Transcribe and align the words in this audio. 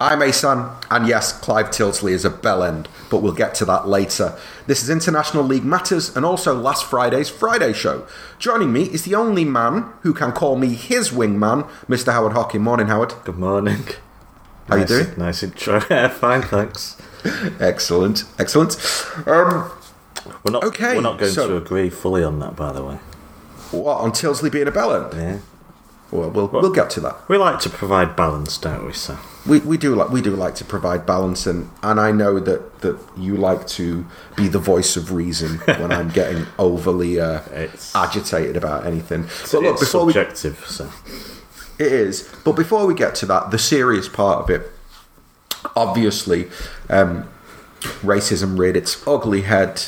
I'm 0.00 0.22
Asan, 0.22 0.70
and 0.92 1.08
yes, 1.08 1.32
Clive 1.40 1.70
Tyldesley 1.70 2.12
is 2.12 2.24
a 2.24 2.30
bell 2.30 2.62
end, 2.62 2.88
but 3.10 3.20
we'll 3.20 3.32
get 3.32 3.54
to 3.56 3.64
that 3.64 3.88
later. 3.88 4.38
This 4.68 4.80
is 4.82 4.88
International 4.90 5.42
League 5.42 5.64
Matters 5.64 6.14
and 6.16 6.24
also 6.24 6.54
last 6.54 6.84
Friday's 6.88 7.28
Friday 7.28 7.72
show. 7.72 8.06
Joining 8.38 8.72
me 8.72 8.84
is 8.84 9.04
the 9.04 9.16
only 9.16 9.44
man 9.44 9.86
who 10.02 10.14
can 10.14 10.30
call 10.30 10.54
me 10.54 10.68
his 10.74 11.10
wingman, 11.10 11.68
Mr. 11.88 12.12
Howard 12.12 12.34
Hocking. 12.34 12.62
Morning, 12.62 12.86
Howard. 12.86 13.12
Good 13.24 13.38
morning. 13.38 13.84
How 14.68 14.76
nice, 14.76 14.88
you 14.90 15.02
doing? 15.04 15.18
Nice 15.18 15.42
intro. 15.42 15.82
Yeah, 15.90 16.08
fine, 16.08 16.42
thanks. 16.42 16.96
excellent, 17.58 18.22
excellent. 18.38 18.76
Um, 19.26 19.68
we're 20.44 20.52
not. 20.52 20.62
Okay, 20.62 20.94
We're 20.94 21.00
not 21.02 21.18
going 21.18 21.32
so- 21.32 21.48
to 21.48 21.56
agree 21.56 21.90
fully 21.90 22.22
on 22.22 22.38
that, 22.38 22.54
by 22.54 22.70
the 22.72 22.84
way. 22.84 22.98
what 23.72 23.96
on 23.98 24.12
Tilsley 24.12 24.50
being 24.52 24.68
a 24.68 24.70
bell 24.70 24.94
end? 24.94 25.14
Yeah. 25.20 25.38
Well, 26.10 26.30
we'll 26.30 26.48
we'll 26.48 26.72
get 26.72 26.88
to 26.90 27.00
that. 27.00 27.28
We 27.28 27.36
like 27.36 27.60
to 27.60 27.70
provide 27.70 28.16
balance, 28.16 28.56
don't 28.56 28.86
we? 28.86 28.92
sir? 28.94 29.18
We, 29.46 29.60
we 29.60 29.76
do 29.76 29.94
like 29.94 30.10
we 30.10 30.22
do 30.22 30.30
like 30.30 30.54
to 30.56 30.64
provide 30.64 31.04
balance, 31.04 31.46
and, 31.46 31.70
and 31.82 32.00
I 32.00 32.12
know 32.12 32.40
that, 32.40 32.80
that 32.80 32.98
you 33.16 33.36
like 33.36 33.66
to 33.68 34.06
be 34.34 34.48
the 34.48 34.58
voice 34.58 34.96
of 34.96 35.12
reason 35.12 35.58
when 35.58 35.92
I'm 35.92 36.08
getting 36.08 36.46
overly 36.58 37.20
uh, 37.20 37.42
agitated 37.94 38.56
about 38.56 38.86
anything. 38.86 39.22
But 39.22 39.52
look, 39.62 39.72
it's 39.74 39.80
before 39.80 40.06
we 40.06 40.12
so. 40.66 40.90
It 41.78 41.92
is. 41.92 42.34
But 42.44 42.52
before 42.52 42.86
we 42.86 42.94
get 42.94 43.14
to 43.16 43.26
that, 43.26 43.50
the 43.50 43.58
serious 43.58 44.08
part 44.08 44.42
of 44.42 44.50
it, 44.50 44.70
obviously, 45.76 46.48
um, 46.88 47.28
racism 48.00 48.58
reared 48.58 48.76
its 48.76 49.06
ugly 49.06 49.42
head 49.42 49.82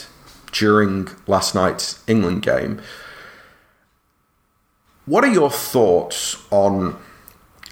during 0.53 1.09
last 1.27 1.55
night's 1.55 2.03
England 2.07 2.43
game. 2.43 2.81
What 5.11 5.25
are 5.25 5.33
your 5.41 5.51
thoughts 5.51 6.37
on? 6.53 6.97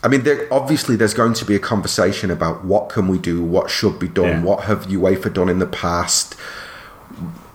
I 0.02 0.09
mean, 0.09 0.23
there, 0.24 0.52
obviously, 0.52 0.96
there's 0.96 1.15
going 1.15 1.34
to 1.34 1.45
be 1.45 1.55
a 1.55 1.60
conversation 1.60 2.33
about 2.33 2.65
what 2.65 2.88
can 2.88 3.07
we 3.07 3.16
do, 3.18 3.43
what 3.43 3.71
should 3.71 3.99
be 4.01 4.09
done, 4.09 4.26
Yeah. 4.29 4.43
what 4.43 4.65
have 4.65 4.87
UEFA 4.88 5.32
done 5.32 5.48
in 5.48 5.60
the 5.60 5.66
past. 5.85 6.35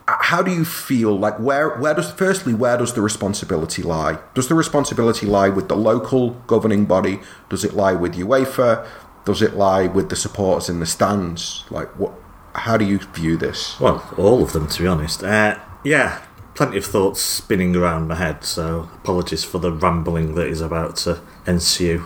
How 0.07 0.41
do 0.41 0.51
you 0.51 0.63
feel 0.65 1.17
like 1.17 1.37
where 1.37 1.67
where 1.81 1.93
does 1.93 2.11
firstly 2.11 2.53
where 2.53 2.77
does 2.77 2.93
the 2.93 3.01
responsibility 3.01 3.81
lie? 3.83 4.19
Does 4.33 4.47
the 4.47 4.55
responsibility 4.55 5.25
lie 5.25 5.49
with 5.49 5.67
the 5.67 5.75
local 5.75 6.31
governing 6.53 6.85
body? 6.85 7.19
Does 7.49 7.63
it 7.65 7.73
lie 7.73 7.93
with 7.93 8.13
UEFA? 8.15 8.85
Does 9.25 9.41
it 9.41 9.53
lie 9.55 9.87
with 9.87 10.07
the 10.09 10.15
supporters 10.15 10.69
in 10.69 10.79
the 10.79 10.85
stands? 10.85 11.63
Like 11.69 11.89
what? 11.99 12.13
How 12.55 12.77
do 12.77 12.85
you 12.85 12.99
view 12.99 13.35
this? 13.37 13.77
Well, 13.81 13.97
all 14.17 14.43
of 14.43 14.53
them, 14.53 14.67
to 14.67 14.81
be 14.81 14.87
honest. 14.87 15.23
Uh, 15.23 15.57
yeah, 15.83 16.19
plenty 16.55 16.77
of 16.77 16.85
thoughts 16.85 17.21
spinning 17.21 17.75
around 17.75 18.07
my 18.07 18.15
head, 18.15 18.43
so 18.43 18.89
apologies 18.95 19.43
for 19.43 19.59
the 19.59 19.71
rambling 19.71 20.35
that 20.35 20.47
is 20.47 20.61
about 20.61 20.95
to 20.97 21.21
ensue. 21.47 22.05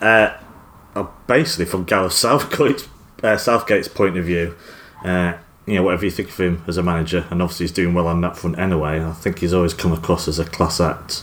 Uh, 0.00 0.36
uh, 0.94 1.06
basically, 1.26 1.64
from 1.64 1.84
Gareth 1.84 2.12
Southgate, 2.12 2.88
uh, 3.22 3.36
Southgate's 3.36 3.88
point 3.88 4.16
of 4.16 4.24
view, 4.24 4.54
uh, 5.04 5.34
you 5.66 5.74
know, 5.74 5.82
whatever 5.82 6.04
you 6.04 6.10
think 6.10 6.28
of 6.28 6.38
him 6.38 6.64
as 6.66 6.76
a 6.76 6.82
manager, 6.82 7.26
and 7.30 7.40
obviously 7.40 7.64
he's 7.64 7.72
doing 7.72 7.94
well 7.94 8.06
on 8.06 8.20
that 8.20 8.36
front 8.36 8.58
anyway, 8.58 9.02
I 9.02 9.12
think 9.12 9.38
he's 9.38 9.54
always 9.54 9.74
come 9.74 9.92
across 9.92 10.28
as 10.28 10.38
a 10.38 10.44
class 10.44 10.80
act 10.80 11.22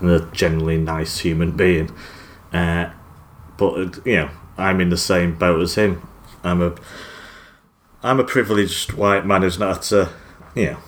and 0.00 0.10
a 0.10 0.20
generally 0.32 0.78
nice 0.78 1.18
human 1.18 1.52
being. 1.52 1.90
Uh, 2.52 2.90
but, 3.56 4.04
you 4.06 4.16
know, 4.16 4.30
I'm 4.56 4.80
in 4.80 4.90
the 4.90 4.96
same 4.96 5.36
boat 5.36 5.60
as 5.60 5.74
him. 5.74 6.06
I'm 6.44 6.62
a 6.62 6.74
I'm 8.02 8.18
a 8.18 8.24
privileged 8.24 8.94
white 8.94 9.24
man 9.24 9.42
who's 9.42 9.58
not 9.58 9.76
had 9.76 9.82
to, 9.84 10.08
you 10.56 10.66
know, 10.66 10.78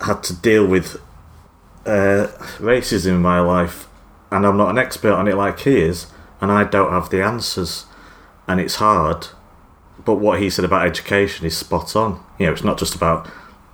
had 0.00 0.22
to 0.24 0.34
deal 0.34 0.66
with 0.66 1.00
uh, 1.86 2.28
racism 2.58 3.12
in 3.12 3.22
my 3.22 3.40
life, 3.40 3.88
and 4.30 4.46
I'm 4.46 4.56
not 4.56 4.70
an 4.70 4.78
expert 4.78 5.12
on 5.12 5.28
it 5.28 5.36
like 5.36 5.60
he 5.60 5.80
is, 5.80 6.06
and 6.40 6.52
I 6.52 6.64
don't 6.64 6.92
have 6.92 7.10
the 7.10 7.22
answers, 7.22 7.86
and 8.46 8.60
it's 8.60 8.76
hard. 8.76 9.28
But 10.04 10.16
what 10.16 10.40
he 10.40 10.50
said 10.50 10.64
about 10.64 10.86
education 10.86 11.46
is 11.46 11.56
spot 11.56 11.96
on. 11.96 12.24
You 12.38 12.46
know, 12.46 12.52
it's 12.52 12.64
not 12.64 12.78
just 12.78 12.94
about 12.94 13.28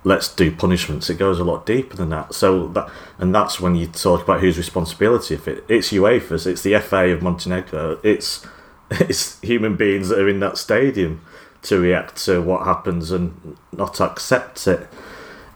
let's 0.05 0.33
do 0.33 0.55
punishments; 0.55 1.11
it 1.11 1.19
goes 1.19 1.39
a 1.39 1.45
lot 1.45 1.67
deeper 1.67 1.97
than 1.97 2.11
that. 2.11 2.35
So 2.35 2.69
that, 2.69 2.91
and 3.19 3.35
that's 3.35 3.61
when 3.61 3.75
you 3.75 3.87
talk 3.87 4.23
about 4.23 4.41
whose 4.41 4.57
responsibility. 4.57 5.35
If 5.35 5.49
it, 5.49 5.65
it's 5.69 5.91
UEFA's, 5.91 6.47
it's 6.47 6.63
the 6.63 6.79
FA 6.81 7.09
of 7.09 7.23
Montenegro, 7.23 8.01
it's 8.03 8.47
it's 8.91 9.41
human 9.41 9.77
beings 9.77 10.09
that 10.09 10.19
are 10.19 10.29
in 10.29 10.41
that 10.41 10.59
stadium 10.59 11.25
to 11.63 11.81
react 11.81 12.17
to 12.25 12.41
what 12.41 12.67
happens 12.67 13.11
and 13.11 13.57
not 13.73 14.01
accept 14.01 14.67
it. 14.67 14.89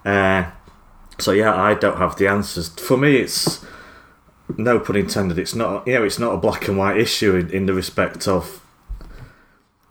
Uh, 0.05 0.51
so 1.19 1.33
yeah, 1.33 1.55
I 1.55 1.75
don't 1.75 1.99
have 1.99 2.17
the 2.17 2.29
answers. 2.29 2.69
For 2.69 2.97
me, 2.97 3.17
it's 3.17 3.65
no 4.57 4.79
pun 4.79 4.97
intended. 4.97 5.39
It's 5.39 5.55
not 5.55 5.87
you 5.87 5.95
know 5.95 6.05
it's 6.05 6.19
not 6.19 6.35
a 6.35 6.39
black 6.39 6.69
and 6.69 6.79
white 6.79 6.99
issue 6.99 7.35
in, 7.37 7.51
in 7.51 7.67
the 7.67 7.75
respect 7.75 8.27
of 8.29 8.65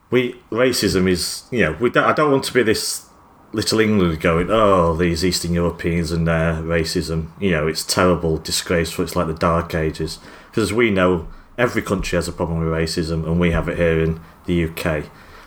we 0.09 0.33
racism 0.51 1.09
is 1.09 1.43
you 1.51 1.61
know 1.61 1.77
we 1.79 1.89
don't, 1.89 2.05
I 2.05 2.13
don't 2.13 2.31
want 2.31 2.43
to 2.45 2.53
be 2.53 2.63
this 2.63 3.05
little 3.53 3.79
England 3.79 4.19
going 4.19 4.49
oh 4.49 4.95
these 4.95 5.23
Eastern 5.23 5.53
Europeans 5.53 6.11
and 6.11 6.27
their 6.27 6.55
racism 6.55 7.29
you 7.39 7.51
know 7.51 7.67
it's 7.67 7.83
terrible 7.83 8.37
disgraceful 8.37 9.05
it's 9.05 9.15
like 9.15 9.27
the 9.27 9.33
Dark 9.33 9.73
Ages 9.73 10.19
because 10.49 10.63
as 10.63 10.73
we 10.73 10.91
know 10.91 11.27
every 11.57 11.81
country 11.81 12.15
has 12.15 12.27
a 12.27 12.31
problem 12.31 12.59
with 12.59 12.69
racism 12.69 13.25
and 13.25 13.39
we 13.39 13.51
have 13.51 13.67
it 13.67 13.77
here 13.77 13.99
in 14.01 14.19
the 14.45 14.65
UK. 14.65 15.05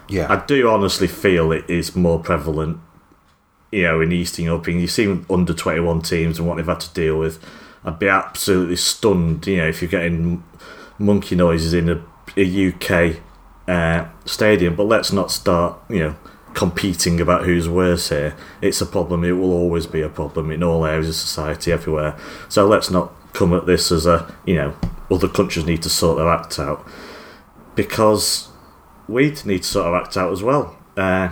Yeah, 0.08 0.26
I 0.28 0.44
do 0.44 0.68
honestly 0.68 1.06
feel 1.06 1.52
it 1.52 1.68
is 1.70 1.94
more 1.94 2.18
prevalent, 2.18 2.80
you 3.70 3.82
know, 3.82 4.00
in 4.00 4.12
Eastern 4.12 4.47
European. 4.47 4.81
You've 4.81 4.91
seen 4.91 5.26
under 5.31 5.54
21 5.54 6.03
teams 6.03 6.38
and 6.38 6.48
what 6.48 6.56
they've 6.56 6.66
had 6.66 6.81
to 6.81 6.94
deal 6.94 7.19
with. 7.19 7.44
I'd 7.84 7.98
be 7.98 8.08
absolutely 8.08 8.76
stunned, 8.76 9.47
you 9.47 9.58
know, 9.58 9.69
if 9.69 9.81
you're 9.81 9.91
getting 9.91 10.44
monkey 10.98 11.34
noises 11.36 11.72
in 11.72 11.88
a, 11.88 12.03
a 12.36 12.69
UK 12.69 13.16
uh, 13.66 14.09
stadium. 14.25 14.76
But 14.76 14.84
let's 14.84 15.12
not 15.12 15.30
start, 15.30 15.78
you 15.88 16.00
know, 16.00 16.16
competing 16.54 17.20
about 17.20 17.44
who's 17.44 17.69
worse 17.69 18.09
here. 18.10 18.36
It's 18.60 18.80
a 18.80 18.86
problem. 18.86 19.25
It 19.25 19.32
will 19.32 19.53
always 19.53 19.86
be 19.86 20.03
a 20.03 20.09
problem 20.09 20.50
in 20.50 20.62
all 20.62 20.84
areas 20.84 21.09
of 21.09 21.14
society, 21.14 21.72
everywhere. 21.72 22.19
So 22.48 22.66
let's 22.66 22.91
not 22.91 23.12
come 23.32 23.54
at 23.54 23.66
this 23.66 23.92
as 23.92 24.06
a, 24.06 24.34
you 24.44 24.56
know, 24.56 24.76
other 25.10 25.28
countries 25.28 25.64
need 25.64 25.82
to 25.82 25.88
sort 25.88 26.19
their 26.19 26.28
act 26.28 26.59
out 26.59 26.86
because 27.75 28.48
we 29.09 29.30
need 29.44 29.62
to 29.62 29.69
sort 29.69 29.86
of 29.86 29.94
act 29.94 30.16
out 30.16 30.32
as 30.32 30.42
well. 30.42 30.76
Uh, 30.97 31.30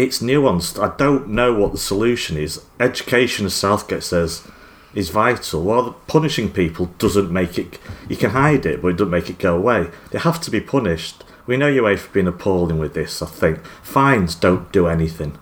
it's 0.00 0.20
nuanced. 0.20 0.82
I 0.82 0.96
don't 0.96 1.28
know 1.28 1.54
what 1.54 1.72
the 1.72 1.78
solution 1.78 2.36
is. 2.36 2.64
Education, 2.78 3.46
as 3.46 3.54
Southgate 3.54 4.02
says, 4.02 4.46
is 4.94 5.10
vital. 5.10 5.62
While 5.62 5.92
punishing 6.06 6.50
people 6.50 6.86
doesn't 6.98 7.30
make 7.30 7.58
it, 7.58 7.78
you 8.08 8.16
can 8.16 8.30
hide 8.30 8.66
it, 8.66 8.82
but 8.82 8.88
it 8.88 8.96
doesn't 8.96 9.10
make 9.10 9.30
it 9.30 9.38
go 9.38 9.56
away. 9.56 9.90
They 10.10 10.18
have 10.18 10.40
to 10.42 10.50
be 10.50 10.60
punished. 10.60 11.24
We 11.46 11.56
know 11.56 11.70
UEFA 11.70 11.98
have 11.98 12.12
been 12.12 12.26
appalling 12.26 12.78
with 12.78 12.94
this. 12.94 13.22
I 13.22 13.26
think 13.26 13.64
fines 13.82 14.34
don't 14.34 14.72
do 14.72 14.86
anything. 14.86 15.38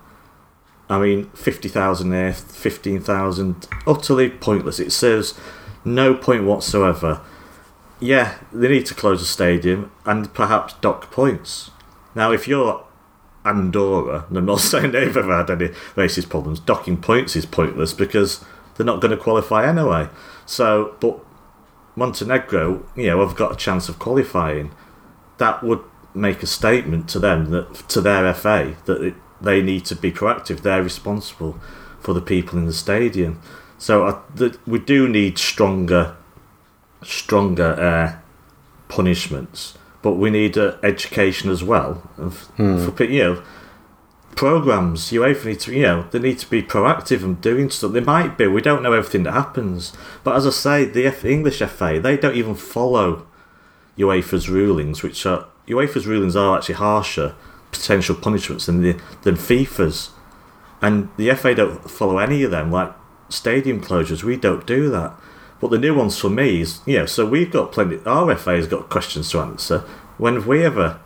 I 0.91 0.99
mean, 0.99 1.31
fifty 1.31 1.69
thousand 1.69 2.11
there, 2.11 2.33
fifteen 2.33 3.01
thousand, 3.01 3.69
utterly 3.87 4.31
pointless. 4.31 4.81
It 4.81 4.93
serves 4.93 5.39
no 5.85 6.15
point 6.15 6.45
whatsoever 6.45 7.21
yeah, 8.01 8.39
they 8.53 8.69
need 8.69 8.87
to 8.87 8.95
close 8.95 9.21
the 9.21 9.27
stadium 9.27 9.91
and 10.05 10.33
perhaps 10.33 10.75
dock 10.75 11.11
points. 11.11 11.71
Now, 12.15 12.33
if 12.33 12.47
you're 12.47 12.85
Andorra, 13.45 14.27
and 14.29 14.39
I'm 14.39 14.47
not 14.47 14.61
saying 14.61 14.93
they've 14.93 15.17
ever 15.17 15.37
had 15.37 15.51
any 15.51 15.69
racist 15.95 16.29
problems, 16.29 16.61
docking 16.61 16.99
points 17.01 17.37
is 17.37 17.47
pointless 17.47 17.93
because 17.93 18.45
they're 18.77 18.87
not 18.87 19.01
going 19.01 19.17
to 19.17 19.23
qualify 19.23 19.67
anyway. 19.67 20.09
So, 20.47 20.97
but 21.01 21.21
Montenegro, 21.97 22.87
you 22.95 23.09
know, 23.09 23.27
have 23.27 23.37
got 23.37 23.53
a 23.53 23.57
chance 23.57 23.89
of 23.89 23.99
qualifying. 23.99 24.73
That 25.39 25.63
would 25.63 25.83
make 26.15 26.43
a 26.43 26.47
statement 26.47 27.09
to 27.09 27.19
them 27.19 27.51
that 27.51 27.75
to 27.89 28.01
their 28.01 28.33
FA 28.35 28.77
that 28.87 29.03
it, 29.03 29.15
they 29.41 29.63
need 29.63 29.85
to 29.87 29.97
be 29.97 30.11
proactive. 30.11 30.61
They're 30.61 30.83
responsible 30.83 31.61
for 32.01 32.15
the 32.15 32.21
people 32.21 32.59
in 32.59 32.67
the 32.67 32.73
stadium. 32.73 33.41
So 33.79 34.07
I, 34.07 34.21
the, 34.35 34.59
we 34.67 34.79
do 34.79 35.09
need 35.09 35.39
stronger 35.39 36.17
stronger 37.03 37.75
uh, 37.75 38.19
punishments, 38.89 39.78
but 40.03 40.13
we 40.13 40.31
need 40.31 40.57
uh, 40.57 40.77
education 40.83 41.51
as 41.51 41.63
well. 41.65 42.03
Of, 42.17 42.49
For 42.57 43.05
you 43.05 43.23
know, 43.23 43.43
programs. 44.37 45.11
UEFA 45.11 45.47
need 45.47 45.61
to 45.61 45.73
you 45.73 45.83
know 45.83 46.07
they 46.11 46.19
need 46.21 46.39
to 46.39 46.49
be 46.49 46.63
proactive 46.63 47.23
and 47.25 47.41
doing 47.41 47.71
stuff. 47.71 47.93
They 47.93 48.01
might 48.01 48.39
be. 48.39 48.47
We 48.47 48.63
don't 48.63 48.83
know 48.83 48.93
everything 48.93 49.25
that 49.25 49.33
happens, 49.33 49.93
but 50.25 50.37
as 50.37 50.47
I 50.47 50.51
say, 50.51 50.85
the 50.85 51.07
F- 51.07 51.25
English 51.25 51.59
FA 51.61 51.99
they 52.01 52.17
don't 52.17 52.37
even 52.37 52.55
follow 52.55 53.27
UEFA's 53.99 54.49
rulings, 54.49 55.03
which 55.03 55.27
are 55.27 55.47
UEFA's 55.67 56.07
rulings 56.07 56.37
are 56.37 56.57
actually 56.57 56.77
harsher 56.77 57.35
potential 57.73 58.15
punishments 58.15 58.67
than 58.67 58.81
the 58.83 58.97
than 59.23 59.35
FIFA's, 59.35 60.11
and 60.81 61.09
the 61.17 61.35
FA 61.35 61.55
don't 61.55 61.91
follow 61.91 62.19
any 62.19 62.43
of 62.45 62.51
them. 62.53 62.71
Like 62.71 62.93
stadium 63.29 63.81
closures, 63.83 64.23
we 64.23 64.37
don't 64.37 64.67
do 64.67 64.89
that. 64.91 65.15
But 65.61 65.71
the 65.71 65.79
new 65.79 65.95
ones 65.95 66.19
for 66.19 66.31
me 66.31 66.61
is, 66.61 66.81
you 66.87 66.99
know, 66.99 67.07
so 67.07 67.27
we've 67.27 67.51
got 67.51 67.73
plenty. 67.73 68.01
Our 68.07 68.35
FA 68.37 68.57
has 68.57 68.67
got 68.67 68.89
questions 68.89 69.31
to 69.31 69.41
answer. 69.41 69.79
When 70.17 70.35
have 70.35 70.47
we 70.47 70.65
ever 70.65 71.01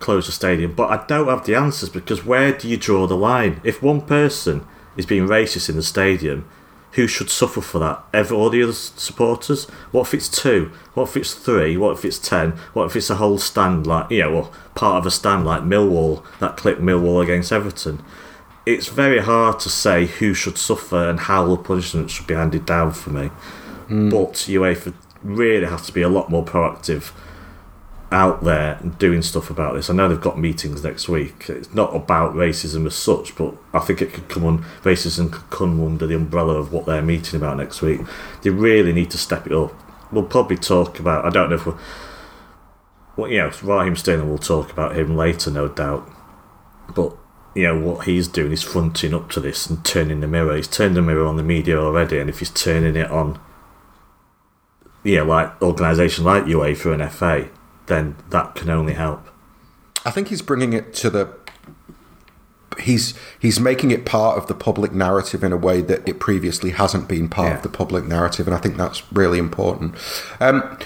closed 0.00 0.28
a 0.28 0.32
stadium? 0.32 0.74
But 0.74 0.90
I 0.90 1.06
don't 1.06 1.28
have 1.28 1.46
the 1.46 1.54
answers 1.54 1.88
because 1.88 2.24
where 2.24 2.52
do 2.52 2.68
you 2.68 2.76
draw 2.76 3.06
the 3.06 3.16
line? 3.16 3.60
If 3.62 3.82
one 3.82 4.00
person 4.00 4.66
is 4.96 5.06
being 5.06 5.26
racist 5.26 5.68
in 5.68 5.76
the 5.76 5.82
stadium, 5.82 6.48
who 6.92 7.06
should 7.06 7.28
suffer 7.28 7.60
for 7.60 7.78
that? 7.78 8.02
Every 8.12 8.36
all 8.36 8.48
the 8.48 8.62
other 8.62 8.72
supporters? 8.72 9.66
What 9.92 10.06
if 10.08 10.14
it's 10.14 10.28
two? 10.28 10.72
What 10.94 11.10
if 11.10 11.16
it's 11.16 11.34
three? 11.34 11.76
What 11.76 11.98
if 11.98 12.04
it's 12.04 12.18
ten? 12.18 12.52
What 12.72 12.86
if 12.86 12.96
it's 12.96 13.10
a 13.10 13.16
whole 13.16 13.38
stand 13.38 13.86
like 13.86 14.10
yeah, 14.10 14.28
well, 14.28 14.50
part 14.74 14.96
of 14.96 15.06
a 15.06 15.10
stand 15.10 15.44
like 15.44 15.62
Millwall 15.62 16.24
that 16.38 16.56
clip 16.56 16.78
Millwall 16.78 17.22
against 17.22 17.52
Everton? 17.52 18.02
It's 18.64 18.88
very 18.88 19.20
hard 19.20 19.60
to 19.60 19.68
say 19.68 20.06
who 20.06 20.32
should 20.32 20.56
suffer 20.56 21.08
and 21.08 21.20
how 21.20 21.46
the 21.46 21.56
punishment 21.56 22.10
should 22.10 22.26
be 22.26 22.34
handed 22.34 22.64
down 22.64 22.92
for 22.92 23.10
me. 23.10 23.30
Mm. 23.88 24.10
But 24.10 24.34
UEFA 24.34 24.94
really 25.22 25.66
has 25.66 25.86
to 25.86 25.92
be 25.92 26.02
a 26.02 26.08
lot 26.08 26.30
more 26.30 26.44
proactive 26.44 27.12
out 28.12 28.44
there 28.44 28.78
and 28.80 28.96
doing 28.98 29.20
stuff 29.20 29.50
about 29.50 29.74
this. 29.74 29.90
I 29.90 29.94
know 29.94 30.08
they've 30.08 30.20
got 30.20 30.38
meetings 30.38 30.84
next 30.84 31.08
week. 31.08 31.48
It's 31.48 31.74
not 31.74 31.94
about 31.94 32.34
racism 32.34 32.86
as 32.86 32.94
such, 32.94 33.36
but 33.36 33.54
I 33.72 33.80
think 33.80 34.00
it 34.00 34.12
could 34.12 34.28
come 34.28 34.44
on 34.44 34.64
racism 34.82 35.30
could 35.32 35.50
come 35.50 35.84
under 35.84 36.06
the 36.06 36.14
umbrella 36.14 36.54
of 36.54 36.72
what 36.72 36.86
they're 36.86 37.02
meeting 37.02 37.36
about 37.36 37.56
next 37.56 37.82
week. 37.82 38.00
They 38.42 38.50
really 38.50 38.92
need 38.92 39.10
to 39.10 39.18
step 39.18 39.46
it 39.46 39.52
up. 39.52 39.72
We'll 40.12 40.24
probably 40.24 40.56
talk 40.56 41.00
about. 41.00 41.24
I 41.24 41.30
don't 41.30 41.50
know 41.50 41.56
if 41.56 41.66
we're. 41.66 41.78
Well, 43.16 43.30
you 43.30 43.38
know, 43.38 43.50
Raheem 43.62 43.96
Sterling. 43.96 44.28
We'll 44.28 44.38
talk 44.38 44.70
about 44.70 44.96
him 44.96 45.16
later, 45.16 45.50
no 45.50 45.68
doubt. 45.68 46.08
But 46.94 47.16
you 47.56 47.64
know 47.64 47.78
what 47.78 48.04
he's 48.04 48.28
doing 48.28 48.52
is 48.52 48.62
fronting 48.62 49.14
up 49.14 49.30
to 49.30 49.40
this 49.40 49.68
and 49.68 49.84
turning 49.84 50.20
the 50.20 50.28
mirror. 50.28 50.54
He's 50.54 50.68
turned 50.68 50.94
the 50.94 51.02
mirror 51.02 51.26
on 51.26 51.36
the 51.36 51.42
media 51.42 51.80
already, 51.80 52.18
and 52.18 52.30
if 52.30 52.38
he's 52.38 52.50
turning 52.50 52.94
it 52.94 53.10
on, 53.10 53.40
yeah, 55.06 55.22
like 55.22 55.60
organisations 55.62 56.24
like 56.24 56.44
UEFA 56.44 57.00
and 57.00 57.12
FA, 57.12 57.48
then 57.86 58.16
that 58.30 58.54
can 58.54 58.70
only 58.70 58.94
help. 58.94 59.26
I 60.04 60.10
think 60.10 60.28
he's 60.28 60.42
bringing 60.42 60.72
it 60.72 60.92
to 60.94 61.10
the. 61.10 61.28
He's 62.78 63.14
he's 63.40 63.58
making 63.58 63.90
it 63.90 64.04
part 64.04 64.36
of 64.36 64.48
the 64.48 64.54
public 64.54 64.92
narrative 64.92 65.42
in 65.42 65.52
a 65.52 65.56
way 65.56 65.80
that 65.80 66.06
it 66.06 66.20
previously 66.20 66.70
hasn't 66.70 67.08
been 67.08 67.28
part 67.28 67.48
Yeah. 67.48 67.56
of 67.56 67.62
the 67.62 67.68
public 67.70 68.04
narrative, 68.04 68.46
and 68.46 68.54
I 68.54 68.58
think 68.58 68.76
that's 68.76 69.02
really 69.12 69.38
important. 69.38 69.94
Um, 70.40 70.78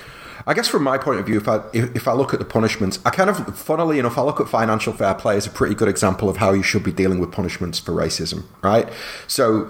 I 0.47 0.55
guess 0.55 0.69
from 0.69 0.85
my 0.85 0.99
point 0.99 1.19
of 1.21 1.27
view, 1.27 1.37
if 1.37 1.49
I 1.49 1.63
if, 1.73 1.95
if 1.97 2.07
I 2.09 2.13
look 2.13 2.33
at 2.33 2.39
the 2.39 2.45
punishments, 2.45 3.01
I 3.05 3.11
kind 3.11 3.29
of, 3.29 3.59
funnily 3.59 3.99
enough, 3.99 4.17
I 4.19 4.23
look 4.23 4.41
at 4.41 4.49
financial 4.49 4.93
fair 4.93 5.15
play 5.15 5.37
as 5.37 5.47
a 5.47 5.51
pretty 5.51 5.75
good 5.75 5.89
example 5.89 6.29
of 6.29 6.37
how 6.37 6.53
you 6.53 6.63
should 6.63 6.85
be 6.85 6.93
dealing 6.93 7.19
with 7.19 7.33
punishments 7.33 7.79
for 7.81 7.93
racism, 7.93 8.45
right? 8.63 8.89
So, 9.27 9.69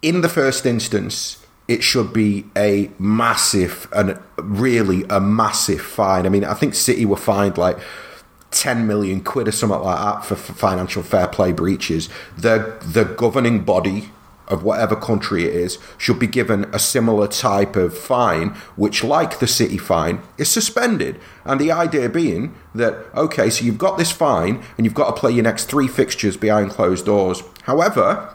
in 0.00 0.22
the 0.22 0.28
first 0.28 0.64
instance, 0.66 1.43
it 1.66 1.82
should 1.82 2.12
be 2.12 2.44
a 2.56 2.90
massive 2.98 3.88
and 3.92 4.18
really 4.36 5.04
a 5.08 5.20
massive 5.20 5.80
fine. 5.80 6.26
I 6.26 6.28
mean, 6.28 6.44
I 6.44 6.54
think 6.54 6.74
City 6.74 7.06
were 7.06 7.16
fined 7.16 7.56
like 7.56 7.78
10 8.50 8.86
million 8.86 9.22
quid 9.22 9.48
or 9.48 9.52
something 9.52 9.80
like 9.80 9.98
that 9.98 10.24
for, 10.24 10.36
for 10.36 10.52
financial 10.52 11.02
fair 11.02 11.26
play 11.26 11.52
breaches. 11.52 12.08
The 12.36 12.76
the 12.84 13.04
governing 13.04 13.64
body 13.64 14.10
of 14.48 14.62
whatever 14.62 14.94
country 14.94 15.44
it 15.44 15.54
is 15.54 15.78
should 15.96 16.18
be 16.18 16.26
given 16.26 16.64
a 16.72 16.78
similar 16.78 17.26
type 17.26 17.76
of 17.76 17.96
fine, 17.96 18.50
which, 18.76 19.02
like 19.02 19.38
the 19.38 19.46
city 19.46 19.78
fine, 19.78 20.20
is 20.36 20.50
suspended. 20.50 21.18
And 21.44 21.60
the 21.60 21.72
idea 21.72 22.08
being 22.08 22.54
that, 22.74 23.06
okay, 23.14 23.50
so 23.50 23.64
you've 23.64 23.78
got 23.78 23.96
this 23.96 24.10
fine 24.10 24.62
and 24.76 24.84
you've 24.84 24.94
got 24.94 25.14
to 25.14 25.20
play 25.20 25.32
your 25.32 25.44
next 25.44 25.64
three 25.64 25.88
fixtures 25.88 26.36
behind 26.36 26.70
closed 26.70 27.06
doors. 27.06 27.42
However, 27.62 28.34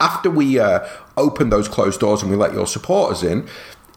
after 0.00 0.30
we 0.30 0.58
uh, 0.58 0.86
open 1.16 1.50
those 1.50 1.68
closed 1.68 2.00
doors 2.00 2.22
and 2.22 2.30
we 2.30 2.36
let 2.36 2.52
your 2.52 2.66
supporters 2.66 3.22
in, 3.22 3.48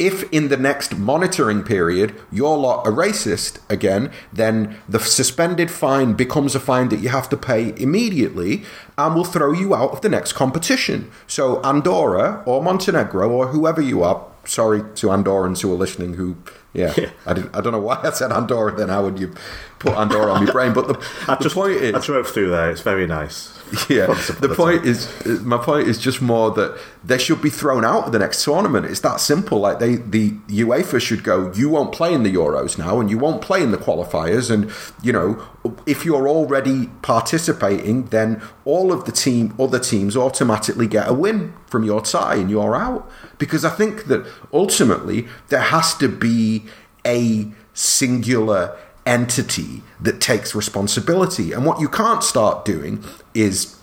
if 0.01 0.24
in 0.31 0.48
the 0.48 0.57
next 0.57 0.98
monitoring 0.98 1.62
period 1.62 2.19
your 2.31 2.57
lot 2.57 2.88
a 2.88 2.89
racist 2.89 3.59
again, 3.69 4.12
then 4.33 4.77
the 4.89 5.00
suspended 5.00 5.69
fine 5.69 6.13
becomes 6.13 6.56
a 6.56 6.59
fine 6.59 6.89
that 6.89 7.01
you 7.01 7.09
have 7.09 7.30
to 7.30 7.38
pay 7.38 7.75
immediately 7.77 8.63
and 8.98 9.13
will 9.13 9.24
throw 9.24 9.51
you 9.51 9.75
out 9.75 9.92
of 9.92 10.01
the 10.01 10.09
next 10.09 10.33
competition. 10.33 11.12
So 11.27 11.62
Andorra 11.62 12.42
or 12.48 12.63
Montenegro 12.63 13.30
or 13.30 13.48
whoever 13.50 13.80
you 13.80 14.01
are, 14.01 14.25
sorry 14.44 14.81
to 14.95 15.07
Andorans 15.07 15.62
who 15.62 15.71
are 15.71 15.77
listening 15.77 16.15
who 16.15 16.36
yeah, 16.74 16.94
I, 17.25 17.33
didn't, 17.33 17.53
I 17.53 17.59
don't 17.62 17.74
know 17.74 17.80
why 17.80 18.00
I 18.01 18.12
said 18.12 18.31
Andorra 18.31 18.74
then 18.74 18.88
how 18.88 19.03
would 19.03 19.19
you 19.19 19.36
put 19.81 19.94
Andorra 19.98 20.31
on 20.31 20.45
my 20.45 20.51
brain 20.51 20.74
but 20.74 20.88
the, 20.88 20.94
I 21.28 21.36
the 21.36 21.44
just 21.44 21.56
point 21.56 21.74
is 21.74 21.95
I 21.95 22.00
drove 22.00 22.28
through 22.28 22.51
there. 22.51 22.69
It's 22.72 22.81
very 22.81 23.07
nice. 23.07 23.57
yeah, 23.89 24.07
the 24.42 24.54
point 24.54 24.80
time. 24.80 24.88
is, 24.89 25.42
my 25.44 25.57
point 25.57 25.88
is 25.88 25.98
just 25.98 26.22
more 26.22 26.51
that 26.51 26.78
they 27.06 27.18
should 27.18 27.42
be 27.42 27.50
thrown 27.50 27.86
out 27.86 28.06
of 28.06 28.12
the 28.12 28.19
next 28.19 28.44
tournament. 28.44 28.86
It's 28.86 29.00
that 29.00 29.22
simple. 29.22 29.60
Like 29.60 29.80
they, 29.80 29.95
the 29.95 30.31
UEFA 30.50 31.00
should 31.00 31.24
go. 31.24 31.54
You 31.54 31.69
won't 31.69 31.94
play 31.94 32.13
in 32.13 32.24
the 32.24 32.33
Euros 32.33 32.78
now, 32.78 33.00
and 33.00 33.10
you 33.10 33.18
won't 33.18 33.42
play 33.42 33.63
in 33.63 33.72
the 33.72 33.78
qualifiers. 33.78 34.51
And 34.51 34.69
you 35.01 35.13
know, 35.13 35.42
if 35.86 36.04
you're 36.04 36.27
already 36.27 36.88
participating, 37.01 38.07
then 38.07 38.42
all 38.66 38.92
of 38.92 39.06
the 39.06 39.12
team, 39.13 39.56
other 39.57 39.80
teams, 39.80 40.18
automatically 40.18 40.88
get 40.88 41.07
a 41.07 41.13
win 41.13 41.54
from 41.68 41.86
your 41.86 42.01
tie, 42.01 42.36
and 42.36 42.50
you're 42.50 42.75
out. 42.75 43.10
Because 43.38 43.63
I 43.63 43.69
think 43.69 44.06
that 44.06 44.27
ultimately 44.51 45.27
there 45.48 45.62
has 45.62 45.95
to 45.95 46.10
be 46.10 46.66
a 47.06 47.48
singular 47.74 48.77
entity 49.06 49.83
that 50.00 50.21
takes 50.21 50.53
responsibility. 50.56 51.51
And 51.51 51.65
what 51.65 51.80
you 51.80 51.89
can't 51.89 52.24
start 52.24 52.65
doing 52.65 53.03
is 53.33 53.77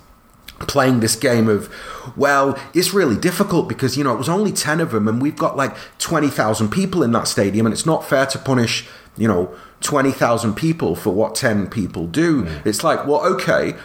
playing 0.61 0.99
this 0.99 1.15
game 1.15 1.49
of 1.49 1.73
well 2.17 2.59
it's 2.75 2.93
really 2.93 3.17
difficult 3.17 3.69
because 3.69 3.97
you 3.97 4.03
know 4.03 4.13
it 4.13 4.19
was 4.19 4.29
only 4.29 4.51
10 4.51 4.81
of 4.81 4.91
them 4.91 5.07
and 5.07 5.23
we've 5.23 5.37
got 5.37 5.57
like 5.57 5.77
20,000 5.99 6.69
people 6.69 7.05
in 7.05 7.13
that 7.13 7.29
stadium 7.29 7.65
and 7.65 7.73
it's 7.73 7.87
not 7.87 8.05
fair 8.05 8.27
to 8.27 8.37
punish 8.41 8.85
you 9.17 9.29
know 9.29 9.55
20,000 9.83 10.55
people 10.55 10.97
for 10.97 11.11
what 11.15 11.37
10 11.37 11.69
people 11.69 12.09
do 12.09 12.43
mm. 12.43 12.67
it's 12.67 12.83
like 12.83 13.07
well 13.07 13.25
okay 13.25 13.77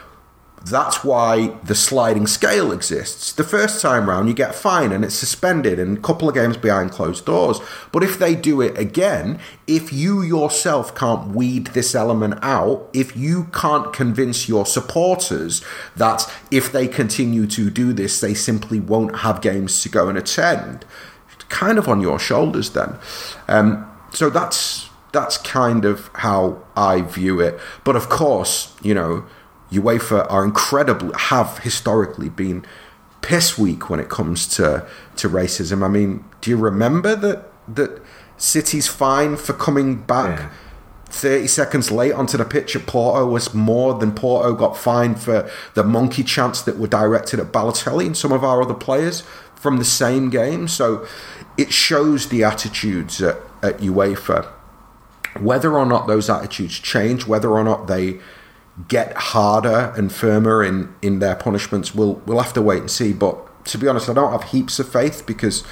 that's 0.65 1.03
why 1.03 1.47
the 1.63 1.75
sliding 1.75 2.25
scale 2.25 2.71
exists. 2.71 3.33
The 3.33 3.43
first 3.43 3.81
time 3.81 4.07
round, 4.09 4.29
you 4.29 4.33
get 4.33 4.55
fined 4.55 4.93
and 4.93 5.03
it's 5.03 5.15
suspended 5.15 5.77
and 5.77 5.97
a 5.97 6.01
couple 6.01 6.29
of 6.29 6.35
games 6.35 6.55
behind 6.55 6.91
closed 6.91 7.25
doors. 7.25 7.59
But 7.91 8.01
if 8.03 8.17
they 8.17 8.33
do 8.33 8.61
it 8.61 8.77
again, 8.77 9.39
if 9.67 9.91
you 9.91 10.21
yourself 10.21 10.95
can't 10.95 11.35
weed 11.35 11.67
this 11.67 11.93
element 11.93 12.39
out, 12.41 12.89
if 12.93 13.15
you 13.17 13.45
can't 13.53 13.91
convince 13.91 14.47
your 14.47 14.65
supporters 14.65 15.65
that 15.97 16.31
if 16.49 16.71
they 16.71 16.87
continue 16.87 17.45
to 17.47 17.69
do 17.69 17.91
this, 17.91 18.21
they 18.21 18.33
simply 18.33 18.79
won't 18.79 19.17
have 19.17 19.41
games 19.41 19.81
to 19.83 19.89
go 19.89 20.07
and 20.07 20.17
attend, 20.17 20.85
it's 21.33 21.43
kind 21.45 21.77
of 21.77 21.89
on 21.89 21.99
your 21.99 22.19
shoulders 22.19 22.69
then. 22.69 22.95
Um, 23.49 23.89
so 24.13 24.29
that's 24.29 24.89
that's 25.11 25.37
kind 25.37 25.85
of 25.85 26.09
how 26.15 26.63
I 26.75 27.01
view 27.01 27.41
it. 27.41 27.59
But 27.83 27.97
of 27.97 28.07
course, 28.07 28.73
you 28.81 28.93
know. 28.93 29.25
UEFA 29.73 30.31
are 30.31 30.43
incredibly 30.43 31.11
have 31.17 31.59
historically 31.59 32.29
been 32.29 32.65
piss 33.21 33.57
weak 33.57 33.89
when 33.89 33.99
it 33.99 34.09
comes 34.09 34.47
to 34.55 34.85
to 35.15 35.29
racism. 35.29 35.83
I 35.83 35.87
mean, 35.87 36.25
do 36.41 36.49
you 36.49 36.57
remember 36.57 37.15
that 37.15 37.51
that 37.75 38.01
City's 38.37 38.87
fine 38.87 39.37
for 39.37 39.53
coming 39.53 39.95
back 39.95 40.39
Yeah. 40.39 40.49
30 41.13 41.47
seconds 41.47 41.91
late 41.91 42.11
onto 42.11 42.37
the 42.37 42.43
pitch 42.43 42.75
at 42.75 42.87
Porto 42.87 43.25
was 43.27 43.53
more 43.53 43.93
than 43.93 44.11
Porto 44.13 44.53
got 44.53 44.75
fined 44.75 45.19
for 45.19 45.47
the 45.75 45.83
monkey 45.83 46.23
chants 46.23 46.63
that 46.63 46.79
were 46.79 46.87
directed 46.87 47.39
at 47.39 47.51
Balotelli 47.51 48.07
and 48.07 48.17
some 48.17 48.31
of 48.31 48.43
our 48.43 48.63
other 48.63 48.73
players 48.73 49.21
from 49.55 49.77
the 49.77 49.85
same 49.85 50.31
game. 50.31 50.67
So 50.67 51.05
it 51.55 51.71
shows 51.71 52.29
the 52.29 52.43
attitudes 52.43 53.21
at, 53.21 53.37
at 53.61 53.77
UEFA. 53.77 54.47
Whether 55.39 55.77
or 55.77 55.85
not 55.85 56.07
those 56.07 56.29
attitudes 56.31 56.79
change, 56.79 57.27
whether 57.27 57.51
or 57.51 57.63
not 57.63 57.85
they 57.87 58.19
get 58.87 59.13
harder 59.15 59.93
and 59.95 60.11
firmer 60.11 60.63
in, 60.63 60.93
in 61.01 61.19
their 61.19 61.35
punishments, 61.35 61.93
we'll 61.93 62.15
we'll 62.25 62.39
have 62.39 62.53
to 62.53 62.61
wait 62.61 62.79
and 62.79 62.91
see. 62.91 63.13
But 63.13 63.65
to 63.65 63.77
be 63.77 63.87
honest, 63.87 64.09
I 64.09 64.13
don't 64.13 64.31
have 64.31 64.51
heaps 64.51 64.79
of 64.79 64.91
faith 64.91 65.25
because 65.25 65.63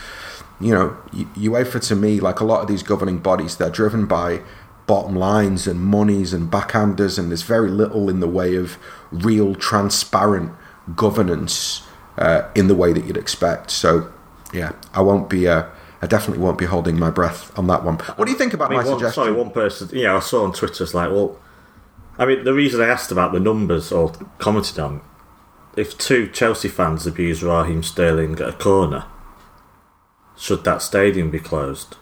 you 0.59 0.73
know 0.73 0.97
UEFA 1.11 1.85
to 1.87 1.95
me, 1.95 2.19
like 2.19 2.39
a 2.39 2.45
lot 2.45 2.61
of 2.61 2.67
these 2.67 2.83
governing 2.83 3.19
bodies, 3.19 3.57
they're 3.57 3.69
driven 3.69 4.05
by 4.05 4.41
bottom 4.87 5.15
lines 5.15 5.67
and 5.67 5.79
monies 5.79 6.33
and 6.33 6.51
backhanders, 6.51 7.17
and 7.17 7.29
there's 7.29 7.43
very 7.43 7.69
little 7.69 8.09
in 8.09 8.19
the 8.19 8.27
way 8.27 8.55
of 8.55 8.77
real 9.11 9.55
transparent 9.55 10.51
governance 10.95 11.83
uh, 12.17 12.49
in 12.55 12.67
the 12.67 12.75
way 12.75 12.93
that 12.93 13.05
you'd 13.05 13.17
expect. 13.17 13.71
So 13.71 14.11
yeah, 14.53 14.73
I 14.93 15.01
won't 15.01 15.29
be. 15.29 15.47
Uh, 15.47 15.65
I 16.03 16.07
definitely 16.07 16.43
won't 16.43 16.57
be 16.57 16.65
holding 16.65 16.97
my 16.97 17.11
breath 17.11 17.57
on 17.57 17.67
that 17.67 17.83
one. 17.83 17.97
What 17.97 18.25
do 18.25 18.31
you 18.31 18.37
think 18.37 18.55
about 18.55 18.71
I 18.71 18.75
mean, 18.75 18.79
my 18.79 18.89
one, 18.89 18.99
suggestion? 18.99 19.23
sorry, 19.23 19.31
one 19.33 19.51
person. 19.51 19.89
Yeah, 19.93 20.15
I 20.15 20.19
saw 20.19 20.43
on 20.43 20.51
Twitter. 20.51 20.83
It's 20.83 20.95
like, 20.95 21.11
well, 21.11 21.37
I 22.21 22.25
mean, 22.27 22.43
the 22.43 22.53
reason 22.53 22.79
I 22.81 22.87
asked 22.87 23.11
about 23.11 23.33
the 23.33 23.39
numbers 23.39 23.91
or 23.91 24.11
commented 24.37 24.77
on, 24.77 25.01
if 25.75 25.97
two 25.97 26.27
Chelsea 26.27 26.67
fans 26.67 27.07
abuse 27.07 27.41
Raheem 27.41 27.81
Sterling 27.81 28.33
at 28.33 28.41
a 28.47 28.53
corner, 28.53 29.05
should 30.37 30.63
that 30.65 30.83
stadium 30.83 31.31
be 31.31 31.39
closed 31.39 31.95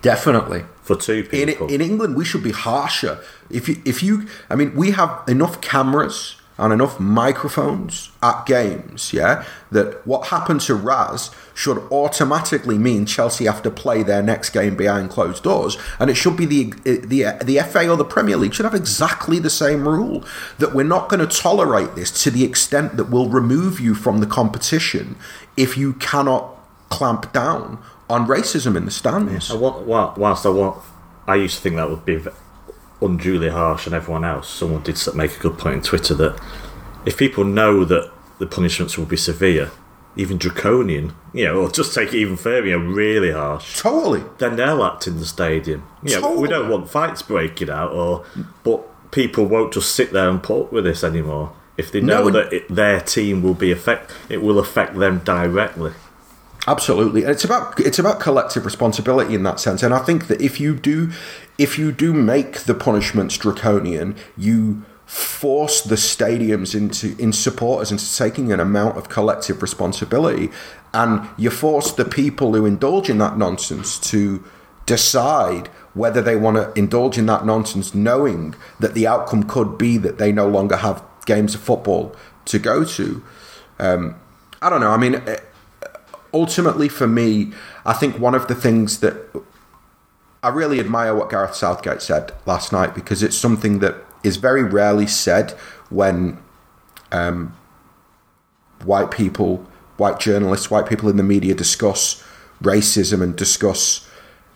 Definitely. 0.00 0.64
for 0.80 0.96
two 0.96 1.28
in 1.32 1.48
people? 1.48 1.66
in 1.68 1.82
England 1.82 2.16
we 2.16 2.24
should 2.24 2.42
be 2.42 2.52
harsher. 2.52 3.22
If 3.50 3.68
you 3.68 3.82
if 3.84 4.02
you 4.02 4.26
I 4.48 4.56
mean 4.56 4.74
we 4.74 4.92
have 4.92 5.22
enough 5.28 5.60
cameras 5.60 6.40
and 6.56 6.72
enough 6.72 6.98
microphones 6.98 8.12
at 8.22 8.46
games, 8.46 9.12
yeah, 9.12 9.44
that 9.70 10.06
what 10.06 10.28
happened 10.28 10.62
to 10.62 10.74
Raz 10.74 11.30
should 11.56 11.78
automatically 11.90 12.76
mean 12.76 13.06
Chelsea 13.06 13.46
have 13.46 13.62
to 13.62 13.70
play 13.70 14.02
their 14.02 14.22
next 14.22 14.50
game 14.50 14.76
behind 14.76 15.08
closed 15.08 15.42
doors, 15.42 15.78
and 15.98 16.10
it 16.10 16.14
should 16.14 16.36
be 16.36 16.44
the 16.44 16.64
the 16.84 17.24
the 17.42 17.58
FA 17.60 17.88
or 17.88 17.96
the 17.96 18.04
Premier 18.04 18.36
League 18.36 18.52
should 18.52 18.66
have 18.66 18.74
exactly 18.74 19.38
the 19.38 19.48
same 19.48 19.88
rule 19.88 20.22
that 20.58 20.74
we're 20.74 20.84
not 20.84 21.08
going 21.08 21.26
to 21.26 21.26
tolerate 21.26 21.94
this 21.94 22.10
to 22.22 22.30
the 22.30 22.44
extent 22.44 22.98
that 22.98 23.08
we'll 23.08 23.30
remove 23.30 23.80
you 23.80 23.94
from 23.94 24.18
the 24.18 24.26
competition 24.26 25.16
if 25.56 25.78
you 25.78 25.94
cannot 25.94 26.52
clamp 26.90 27.32
down 27.32 27.82
on 28.10 28.26
racism 28.26 28.76
in 28.76 28.84
the 28.84 28.90
stands. 28.90 29.50
I 29.50 29.54
want, 29.54 29.86
whilst 29.86 30.44
I 30.44 30.50
want, 30.50 30.82
I 31.26 31.36
used 31.36 31.56
to 31.56 31.62
think 31.62 31.76
that 31.76 31.88
would 31.88 32.04
be 32.04 32.22
unduly 33.00 33.48
harsh 33.48 33.86
on 33.86 33.94
everyone 33.94 34.26
else. 34.26 34.48
Someone 34.50 34.82
did 34.82 35.00
make 35.14 35.36
a 35.38 35.40
good 35.40 35.58
point 35.58 35.76
on 35.76 35.82
Twitter 35.82 36.14
that 36.14 36.38
if 37.06 37.16
people 37.16 37.44
know 37.44 37.86
that 37.86 38.12
the 38.38 38.46
punishments 38.46 38.98
will 38.98 39.06
be 39.06 39.16
severe, 39.16 39.70
even 40.16 40.38
draconian, 40.38 41.14
you 41.32 41.44
know, 41.44 41.60
or 41.60 41.70
just 41.70 41.94
take 41.94 42.08
it 42.08 42.18
even 42.18 42.36
further, 42.36 42.66
you 42.66 42.78
know, 42.78 42.84
really 42.84 43.32
harsh. 43.32 43.80
Totally. 43.80 44.24
Then 44.38 44.56
they'll 44.56 44.82
act 44.82 45.06
in 45.06 45.18
the 45.18 45.26
stadium. 45.26 45.86
You 46.02 46.14
know, 46.14 46.20
totally. 46.22 46.42
we 46.42 46.48
don't 46.48 46.70
want 46.70 46.90
fights 46.90 47.22
breaking 47.22 47.70
out, 47.70 47.92
or 47.92 48.24
but 48.64 49.10
people 49.10 49.44
won't 49.44 49.74
just 49.74 49.94
sit 49.94 50.12
there 50.12 50.28
and 50.28 50.42
put 50.42 50.62
up 50.62 50.72
with 50.72 50.84
this 50.84 51.04
anymore. 51.04 51.52
If 51.76 51.92
they 51.92 52.00
know 52.00 52.24
no, 52.24 52.30
that 52.30 52.52
it, 52.52 52.68
their 52.68 53.00
team 53.00 53.42
will 53.42 53.54
be 53.54 53.70
affect, 53.70 54.10
it 54.30 54.38
will 54.38 54.58
affect 54.58 54.96
them 54.96 55.18
directly. 55.18 55.92
Absolutely, 56.66 57.22
and 57.22 57.30
it's 57.30 57.44
about 57.44 57.78
it's 57.78 57.98
about 57.98 58.18
collective 58.18 58.64
responsibility 58.64 59.34
in 59.34 59.42
that 59.42 59.60
sense. 59.60 59.82
And 59.82 59.92
I 59.92 59.98
think 59.98 60.28
that 60.28 60.40
if 60.40 60.58
you 60.58 60.74
do 60.74 61.12
if 61.58 61.78
you 61.78 61.92
do 61.92 62.14
make 62.14 62.60
the 62.60 62.74
punishments 62.74 63.36
draconian, 63.36 64.16
you 64.36 64.84
force 65.06 65.80
the 65.80 65.94
stadiums 65.94 66.74
into 66.74 67.16
in 67.18 67.32
supporters 67.32 67.90
into 67.90 68.16
taking 68.16 68.52
an 68.52 68.60
amount 68.60 68.98
of 68.98 69.08
collective 69.08 69.62
responsibility, 69.62 70.50
and 70.92 71.28
you 71.38 71.50
force 71.50 71.92
the 71.92 72.04
people 72.04 72.54
who 72.54 72.66
indulge 72.66 73.08
in 73.08 73.18
that 73.18 73.38
nonsense 73.38 73.98
to 73.98 74.44
decide 74.84 75.68
whether 75.94 76.20
they 76.20 76.36
want 76.36 76.56
to 76.56 76.72
indulge 76.78 77.16
in 77.16 77.26
that 77.26 77.46
nonsense, 77.46 77.94
knowing 77.94 78.54
that 78.80 78.94
the 78.94 79.06
outcome 79.06 79.42
could 79.42 79.78
be 79.78 79.96
that 79.96 80.18
they 80.18 80.30
no 80.30 80.46
longer 80.46 80.76
have 80.76 81.02
games 81.24 81.54
of 81.54 81.60
football 81.60 82.14
to 82.44 82.58
go 82.58 82.84
to. 82.84 83.22
Um, 83.78 84.16
I 84.60 84.70
don't 84.70 84.80
know. 84.80 84.90
I 84.90 84.96
mean 84.96 85.22
ultimately, 86.36 86.88
for 86.88 87.06
me, 87.06 87.52
I 87.84 87.94
think 87.94 88.18
one 88.18 88.34
of 88.34 88.46
the 88.46 88.54
things 88.54 89.00
that 89.00 89.16
I 90.42 90.50
really 90.50 90.78
admire 90.78 91.14
what 91.14 91.30
Gareth 91.30 91.54
Southgate 91.54 92.02
said 92.02 92.32
last 92.44 92.72
night 92.72 92.94
because 92.94 93.22
it's 93.22 93.36
something 93.36 93.78
that 93.80 93.96
is 94.26 94.36
very 94.36 94.64
rarely 94.64 95.06
said 95.06 95.52
when 95.88 96.38
um, 97.12 97.56
white 98.84 99.10
people, 99.10 99.64
white 99.96 100.18
journalists, 100.18 100.70
white 100.70 100.88
people 100.88 101.08
in 101.08 101.16
the 101.16 101.22
media 101.22 101.54
discuss 101.54 102.22
racism 102.62 103.22
and 103.22 103.36
discuss 103.36 104.08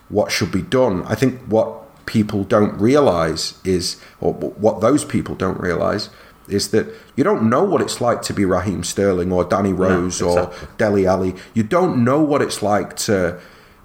what 0.08 0.32
should 0.32 0.50
be 0.50 0.62
done. 0.62 1.04
I 1.04 1.14
think 1.14 1.40
what 1.42 2.06
people 2.06 2.42
don't 2.42 2.78
realize 2.80 3.58
is, 3.64 4.00
or 4.20 4.34
what 4.34 4.80
those 4.80 5.04
people 5.04 5.36
don't 5.36 5.60
realize, 5.60 6.10
is 6.48 6.72
that 6.72 6.86
you 7.14 7.22
don't 7.22 7.48
know 7.48 7.62
what 7.62 7.80
it's 7.80 8.00
like 8.00 8.22
to 8.22 8.34
be 8.34 8.44
Raheem 8.44 8.82
Sterling 8.82 9.30
or 9.30 9.44
Danny 9.44 9.72
Rose 9.72 10.20
no, 10.20 10.28
exactly. 10.28 10.66
or 10.66 10.76
Dele 10.78 11.06
Alli. 11.06 11.34
You 11.54 11.62
don't 11.62 12.02
know 12.04 12.20
what 12.20 12.42
it's 12.42 12.60
like 12.60 12.96
to 12.96 13.40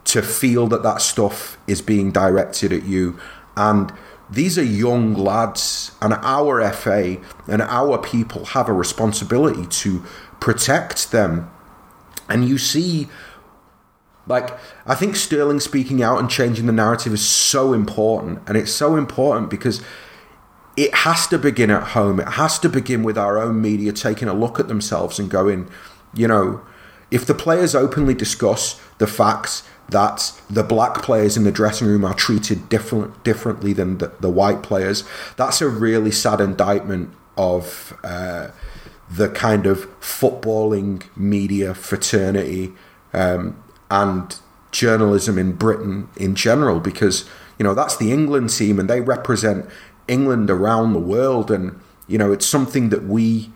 to 0.05 0.21
feel 0.21 0.67
that 0.67 0.83
that 0.83 1.01
stuff 1.01 1.57
is 1.67 1.81
being 1.81 2.11
directed 2.11 2.71
at 2.71 2.83
you 2.83 3.19
and 3.57 3.91
these 4.29 4.57
are 4.57 4.63
young 4.63 5.13
lads 5.13 5.91
and 6.01 6.13
our 6.13 6.67
FA 6.71 7.17
and 7.47 7.61
our 7.61 7.97
people 7.97 8.45
have 8.45 8.67
a 8.67 8.73
responsibility 8.73 9.65
to 9.67 10.03
protect 10.39 11.11
them 11.11 11.49
and 12.27 12.47
you 12.47 12.57
see 12.57 13.07
like 14.27 14.57
I 14.87 14.95
think 14.95 15.15
Sterling 15.15 15.59
speaking 15.59 16.01
out 16.01 16.19
and 16.19 16.29
changing 16.29 16.65
the 16.65 16.73
narrative 16.73 17.13
is 17.13 17.25
so 17.25 17.73
important 17.73 18.39
and 18.47 18.57
it's 18.57 18.71
so 18.71 18.95
important 18.95 19.49
because 19.49 19.81
it 20.75 20.93
has 20.93 21.27
to 21.27 21.37
begin 21.37 21.71
at 21.71 21.89
home. 21.89 22.19
It 22.19 22.29
has 22.29 22.59
to 22.59 22.69
begin 22.69 23.03
with 23.03 23.17
our 23.17 23.37
own 23.37 23.61
media 23.61 23.93
taking 23.93 24.27
a 24.27 24.33
look 24.33 24.59
at 24.59 24.67
themselves 24.67 25.19
and 25.19 25.29
going, 25.29 25.69
you 26.13 26.27
know, 26.27 26.61
if 27.11 27.25
the 27.25 27.33
players 27.33 27.75
openly 27.75 28.13
discuss 28.13 28.81
the 28.97 29.07
facts 29.07 29.63
that 29.89 30.31
the 30.49 30.63
black 30.63 31.01
players 31.03 31.37
in 31.37 31.43
the 31.43 31.51
dressing 31.51 31.87
room 31.87 32.03
are 32.03 32.13
treated 32.13 32.69
different 32.69 33.23
differently 33.23 33.73
than 33.73 33.99
the, 33.99 34.11
the 34.19 34.29
white 34.29 34.63
players, 34.63 35.03
that's 35.37 35.61
a 35.61 35.67
really 35.67 36.11
sad 36.11 36.41
indictment 36.41 37.13
of 37.37 37.97
uh, 38.03 38.49
the 39.09 39.29
kind 39.29 39.65
of 39.65 39.87
footballing 39.99 41.03
media 41.15 41.73
fraternity 41.73 42.73
um, 43.13 43.61
and 43.91 44.39
journalism 44.71 45.37
in 45.37 45.53
Britain 45.53 46.09
in 46.17 46.35
general, 46.35 46.79
because 46.79 47.25
you 47.59 47.63
know 47.63 47.73
that's 47.73 47.95
the 47.97 48.11
England 48.11 48.49
team 48.49 48.79
and 48.79 48.89
they 48.89 49.01
represent 49.01 49.69
England 50.07 50.49
around 50.49 50.93
the 50.93 50.99
world. 50.99 51.51
And, 51.51 51.79
you 52.07 52.17
know, 52.17 52.31
it's 52.31 52.45
something 52.45 52.89
that 52.89 53.03
we. 53.03 53.51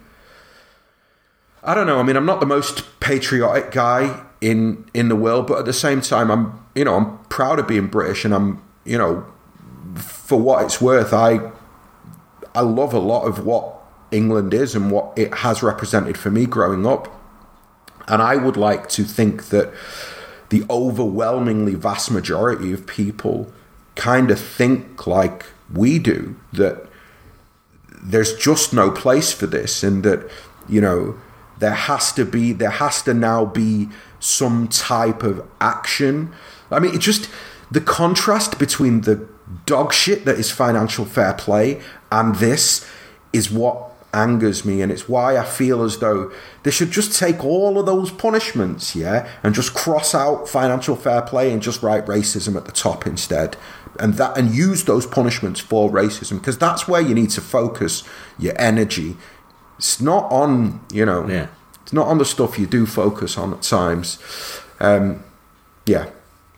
I 1.64 1.76
don't 1.76 1.88
know. 1.88 2.00
I 2.00 2.04
mean, 2.04 2.16
I'm 2.16 2.26
not 2.26 2.40
the 2.40 2.46
most 2.46 3.00
patriotic 3.00 3.72
guy 3.72 4.24
in 4.42 4.90
in 4.94 5.10
the 5.10 5.16
world, 5.16 5.48
but 5.48 5.60
at 5.60 5.66
the 5.66 5.74
same 5.74 6.02
time, 6.02 6.32
I'm 6.32 6.60
you 6.76 6.84
know 6.84 6.96
I'm 6.96 7.18
proud 7.26 7.60
of 7.60 7.68
being 7.68 7.88
British, 7.88 8.26
and 8.26 8.34
I'm 8.34 8.62
you 8.86 8.98
know 8.98 9.26
for 9.96 10.40
what 10.40 10.64
it's 10.64 10.82
worth, 10.82 11.14
I 11.14 11.52
I 12.56 12.62
love 12.62 12.94
a 12.94 13.00
lot 13.00 13.24
of 13.24 13.46
what 13.46 13.76
England 14.12 14.54
is 14.54 14.76
and 14.76 14.92
what 14.92 15.18
it 15.18 15.34
has 15.36 15.62
represented 15.62 16.18
for 16.18 16.32
me 16.32 16.46
growing 16.46 16.86
up, 16.86 17.08
and 18.08 18.22
I 18.22 18.36
would 18.36 18.58
like 18.58 18.90
to 18.90 19.04
think 19.04 19.50
that 19.50 19.74
the 20.50 20.64
overwhelmingly 20.70 21.76
vast 21.76 22.12
majority 22.12 22.74
of 22.74 22.88
people 22.88 23.52
kind 23.96 24.32
of 24.32 24.40
think 24.40 25.06
like 25.06 25.46
we 25.74 26.00
do 26.00 26.36
that 26.54 26.88
there's 28.02 28.36
just 28.38 28.74
no 28.74 28.90
place 28.90 29.32
for 29.32 29.46
this 29.46 29.84
and 29.84 30.04
that 30.04 30.30
you 30.68 30.80
know 30.80 31.20
there 31.60 31.74
has 31.74 32.12
to 32.14 32.26
be 32.26 32.52
there 32.54 32.70
has 32.70 33.02
to 33.04 33.14
now 33.14 33.46
be 33.46 33.88
some 34.20 34.68
type 34.68 35.24
of 35.24 35.48
action 35.62 36.34
i 36.72 36.80
mean 36.80 36.94
it 36.96 37.00
just 37.00 37.30
the 37.72 37.82
contrast 37.82 38.58
between 38.58 39.02
the 39.02 39.28
dog 39.66 39.94
shit 39.94 40.26
that 40.26 40.38
is 40.38 40.52
financial 40.52 41.06
fair 41.06 41.34
play 41.34 41.82
and 42.12 42.36
this 42.36 42.88
is 43.34 43.52
what 43.52 43.86
angers 44.12 44.66
me 44.66 44.82
and 44.82 44.92
it's 44.92 45.08
why 45.08 45.38
I 45.38 45.46
feel 45.46 45.84
as 45.84 46.00
though 46.00 46.32
they 46.64 46.72
should 46.72 46.90
just 46.90 47.18
take 47.18 47.46
all 47.46 47.80
of 47.80 47.86
those 47.86 48.10
punishments, 48.10 48.96
yeah, 48.96 49.30
and 49.44 49.54
just 49.54 49.76
cross 49.76 50.16
out 50.16 50.50
financial 50.50 50.96
fair 50.96 51.22
play 51.22 51.54
and 51.54 51.62
just 51.62 51.84
write 51.84 52.08
racism 52.08 52.56
at 52.56 52.66
the 52.66 52.72
top 52.72 53.06
instead 53.06 53.56
and 54.00 54.16
that 54.16 54.38
and 54.38 54.56
use 54.56 54.86
those 54.86 55.06
punishments 55.06 55.60
for 55.60 55.90
racism 55.90 56.40
because 56.40 56.58
that's 56.58 56.88
where 56.88 57.02
you 57.02 57.14
need 57.14 57.30
to 57.32 57.42
focus 57.42 58.04
your 58.38 58.54
energy. 58.60 59.18
It's 59.80 60.02
not 60.02 60.30
on 60.30 60.82
you 60.92 61.06
know, 61.06 61.26
yeah. 61.26 61.48
it's 61.84 61.94
not 61.94 62.08
on 62.08 62.18
the 62.18 62.26
stuff 62.26 62.60
you 62.60 62.68
do 62.68 62.86
focus 62.86 63.38
on 63.38 63.54
at 63.54 63.62
times. 63.62 64.20
Um, 64.82 65.24
yeah, 65.86 66.10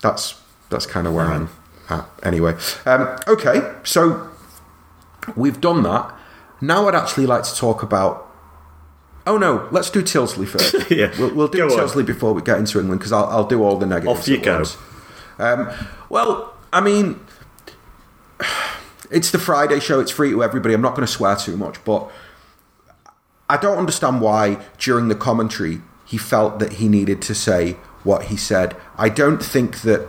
that's 0.02 0.42
that's 0.72 0.88
kind 0.88 1.06
of 1.06 1.14
where 1.14 1.28
I'm 1.28 1.50
at. 1.88 2.10
Anyway, 2.24 2.58
um, 2.88 3.16
okay, 3.28 3.76
so 3.84 4.28
we've 5.36 5.62
done 5.62 5.84
that. 5.84 6.12
Now 6.62 6.88
I'd 6.88 6.96
actually 6.96 7.28
like 7.28 7.44
to 7.44 7.56
talk 7.56 7.84
about. 7.84 8.28
Oh 9.28 9.38
no, 9.38 9.70
let's 9.70 9.92
do 9.92 10.02
Tyldesley 10.02 10.48
first. 10.48 10.90
yeah, 10.90 11.14
we'll, 11.20 11.36
we'll 11.36 11.48
do 11.48 11.60
go 11.60 11.68
Tyldesley 11.68 11.98
on. 11.98 12.06
before 12.06 12.34
we 12.34 12.42
get 12.42 12.58
into 12.58 12.80
England 12.80 13.02
because 13.02 13.12
I'll, 13.12 13.26
I'll 13.26 13.48
do 13.48 13.64
all 13.64 13.78
the 13.78 13.86
negatives. 13.86 14.22
Off 14.22 14.28
you 14.28 14.40
go. 14.40 14.64
Um, 15.38 15.70
well, 16.10 16.56
I 16.74 16.82
mean, 16.82 17.20
it's 19.12 19.30
the 19.30 19.38
Friday 19.38 19.80
show. 19.80 20.00
It's 20.00 20.10
free 20.10 20.32
to 20.32 20.44
everybody. 20.44 20.74
I'm 20.74 20.82
not 20.82 20.96
going 20.96 21.06
to 21.06 21.14
swear 21.14 21.36
too 21.36 21.56
much, 21.56 21.84
but 21.86 22.12
I 23.52 23.58
don't 23.58 23.78
understand 23.78 24.22
why 24.22 24.64
during 24.78 25.10
the 25.10 25.16
commentary 25.16 25.82
he 26.06 26.18
felt 26.18 26.60
that 26.60 26.74
he 26.74 26.88
needed 26.88 27.22
to 27.24 27.36
say 27.36 27.74
what 28.06 28.28
he 28.28 28.38
said. 28.38 28.78
I 28.98 29.10
don't 29.10 29.44
think 29.44 29.82
that 29.82 30.08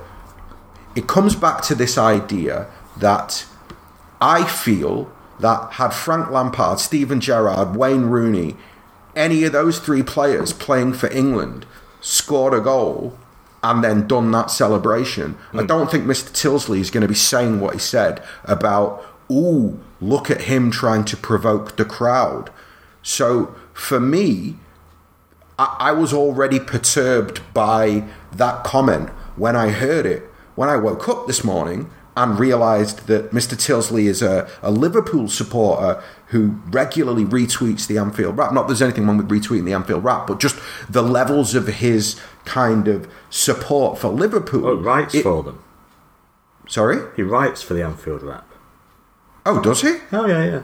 it 0.95 1.09
comes 1.09 1.35
back 1.35 1.61
to 1.63 1.75
this 1.75 1.99
idea 1.99 2.69
that 2.99 3.45
I 4.21 4.45
feel 4.45 5.11
that 5.41 5.73
had 5.73 5.93
Frank 5.93 6.31
Lampard, 6.31 6.79
Steven 6.79 7.21
Gerrard, 7.21 7.75
Wayne 7.75 8.03
Rooney, 8.05 8.55
any 9.17 9.43
of 9.43 9.51
those 9.51 9.81
three 9.81 10.05
players 10.05 10.53
playing 10.53 10.93
for 10.93 11.11
England 11.11 11.67
scored 12.01 12.55
a 12.55 12.61
goal 12.61 13.19
and 13.61 13.83
then 13.83 14.07
done 14.07 14.31
that 14.31 14.53
celebration. 14.53 15.35
Mm. 15.51 15.59
I 15.59 15.63
hmm. 15.63 15.67
don't 15.67 15.91
think 15.91 16.05
Mr. 16.05 16.31
Tyldesley 16.31 16.79
is 16.79 16.93
going 16.93 17.03
to 17.03 17.09
be 17.09 17.15
saying 17.15 17.59
what 17.59 17.75
he 17.75 17.81
said 17.81 18.23
about, 18.45 19.05
ooh, 19.29 19.81
look 20.01 20.31
at 20.31 20.43
him 20.43 20.71
trying 20.71 21.05
to 21.07 21.17
provoke 21.17 21.77
the 21.77 21.85
crowd. 21.85 22.49
So 23.03 23.55
for 23.73 24.01
me, 24.01 24.57
I, 25.59 25.77
I 25.79 25.93
was 25.93 26.13
already 26.13 26.61
perturbed 26.61 27.41
by 27.53 28.05
that 28.33 28.65
comment 28.65 29.11
when 29.37 29.57
I 29.57 29.71
heard 29.71 30.07
it. 30.07 30.23
When 30.55 30.69
I 30.69 30.77
woke 30.77 31.09
up 31.09 31.27
this 31.27 31.43
morning, 31.45 31.91
and 32.17 32.39
realised 32.39 33.07
that 33.07 33.31
Mr. 33.31 33.55
Tyldesley 33.57 34.05
is 34.05 34.21
a, 34.21 34.49
a 34.61 34.71
Liverpool 34.71 35.29
supporter 35.29 36.03
who 36.27 36.59
regularly 36.69 37.25
retweets 37.25 37.87
the 37.87 37.97
Anfield 37.99 38.37
Wrap. 38.37 38.53
Not 38.53 38.63
that 38.63 38.69
there's 38.69 38.83
anything 38.83 39.07
wrong 39.07 39.17
with 39.17 39.29
retweeting 39.31 39.65
the 39.65 39.73
Anfield 39.73 40.05
Wrap, 40.05 40.27
but 40.27 40.39
just 40.39 40.59
the 40.89 41.03
levels 41.03 41.55
of 41.55 41.67
his 41.67 42.21
kind 42.45 42.87
of 42.87 43.09
support 43.31 43.99
for 43.99 44.09
Liverpool. 44.09 44.67
Oh, 44.67 44.75
writes 44.75 45.15
It- 45.15 45.23
for 45.23 45.43
them. 45.43 45.63
Sorry? 46.69 46.99
He 47.17 47.23
writes 47.23 47.63
for 47.63 47.75
the 47.75 47.83
Anfield 47.83 48.23
Wrap. 48.23 48.47
Oh, 49.45 49.61
does 49.61 49.81
he? 49.83 49.97
Oh 50.13 50.27
yeah, 50.27 50.45
yeah. 50.45 50.63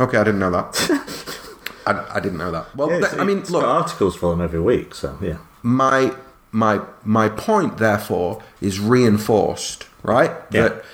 Okay, 0.00 0.16
I 0.16 0.24
didn't 0.24 0.40
know 0.40 0.50
that. 0.50 1.38
I, 1.88 2.16
I 2.16 2.20
didn't 2.20 2.38
know 2.38 2.50
that. 2.50 2.74
Well, 2.76 2.90
yeah 2.90 3.00
th- 3.00 3.20
I 3.20 3.24
mean, 3.24 3.42
look, 3.44 3.64
articles 3.64 4.14
for 4.16 4.30
them 4.30 4.40
every 4.40 4.60
week. 4.60 4.94
So 4.94 5.18
yeah. 5.20 5.38
my 5.62 6.14
my 6.52 6.80
my 7.04 7.28
point 7.28 7.78
therefore 7.78 8.42
is 8.60 8.80
reinforced 8.80 9.86
right 10.02 10.32
Yeah. 10.50 10.62
that 10.68 10.84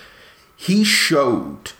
he 0.56 0.84
showed 0.84 1.72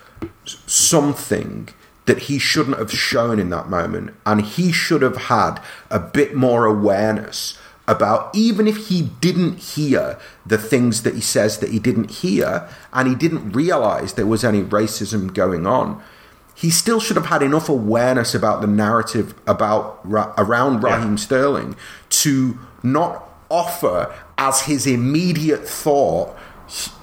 something 0.67 1.69
that 2.07 2.19
he 2.29 2.39
shouldn't 2.39 2.79
have 2.79 2.93
shown 2.93 3.39
in 3.39 3.51
that 3.51 3.69
moment 3.69 4.15
and 4.27 4.43
he 4.43 4.71
should 4.73 5.03
have 5.03 5.17
had 5.17 5.59
a 5.91 5.99
bit 5.99 6.35
more 6.35 6.67
awareness 6.67 7.59
about 7.87 8.31
even 8.35 8.67
if 8.67 8.89
he 8.89 9.03
didn't 9.21 9.59
hear 9.59 10.19
the 10.47 10.59
things 10.59 11.03
that 11.03 11.15
he 11.15 11.21
says 11.21 11.59
that 11.59 11.71
he 11.71 11.79
didn't 11.79 12.11
hear 12.11 12.69
and 12.93 13.09
he 13.09 13.15
didn't 13.15 13.53
realize 13.53 14.15
there 14.15 14.27
was 14.27 14.45
any 14.45 14.63
racism 14.63 15.33
going 15.33 15.67
on 15.67 16.03
he 16.55 16.71
still 16.71 17.01
should 17.01 17.17
have 17.17 17.27
had 17.27 17.43
enough 17.43 17.69
awareness 17.69 18.35
about 18.35 18.61
the 18.61 18.67
narrative 18.67 19.35
about 19.47 20.01
around 20.39 20.83
Yeah. 20.83 20.97
Raheem 20.97 21.19
Sterling 21.19 21.77
to 22.11 22.59
not 22.83 23.29
offer 23.51 24.15
as 24.39 24.63
his 24.63 24.87
immediate 24.87 25.67
thought 25.69 26.35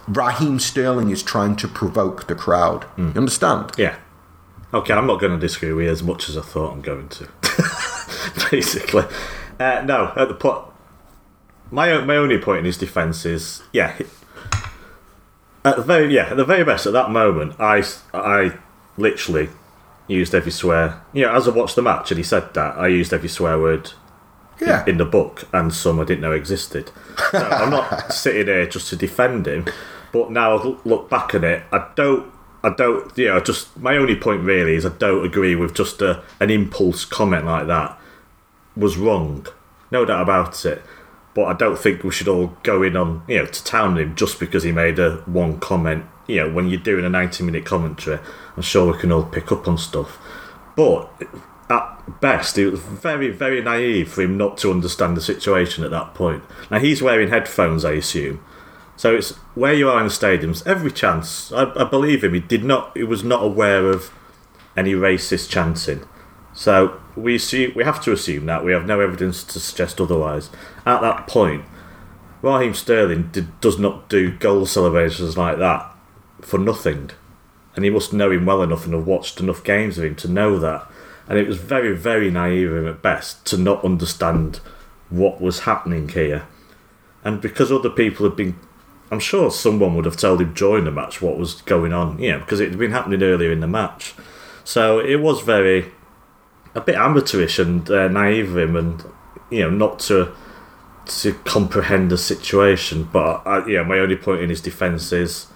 Raheem 0.07 0.59
Sterling 0.59 1.09
is 1.11 1.21
trying 1.23 1.55
to 1.57 1.67
provoke 1.67 2.27
the 2.27 2.35
crowd. 2.35 2.85
You 2.97 3.13
understand? 3.15 3.71
Yeah. 3.77 3.95
Okay, 4.73 4.93
I'm 4.93 5.05
not 5.05 5.19
going 5.19 5.33
to 5.33 5.39
disagree 5.39 5.73
with 5.73 5.85
you 5.85 5.91
as 5.91 6.01
much 6.01 6.29
as 6.29 6.37
I 6.37 6.41
thought 6.41 6.71
I'm 6.71 6.81
going 6.81 7.09
to. 7.09 7.27
Basically, 8.51 9.03
uh, 9.59 9.81
no. 9.85 10.13
At 10.15 10.27
the 10.29 10.33
point, 10.33 10.65
my 11.71 11.99
my 12.05 12.15
only 12.15 12.37
point 12.37 12.59
in 12.59 12.65
his 12.65 12.77
defence 12.77 13.25
is, 13.25 13.63
yeah. 13.73 13.97
At 15.63 15.75
the 15.75 15.81
very 15.83 16.13
yeah, 16.13 16.31
at 16.31 16.37
the 16.37 16.45
very 16.45 16.63
best, 16.63 16.85
at 16.87 16.93
that 16.93 17.11
moment, 17.11 17.55
I 17.59 17.83
I 18.13 18.57
literally 18.97 19.49
used 20.07 20.33
every 20.35 20.51
swear. 20.51 21.01
You 21.13 21.23
know, 21.25 21.33
as 21.35 21.47
I 21.47 21.51
watched 21.51 21.75
the 21.75 21.81
match 21.81 22.11
and 22.11 22.17
he 22.17 22.23
said 22.23 22.53
that, 22.53 22.77
I 22.77 22.87
used 22.87 23.13
every 23.13 23.29
swear 23.29 23.59
word 23.59 23.91
Yeah. 24.59 24.83
in 24.85 24.97
the 24.97 25.05
book 25.05 25.47
and 25.53 25.73
some 25.73 25.99
I 25.99 26.03
didn't 26.03 26.21
know 26.21 26.33
existed. 26.33 26.91
So 27.31 27.39
I'm 27.39 27.69
not 27.69 28.11
sitting 28.13 28.47
here 28.47 28.65
just 28.67 28.89
to 28.89 28.95
defend 28.95 29.47
him, 29.47 29.65
but 30.11 30.31
now 30.31 30.57
I 30.57 30.75
look 30.83 31.09
back 31.09 31.33
at 31.33 31.43
it, 31.43 31.63
I 31.71 31.87
don't, 31.95 32.31
I 32.63 32.69
don't, 32.69 33.17
you 33.17 33.29
know, 33.29 33.39
just 33.39 33.75
my 33.79 33.95
only 33.97 34.15
point 34.15 34.43
really 34.43 34.75
is 34.75 34.85
I 34.85 34.89
don't 34.89 35.25
agree 35.25 35.55
with 35.55 35.73
just 35.73 36.01
a, 36.01 36.21
an 36.39 36.49
impulse 36.51 37.05
comment 37.05 37.45
like 37.45 37.67
that 37.67 37.97
was 38.75 38.97
wrong, 38.97 39.47
no 39.91 40.05
doubt 40.05 40.21
about 40.21 40.63
it. 40.65 40.81
But 41.33 41.45
I 41.45 41.53
don't 41.53 41.79
think 41.79 42.03
we 42.03 42.11
should 42.11 42.27
all 42.27 42.57
go 42.63 42.83
in 42.83 42.97
on, 42.97 43.23
you 43.27 43.37
know, 43.39 43.45
to 43.45 43.63
town 43.63 43.97
him 43.97 44.15
just 44.15 44.37
because 44.39 44.63
he 44.63 44.73
made 44.73 44.99
a 44.99 45.17
one 45.25 45.59
comment. 45.61 46.05
You 46.27 46.37
know, 46.37 46.51
when 46.51 46.69
you're 46.69 46.79
doing 46.79 47.05
a 47.05 47.09
90 47.09 47.43
minute 47.43 47.65
commentary, 47.65 48.19
I'm 48.55 48.63
sure 48.63 48.91
we 48.91 48.99
can 48.99 49.11
all 49.11 49.23
pick 49.23 49.51
up 49.51 49.67
on 49.67 49.77
stuff. 49.77 50.19
But 50.75 51.09
at 51.69 52.19
best, 52.21 52.57
it 52.57 52.69
was 52.69 52.79
very, 52.79 53.29
very 53.29 53.61
naive 53.61 54.11
for 54.11 54.21
him 54.21 54.37
not 54.37 54.57
to 54.59 54.71
understand 54.71 55.15
the 55.15 55.21
situation 55.21 55.83
at 55.83 55.91
that 55.91 56.13
point. 56.13 56.43
Now, 56.69 56.79
he's 56.79 57.01
wearing 57.01 57.29
headphones, 57.29 57.85
I 57.85 57.93
assume. 57.93 58.43
So 58.95 59.15
it's 59.15 59.31
where 59.55 59.73
you 59.73 59.89
are 59.89 59.99
in 59.99 60.07
the 60.07 60.13
stadiums, 60.13 60.65
every 60.67 60.91
chance. 60.91 61.51
I, 61.51 61.71
I 61.73 61.83
believe 61.85 62.23
him, 62.23 62.33
he 62.33 62.39
did 62.39 62.63
not, 62.63 62.95
he 62.95 63.03
was 63.03 63.23
not 63.23 63.43
aware 63.43 63.89
of 63.89 64.11
any 64.77 64.93
racist 64.93 65.49
chanting. 65.49 66.07
So 66.53 66.99
we 67.15 67.35
assume, 67.35 67.73
we 67.75 67.83
have 67.83 68.01
to 68.03 68.11
assume 68.11 68.45
that. 68.47 68.63
We 68.63 68.73
have 68.73 68.85
no 68.85 68.99
evidence 68.99 69.43
to 69.45 69.59
suggest 69.59 69.99
otherwise. 69.99 70.49
At 70.85 71.01
that 71.01 71.27
point, 71.27 71.65
Raheem 72.41 72.73
Sterling 72.73 73.29
did, 73.31 73.59
does 73.61 73.79
not 73.79 74.09
do 74.09 74.31
goal 74.37 74.65
celebrations 74.65 75.37
like 75.37 75.57
that 75.59 75.90
for 76.41 76.57
nothing. 76.57 77.11
And 77.75 77.85
he 77.85 77.91
must 77.91 78.13
know 78.13 78.31
him 78.31 78.45
well 78.45 78.61
enough 78.61 78.85
and 78.85 78.93
have 78.93 79.07
watched 79.07 79.39
enough 79.39 79.63
games 79.63 79.97
of 79.97 80.03
him 80.03 80.15
to 80.15 80.27
know 80.27 80.59
that. 80.59 80.87
And 81.27 81.39
it 81.39 81.47
was 81.47 81.57
very, 81.57 81.95
very 81.95 82.29
naive 82.29 82.71
of 82.71 82.77
him 82.77 82.87
at 82.87 83.01
best 83.01 83.45
to 83.47 83.57
not 83.57 83.85
understand 83.85 84.59
what 85.09 85.39
was 85.39 85.61
happening 85.61 86.09
here. 86.09 86.47
And 87.23 87.39
because 87.41 87.71
other 87.71 87.89
people 87.89 88.25
had 88.27 88.35
been. 88.35 88.55
I'm 89.11 89.19
sure 89.19 89.51
someone 89.51 89.95
would 89.95 90.05
have 90.05 90.17
told 90.17 90.41
him 90.41 90.53
during 90.53 90.85
the 90.85 90.91
match 90.91 91.21
what 91.21 91.37
was 91.37 91.61
going 91.63 91.93
on, 91.93 92.17
you 92.17 92.31
know, 92.31 92.39
because 92.39 92.59
it 92.59 92.69
had 92.69 92.79
been 92.79 92.91
happening 92.91 93.21
earlier 93.21 93.51
in 93.51 93.59
the 93.59 93.67
match. 93.67 94.13
So 94.63 94.99
it 94.99 95.17
was 95.17 95.41
very. 95.41 95.91
a 96.73 96.79
bit 96.79 96.95
amateurish 96.95 97.59
and 97.59 97.89
uh, 97.91 98.07
naive 98.07 98.51
of 98.51 98.57
him, 98.57 98.75
and, 98.77 99.03
you 99.49 99.61
know, 99.61 99.69
not 99.69 99.99
to 99.99 100.31
to 101.05 101.33
comprehend 101.43 102.09
the 102.09 102.17
situation. 102.17 103.09
But 103.11 103.41
uh, 103.45 103.65
yeah, 103.67 103.83
my 103.83 103.99
only 103.99 104.15
point 104.15 104.41
in 104.41 104.49
his 104.49 104.61
defence 104.61 105.11
is 105.11 105.47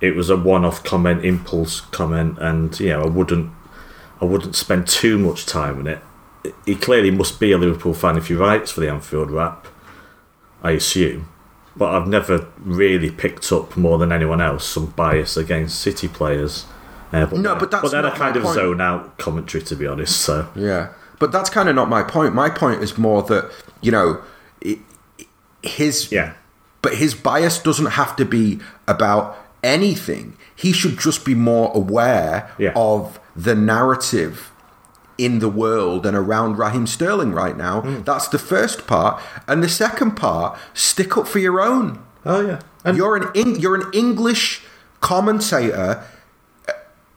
it 0.00 0.14
was 0.14 0.30
a 0.30 0.36
one-off 0.36 0.84
comment, 0.84 1.24
impulse 1.24 1.80
comment, 1.80 2.38
and 2.38 2.78
you 2.80 2.90
know 2.90 3.02
I 3.02 3.06
wouldn't 3.08 3.50
I 4.20 4.24
wouldn't 4.24 4.56
spend 4.56 4.86
too 4.88 5.18
much 5.18 5.46
time 5.46 5.78
on 5.78 5.86
it. 5.86 6.00
He 6.64 6.74
clearly 6.76 7.10
must 7.10 7.38
be 7.40 7.52
a 7.52 7.58
Liverpool 7.58 7.94
fan 7.94 8.16
if 8.16 8.28
he 8.28 8.34
writes 8.34 8.70
for 8.70 8.80
the 8.80 8.88
Anfield 8.90 9.30
Wrap, 9.30 9.66
I 10.62 10.72
assume. 10.72 11.28
But 11.76 11.94
I've 11.94 12.08
never 12.08 12.46
really 12.58 13.10
picked 13.10 13.52
up 13.52 13.76
more 13.76 13.98
than 13.98 14.10
anyone 14.12 14.40
else 14.40 14.64
some 14.66 14.86
bias 14.86 15.36
against 15.36 15.78
City 15.80 16.08
players. 16.08 16.64
Uh, 17.12 17.26
but 17.26 17.38
No, 17.38 17.50
then- 17.50 17.58
but 17.58 17.70
that's 17.70 17.82
but 17.82 17.90
then 17.92 18.04
I 18.06 18.10
kind 18.10 18.36
of 18.36 18.42
point. 18.42 18.54
zone 18.54 18.80
out 18.80 19.16
commentary 19.18 19.62
to 19.64 19.76
be 19.76 19.86
honest. 19.86 20.16
So 20.20 20.48
Yeah, 20.54 20.88
but 21.18 21.30
that's 21.32 21.50
kind 21.50 21.68
of 21.68 21.74
not 21.74 21.88
my 21.88 22.02
point. 22.02 22.34
My 22.34 22.50
point 22.50 22.82
is 22.82 22.98
more 22.98 23.22
that 23.24 23.50
you 23.80 23.92
know, 23.92 24.20
his 25.62 26.10
yeah, 26.12 26.34
but 26.82 26.94
his 26.94 27.14
bias 27.14 27.58
doesn't 27.58 27.86
have 27.92 28.16
to 28.16 28.24
be 28.24 28.58
about 28.86 29.36
anything. 29.62 30.36
He 30.54 30.72
should 30.72 30.98
just 30.98 31.24
be 31.24 31.34
more 31.34 31.70
aware 31.74 32.50
Yeah. 32.58 32.72
of 32.76 33.18
the 33.36 33.54
narrative 33.54 34.50
in 35.16 35.38
the 35.40 35.48
world 35.48 36.06
and 36.06 36.16
around 36.16 36.58
Raheem 36.58 36.86
Sterling 36.86 37.32
right 37.32 37.56
now. 37.56 37.80
Hmm. 37.80 38.02
That's 38.04 38.28
the 38.28 38.38
first 38.38 38.86
part, 38.86 39.20
and 39.46 39.62
the 39.62 39.68
second 39.68 40.12
part: 40.12 40.58
stick 40.74 41.16
up 41.16 41.26
for 41.26 41.38
your 41.40 41.60
own. 41.60 41.98
oh 42.26 42.40
yeah, 42.40 42.60
and 42.84 42.96
You're 42.96 43.16
an 43.16 43.28
Eng- 43.34 43.58
you're 43.60 43.74
an 43.74 43.90
English 43.92 44.62
commentator 45.00 46.02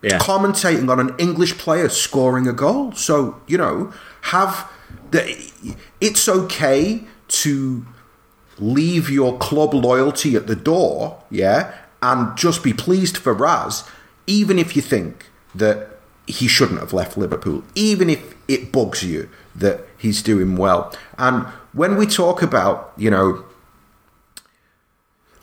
yeah, 0.03 0.17
commentating 0.17 0.89
on 0.89 0.99
an 0.99 1.13
English 1.19 1.57
player 1.59 1.89
scoring 1.89 2.47
a 2.47 2.53
goal. 2.53 2.91
So 2.93 3.39
you 3.47 3.57
know, 3.57 3.93
have 4.21 4.67
the. 5.11 5.51
It's 5.99 6.27
okay 6.27 7.03
to 7.27 7.85
leave 8.57 9.09
your 9.09 9.37
club 9.37 9.73
loyalty 9.75 10.35
at 10.35 10.47
the 10.47 10.55
door, 10.55 11.21
yeah, 11.29 11.71
and 12.01 12.35
just 12.37 12.63
be 12.63 12.73
pleased 12.73 13.17
for 13.17 13.33
Raz, 13.33 13.87
even 14.27 14.57
if 14.57 14.75
you 14.75 14.81
think 14.81 15.27
that 15.53 15.99
he 16.27 16.47
shouldn't 16.47 16.79
have 16.79 16.93
left 16.93 17.17
Liverpool, 17.17 17.63
even 17.75 18.09
if 18.09 18.35
it 18.47 18.71
bugs 18.71 19.03
you 19.03 19.29
that 19.55 19.81
he's 19.97 20.21
doing 20.21 20.55
well. 20.55 20.93
And 21.17 21.45
when 21.73 21.95
we 21.97 22.05
talk 22.05 22.41
about, 22.41 22.93
you 22.97 23.09
know, 23.09 23.45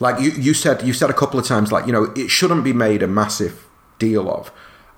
like 0.00 0.20
you, 0.20 0.30
you 0.30 0.54
said 0.54 0.82
you 0.82 0.92
said 0.92 1.10
a 1.10 1.14
couple 1.14 1.40
of 1.40 1.46
times 1.46 1.72
like 1.72 1.86
you 1.86 1.92
know 1.92 2.04
it 2.16 2.30
shouldn't 2.30 2.64
be 2.64 2.72
made 2.72 3.02
a 3.02 3.06
massive 3.08 3.66
deal 3.98 4.30
of 4.30 4.52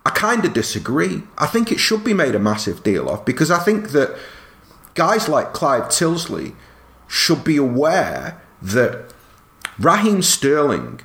i 0.04 0.10
kind 0.10 0.44
of 0.44 0.52
disagree 0.52 1.22
i 1.38 1.46
think 1.46 1.72
it 1.72 1.78
should 1.78 2.04
be 2.04 2.14
made 2.14 2.34
a 2.34 2.38
massive 2.38 2.82
deal 2.82 3.08
of 3.08 3.24
because 3.24 3.50
i 3.50 3.58
think 3.58 3.90
that 3.90 4.16
guys 4.94 5.28
like 5.28 5.52
clive 5.52 5.84
tyldesley 5.84 6.54
should 7.08 7.42
be 7.42 7.56
aware 7.56 8.40
that 8.60 9.12
raheem 9.78 10.22
sterling 10.22 11.00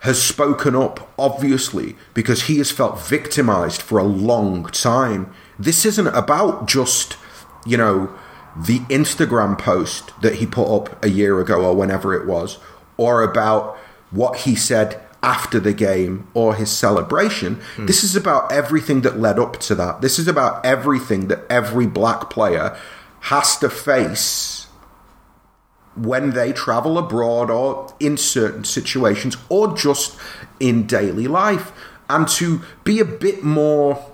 has 0.00 0.22
spoken 0.22 0.74
up 0.74 1.12
obviously 1.18 1.96
because 2.14 2.44
he 2.44 2.58
has 2.58 2.70
felt 2.70 3.00
victimized 3.00 3.82
for 3.82 3.98
a 3.98 4.04
long 4.04 4.64
time. 4.66 5.32
This 5.58 5.84
isn't 5.84 6.08
about 6.08 6.66
just 6.66 7.16
you 7.66 7.76
know 7.76 8.12
the 8.56 8.80
instagram 8.88 9.56
post 9.56 10.12
that 10.22 10.36
he 10.36 10.46
put 10.46 10.66
up 10.74 11.04
a 11.04 11.08
year 11.08 11.40
ago 11.40 11.64
or 11.64 11.74
whenever 11.74 12.14
it 12.14 12.26
was 12.26 12.58
or 12.96 13.22
about 13.22 13.76
what 14.10 14.38
he 14.40 14.56
said 14.56 15.00
after 15.22 15.60
the 15.60 15.72
game 15.72 16.26
or 16.34 16.54
his 16.54 16.70
celebration. 16.70 17.60
Hmm. 17.76 17.86
This 17.86 18.02
is 18.02 18.16
about 18.16 18.50
everything 18.50 19.02
that 19.02 19.18
led 19.18 19.38
up 19.38 19.58
to 19.60 19.74
that. 19.74 20.00
This 20.00 20.18
is 20.18 20.26
about 20.26 20.64
everything 20.64 21.28
that 21.28 21.44
every 21.50 21.86
black 21.86 22.30
player 22.30 22.76
has 23.20 23.58
to 23.58 23.68
face 23.68 24.59
when 25.96 26.30
they 26.30 26.52
travel 26.52 26.98
abroad 26.98 27.50
or 27.50 27.94
in 27.98 28.16
certain 28.16 28.64
situations 28.64 29.36
or 29.48 29.76
just 29.76 30.18
in 30.58 30.86
daily 30.86 31.26
life. 31.26 31.72
And 32.08 32.26
to 32.28 32.62
be 32.84 33.00
a 33.00 33.04
bit 33.04 33.42
more 33.42 34.06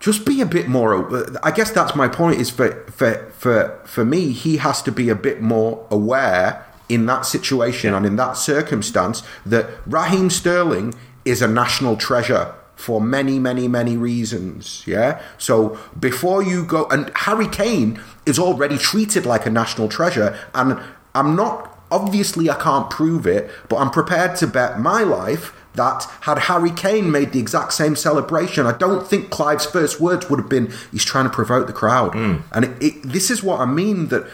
just 0.00 0.24
be 0.24 0.40
a 0.40 0.46
bit 0.46 0.68
more 0.68 1.36
i 1.42 1.50
guess 1.50 1.72
that's 1.72 1.96
my 1.96 2.06
point 2.06 2.40
is 2.40 2.50
for 2.50 2.84
for 2.88 3.14
for 3.36 3.80
for 3.84 4.04
me 4.04 4.30
he 4.30 4.58
has 4.58 4.80
to 4.80 4.92
be 4.92 5.08
a 5.08 5.14
bit 5.14 5.42
more 5.42 5.84
aware 5.90 6.64
in 6.88 7.06
that 7.06 7.26
situation 7.26 7.94
and 7.94 8.06
in 8.06 8.16
that 8.16 8.36
circumstance 8.36 9.22
that 9.44 9.68
Raheem 9.86 10.30
Sterling 10.30 10.94
is 11.24 11.42
a 11.42 11.48
national 11.48 11.96
treasure 11.96 12.54
for 12.78 13.00
many, 13.00 13.40
many, 13.40 13.66
many 13.66 13.96
reasons. 13.96 14.84
Yeah. 14.86 15.20
So 15.36 15.78
before 15.98 16.42
you 16.42 16.64
go, 16.64 16.86
and 16.86 17.10
Harry 17.16 17.48
Kane 17.48 18.00
is 18.24 18.38
already 18.38 18.78
treated 18.78 19.26
like 19.26 19.46
a 19.46 19.50
national 19.50 19.88
treasure, 19.88 20.38
and 20.54 20.80
I'm 21.14 21.36
not. 21.36 21.74
Obviously, 21.90 22.50
I 22.50 22.54
can't 22.54 22.90
prove 22.90 23.26
it, 23.26 23.50
but 23.70 23.76
I'm 23.76 23.90
prepared 23.90 24.36
to 24.36 24.46
bet 24.46 24.78
my 24.78 25.02
life 25.02 25.54
that 25.74 26.06
had 26.22 26.38
Harry 26.38 26.70
Kane 26.70 27.10
made 27.10 27.32
the 27.32 27.40
exact 27.40 27.72
same 27.72 27.96
celebration, 27.96 28.66
I 28.66 28.76
don't 28.76 29.06
think 29.06 29.30
Clive's 29.30 29.64
first 29.64 30.00
words 30.00 30.28
would 30.28 30.38
have 30.38 30.48
been, 30.48 30.72
"He's 30.92 31.04
trying 31.04 31.24
to 31.24 31.30
provoke 31.30 31.66
the 31.66 31.72
crowd." 31.72 32.12
Hmm. 32.14 32.36
And 32.52 32.64
it, 32.66 32.82
it, 32.82 33.02
this 33.02 33.30
is 33.30 33.42
what 33.42 33.60
I 33.60 33.64
mean 33.64 34.08
that 34.08 34.26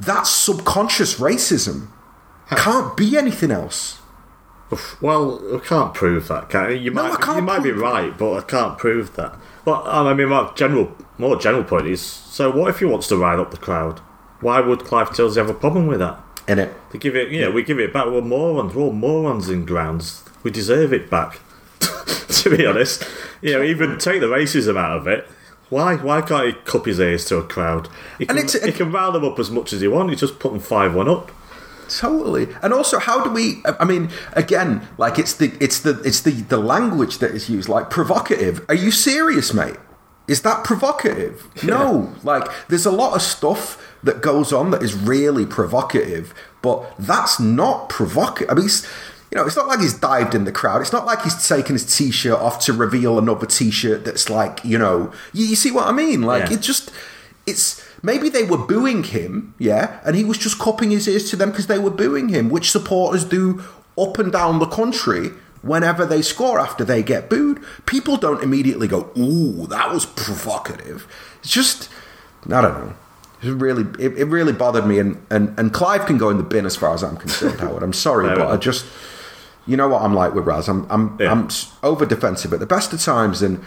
that 0.00 0.26
subconscious 0.26 1.18
racism. 1.18 1.88
Can't 2.50 2.94
be 2.98 3.16
anything 3.16 3.50
else. 3.50 3.98
Well, 5.00 5.40
I 5.54 5.58
can't 5.58 5.92
prove 5.94 6.28
that. 6.28 6.48
Can 6.48 6.70
you? 6.70 6.76
You 6.76 6.90
No, 6.92 7.02
might, 7.04 7.12
I 7.12 7.16
can't 7.22 7.36
you 7.36 7.42
might 7.42 7.62
be 7.62 7.70
right, 7.72 8.16
but 8.16 8.32
I 8.36 8.40
can't 8.42 8.78
prove 8.78 9.14
that. 9.16 9.36
But 9.64 9.82
I 9.86 10.12
mean, 10.14 10.28
my 10.28 10.50
general, 10.54 10.96
more 11.18 11.36
general 11.36 11.64
point 11.64 11.86
is: 11.86 12.00
so 12.00 12.50
what 12.50 12.68
if 12.70 12.78
he 12.78 12.84
wants 12.84 13.08
to 13.08 13.16
rile 13.16 13.40
up 13.40 13.50
the 13.50 13.56
crowd? 13.56 14.00
Why 14.40 14.60
would 14.60 14.80
Clive 14.84 15.10
Tyldesley 15.10 15.36
have 15.36 15.50
a 15.50 15.54
problem 15.54 15.86
with 15.86 16.00
that? 16.00 16.18
In 16.48 16.58
it. 16.58 16.74
To 16.90 16.98
give 16.98 17.14
it, 17.14 17.30
you 17.30 17.40
know, 17.42 17.50
we 17.52 17.62
give 17.62 17.78
it 17.78 17.92
back. 17.92 18.06
We're 18.06 18.20
morons. 18.20 18.74
We're 18.74 18.82
all 18.82 18.92
morons 18.92 19.48
in 19.48 19.64
grounds. 19.64 20.24
We 20.42 20.50
deserve 20.50 20.92
it 20.92 21.08
back. 21.08 21.38
to 21.80 22.56
be 22.56 22.66
honest, 22.66 23.04
you 23.40 23.52
know, 23.52 23.62
even 23.62 23.98
take 23.98 24.20
the 24.20 24.26
racism 24.26 24.76
out 24.76 24.96
of 24.98 25.06
it. 25.06 25.28
Why? 25.68 25.96
Why 25.96 26.20
can't 26.22 26.46
he 26.46 26.52
cup 26.64 26.86
his 26.86 26.98
ears 27.00 27.24
to 27.26 27.36
a 27.38 27.42
crowd? 27.44 27.88
He 28.18 28.26
can, 28.26 28.36
it's- 28.38 28.60
he 28.64 28.72
can 28.72 28.90
rile 28.90 29.12
them 29.12 29.24
up 29.24 29.38
as 29.38 29.50
much 29.50 29.72
as 29.72 29.80
he 29.80 29.88
wants. 29.88 30.10
He's 30.12 30.20
just 30.20 30.38
putting 30.40 30.58
five 30.60 30.94
one 30.94 31.08
up. 31.08 31.30
Totally. 31.98 32.48
And 32.62 32.72
also 32.72 32.98
how 32.98 33.22
do 33.22 33.30
we 33.30 33.62
I 33.64 33.84
mean 33.84 34.10
again 34.34 34.86
like 34.98 35.18
it's 35.18 35.34
the 35.34 35.56
it's 35.60 35.80
the 35.80 36.00
it's 36.04 36.20
the 36.20 36.30
the 36.30 36.58
language 36.58 37.18
that 37.18 37.32
is 37.32 37.48
used 37.48 37.68
like 37.68 37.90
provocative. 37.90 38.64
Are 38.68 38.74
you 38.74 38.90
serious, 38.90 39.52
mate? 39.54 39.76
Is 40.28 40.42
that 40.42 40.64
provocative? 40.64 41.48
No. 41.64 42.14
Like 42.22 42.48
there's 42.68 42.86
a 42.86 42.90
lot 42.92 43.14
of 43.14 43.22
stuff 43.22 43.78
that 44.02 44.20
goes 44.22 44.52
on 44.52 44.70
that 44.70 44.82
is 44.82 44.94
really 44.94 45.46
provocative, 45.46 46.34
but 46.62 46.94
that's 46.98 47.38
not 47.40 47.88
provocative. 47.88 48.50
I 48.50 48.54
mean 48.54 48.68
you 49.30 49.38
know, 49.38 49.46
it's 49.46 49.56
not 49.56 49.66
like 49.66 49.80
he's 49.80 49.94
dived 49.94 50.34
in 50.34 50.44
the 50.44 50.52
crowd. 50.52 50.82
It's 50.82 50.92
not 50.92 51.06
like 51.06 51.22
he's 51.22 51.48
taken 51.48 51.74
his 51.74 51.96
t-shirt 51.96 52.38
off 52.38 52.60
to 52.66 52.72
reveal 52.74 53.18
another 53.18 53.46
t-shirt 53.46 54.04
that's 54.04 54.28
like, 54.28 54.62
you 54.62 54.76
know, 54.76 55.10
you, 55.32 55.46
you 55.46 55.56
see 55.56 55.70
what 55.70 55.86
I 55.86 55.92
mean? 55.92 56.20
Like 56.20 56.50
Yeah. 56.50 56.56
it 56.56 56.60
just 56.60 56.90
it's 57.46 57.81
maybe 58.02 58.28
they 58.28 58.44
were 58.44 58.58
booing 58.58 59.04
him, 59.04 59.54
yeah, 59.58 60.00
and 60.04 60.16
he 60.16 60.24
was 60.24 60.38
just 60.38 60.58
cupping 60.58 60.90
his 60.90 61.08
ears 61.08 61.30
to 61.30 61.36
them 61.36 61.50
because 61.50 61.66
they 61.68 61.78
were 61.78 61.90
booing 61.90 62.28
him, 62.28 62.48
which 62.50 62.70
supporters 62.70 63.24
do 63.24 63.62
up 63.98 64.18
and 64.18 64.32
down 64.32 64.58
the 64.58 64.66
country 64.66 65.30
whenever 65.62 66.04
they 66.04 66.22
score 66.22 66.58
after 66.58 66.84
they 66.84 67.02
get 67.02 67.30
booed. 67.30 67.62
People 67.86 68.16
don't 68.16 68.42
immediately 68.42 68.88
go, 68.88 69.10
"Ooh, 69.16 69.66
that 69.68 69.92
was 69.92 70.04
provocative." 70.06 71.06
It's 71.40 71.50
just, 71.50 71.88
I 72.46 72.60
don't 72.60 72.74
know. 72.74 72.94
It 73.42 73.54
really, 73.54 73.84
it, 73.98 74.16
it 74.18 74.24
really 74.26 74.52
bothered 74.52 74.86
me, 74.86 74.98
and, 74.98 75.24
and 75.30 75.58
and 75.58 75.72
Clive 75.72 76.06
can 76.06 76.18
go 76.18 76.30
in 76.30 76.36
the 76.36 76.42
bin 76.44 76.66
as 76.66 76.76
far 76.76 76.94
as 76.94 77.02
I'm 77.02 77.16
concerned, 77.16 77.60
Howard. 77.60 77.82
I'm 77.82 77.92
sorry, 77.92 78.28
but 78.28 78.48
I 78.48 78.56
just. 78.56 78.84
You 79.64 79.76
know 79.76 79.86
what 79.86 80.02
I'm 80.02 80.12
like 80.12 80.34
with 80.34 80.44
Raz. 80.44 80.68
I'm 80.68 80.88
I'm 80.90 81.16
Yeah. 81.20 81.30
I'm 81.30 81.46
over 81.84 82.04
defensive 82.04 82.52
at 82.52 82.58
the 82.58 82.66
best 82.66 82.92
of 82.92 83.00
times, 83.00 83.42
and 83.42 83.62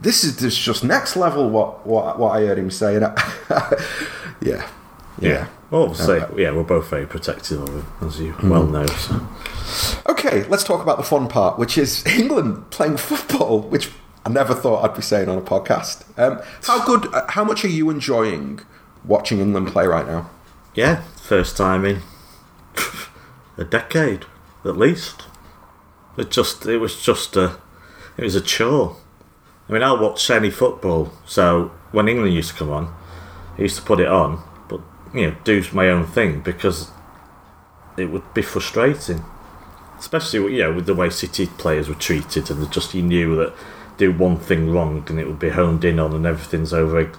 this 0.00 0.24
is 0.24 0.36
this 0.36 0.56
just 0.56 0.84
next 0.84 1.16
level. 1.16 1.48
What 1.50 1.86
what 1.86 2.18
what 2.18 2.30
I 2.36 2.46
heard 2.46 2.58
him 2.58 2.70
say, 2.70 2.96
and 2.96 3.04
I, 3.06 3.12
yeah, 4.40 4.68
yeah. 5.20 5.48
Well, 5.70 5.82
obviously, 5.84 6.42
yeah, 6.42 6.50
we're 6.52 6.62
both 6.62 6.88
very 6.88 7.06
protective 7.06 7.60
of 7.62 7.68
him, 7.68 7.86
as 8.00 8.18
you 8.20 8.34
well 8.42 8.66
know. 8.66 8.86
So. 8.86 9.20
Okay, 10.08 10.44
let's 10.44 10.64
talk 10.64 10.82
about 10.82 10.96
the 10.96 11.02
fun 11.04 11.28
part, 11.28 11.58
which 11.58 11.76
is 11.76 12.04
England 12.06 12.70
playing 12.70 12.96
football, 12.96 13.60
which 13.60 13.90
I 14.24 14.30
never 14.30 14.54
thought 14.54 14.82
I'd 14.82 14.96
be 14.96 15.02
saying 15.02 15.28
on 15.28 15.36
a 15.36 15.42
podcast. 15.42 16.04
Um, 16.18 16.40
how 16.64 16.84
good? 16.86 17.12
uh, 17.14 17.26
How 17.28 17.44
much 17.44 17.64
are 17.64 17.68
you 17.68 17.90
enjoying 17.90 18.60
watching 19.04 19.40
England 19.40 19.68
play 19.68 19.86
right 19.86 20.06
now? 20.06 20.30
Yeah, 20.74 21.02
first 21.20 21.56
time 21.56 21.84
in 21.84 22.00
a 23.58 23.64
decade, 23.64 24.24
at 24.64 24.76
least. 24.76 25.24
It 26.16 26.30
just, 26.30 26.64
it 26.66 26.78
was 26.78 27.00
just 27.00 27.36
a, 27.36 27.58
it 28.16 28.24
was 28.24 28.34
a 28.34 28.40
chore. 28.40 28.96
I 29.68 29.72
mean, 29.72 29.82
I'll 29.82 29.98
watch 29.98 30.30
any 30.30 30.50
football. 30.50 31.12
So 31.26 31.72
when 31.92 32.08
England 32.08 32.34
used 32.34 32.50
to 32.50 32.56
come 32.56 32.70
on, 32.70 32.94
I 33.58 33.62
used 33.62 33.76
to 33.76 33.82
put 33.82 34.00
it 34.00 34.08
on, 34.08 34.42
but 34.68 34.80
you 35.14 35.28
know, 35.28 35.36
do 35.44 35.62
my 35.72 35.88
own 35.88 36.06
thing 36.06 36.40
because 36.40 36.90
it 37.96 38.06
would 38.06 38.32
be 38.34 38.42
frustrating, 38.42 39.24
especially 39.98 40.54
you 40.54 40.62
know 40.62 40.72
with 40.72 40.86
the 40.86 40.94
way 40.94 41.10
City 41.10 41.46
players 41.46 41.88
were 41.88 41.94
treated, 41.94 42.50
and 42.50 42.70
just 42.72 42.94
you 42.94 43.02
knew 43.02 43.36
that 43.36 43.52
do 43.98 44.12
one 44.12 44.38
thing 44.38 44.70
wrong 44.70 45.04
and 45.08 45.18
it 45.18 45.26
would 45.26 45.40
be 45.40 45.50
honed 45.50 45.84
in 45.84 45.98
on, 45.98 46.14
and 46.14 46.24
everything's 46.24 46.72
over, 46.72 47.12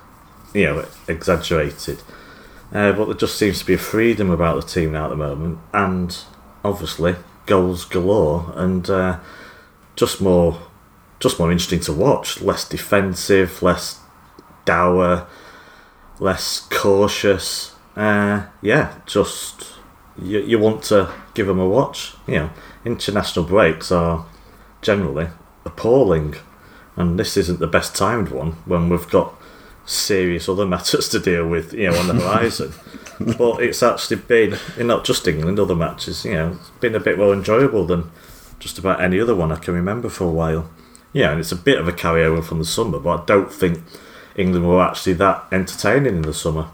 you 0.53 0.65
know, 0.65 0.85
exaggerated. 1.07 2.01
Uh, 2.71 2.93
but 2.93 3.05
there 3.05 3.15
just 3.15 3.37
seems 3.37 3.59
to 3.59 3.65
be 3.65 3.73
a 3.73 3.77
freedom 3.77 4.29
about 4.29 4.55
the 4.55 4.67
team 4.67 4.93
now 4.93 5.05
at 5.05 5.09
the 5.09 5.15
moment, 5.15 5.59
and 5.73 6.19
obviously 6.63 7.15
goals 7.45 7.83
galore, 7.85 8.53
and 8.55 8.89
uh, 8.89 9.19
just 9.95 10.21
more, 10.21 10.61
just 11.19 11.39
more 11.39 11.51
interesting 11.51 11.81
to 11.81 11.93
watch. 11.93 12.41
Less 12.41 12.67
defensive, 12.67 13.61
less 13.61 13.99
dour, 14.65 15.27
less 16.19 16.67
cautious. 16.69 17.75
Uh, 17.95 18.45
yeah, 18.61 18.95
just 19.05 19.73
you, 20.21 20.39
you 20.39 20.59
want 20.59 20.83
to 20.83 21.11
give 21.33 21.47
them 21.47 21.59
a 21.59 21.67
watch. 21.67 22.15
You 22.27 22.35
know, 22.35 22.49
international 22.85 23.45
breaks 23.45 23.91
are 23.91 24.25
generally 24.81 25.27
appalling, 25.65 26.35
and 26.95 27.19
this 27.19 27.37
isn't 27.37 27.59
the 27.59 27.67
best 27.67 27.95
timed 27.95 28.29
one 28.29 28.53
when 28.65 28.89
we've 28.89 29.09
got 29.09 29.35
serious 29.85 30.47
other 30.47 30.65
matters 30.65 31.09
to 31.09 31.19
deal 31.19 31.47
with, 31.47 31.73
you 31.73 31.89
know, 31.89 31.97
on 31.97 32.07
the 32.07 32.13
horizon. 32.13 32.73
but 33.37 33.61
it's 33.61 33.83
actually 33.83 34.17
been, 34.17 34.57
and 34.77 34.87
not 34.87 35.03
just 35.03 35.27
England, 35.27 35.59
other 35.59 35.75
matches, 35.75 36.23
you 36.23 36.33
know, 36.33 36.51
it's 36.51 36.69
been 36.79 36.95
a 36.95 36.99
bit 36.99 37.17
more 37.17 37.33
enjoyable 37.33 37.85
than 37.85 38.09
just 38.59 38.77
about 38.77 39.01
any 39.01 39.19
other 39.19 39.35
one 39.35 39.51
I 39.51 39.55
can 39.55 39.73
remember 39.73 40.09
for 40.09 40.25
a 40.25 40.31
while. 40.31 40.69
Yeah, 41.13 41.31
and 41.31 41.39
it's 41.39 41.51
a 41.51 41.55
bit 41.55 41.79
of 41.79 41.87
a 41.87 41.91
carryover 41.91 42.43
from 42.43 42.59
the 42.59 42.65
summer, 42.65 42.99
but 42.99 43.21
I 43.21 43.25
don't 43.25 43.51
think 43.51 43.79
England 44.35 44.67
were 44.67 44.81
actually 44.81 45.13
that 45.13 45.45
entertaining 45.51 46.17
in 46.17 46.21
the 46.21 46.33
summer. 46.33 46.69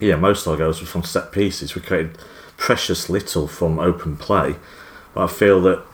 Yeah, 0.00 0.16
most 0.16 0.46
of 0.46 0.52
our 0.52 0.58
goals 0.58 0.80
were 0.80 0.86
from 0.86 1.02
set 1.02 1.32
pieces. 1.32 1.74
We 1.74 1.82
created 1.82 2.18
precious 2.56 3.08
little 3.10 3.46
from 3.46 3.78
open 3.78 4.16
play, 4.16 4.56
but 5.14 5.24
I 5.24 5.26
feel 5.26 5.60
that 5.62 5.84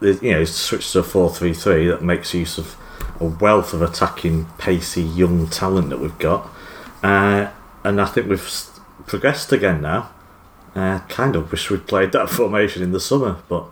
you 0.00 0.32
know, 0.32 0.44
switch 0.44 0.92
to 0.92 1.00
a 1.00 1.02
four-three-three 1.02 1.88
that 1.88 2.02
makes 2.02 2.34
use 2.34 2.58
of 2.58 2.76
a 3.20 3.24
wealth 3.24 3.72
of 3.72 3.82
attacking, 3.82 4.46
pacey 4.58 5.02
young 5.02 5.48
talent 5.48 5.90
that 5.90 5.98
we've 5.98 6.18
got, 6.18 6.48
uh, 7.02 7.50
and 7.84 8.00
I 8.00 8.06
think 8.06 8.28
we've 8.28 8.64
progressed 9.06 9.52
again 9.52 9.80
now. 9.80 10.10
Uh, 10.74 11.00
kind 11.08 11.34
of 11.34 11.50
wish 11.50 11.70
we'd 11.70 11.86
played 11.86 12.12
that 12.12 12.28
formation 12.30 12.82
in 12.82 12.92
the 12.92 13.00
summer, 13.00 13.38
but 13.48 13.64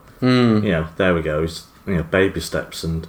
you 0.63 0.71
know, 0.71 0.89
there 0.97 1.15
we 1.15 1.23
go. 1.23 1.43
It's 1.43 1.67
you 1.87 1.97
know, 1.97 2.03
baby 2.03 2.41
steps, 2.41 2.85
and 2.85 3.07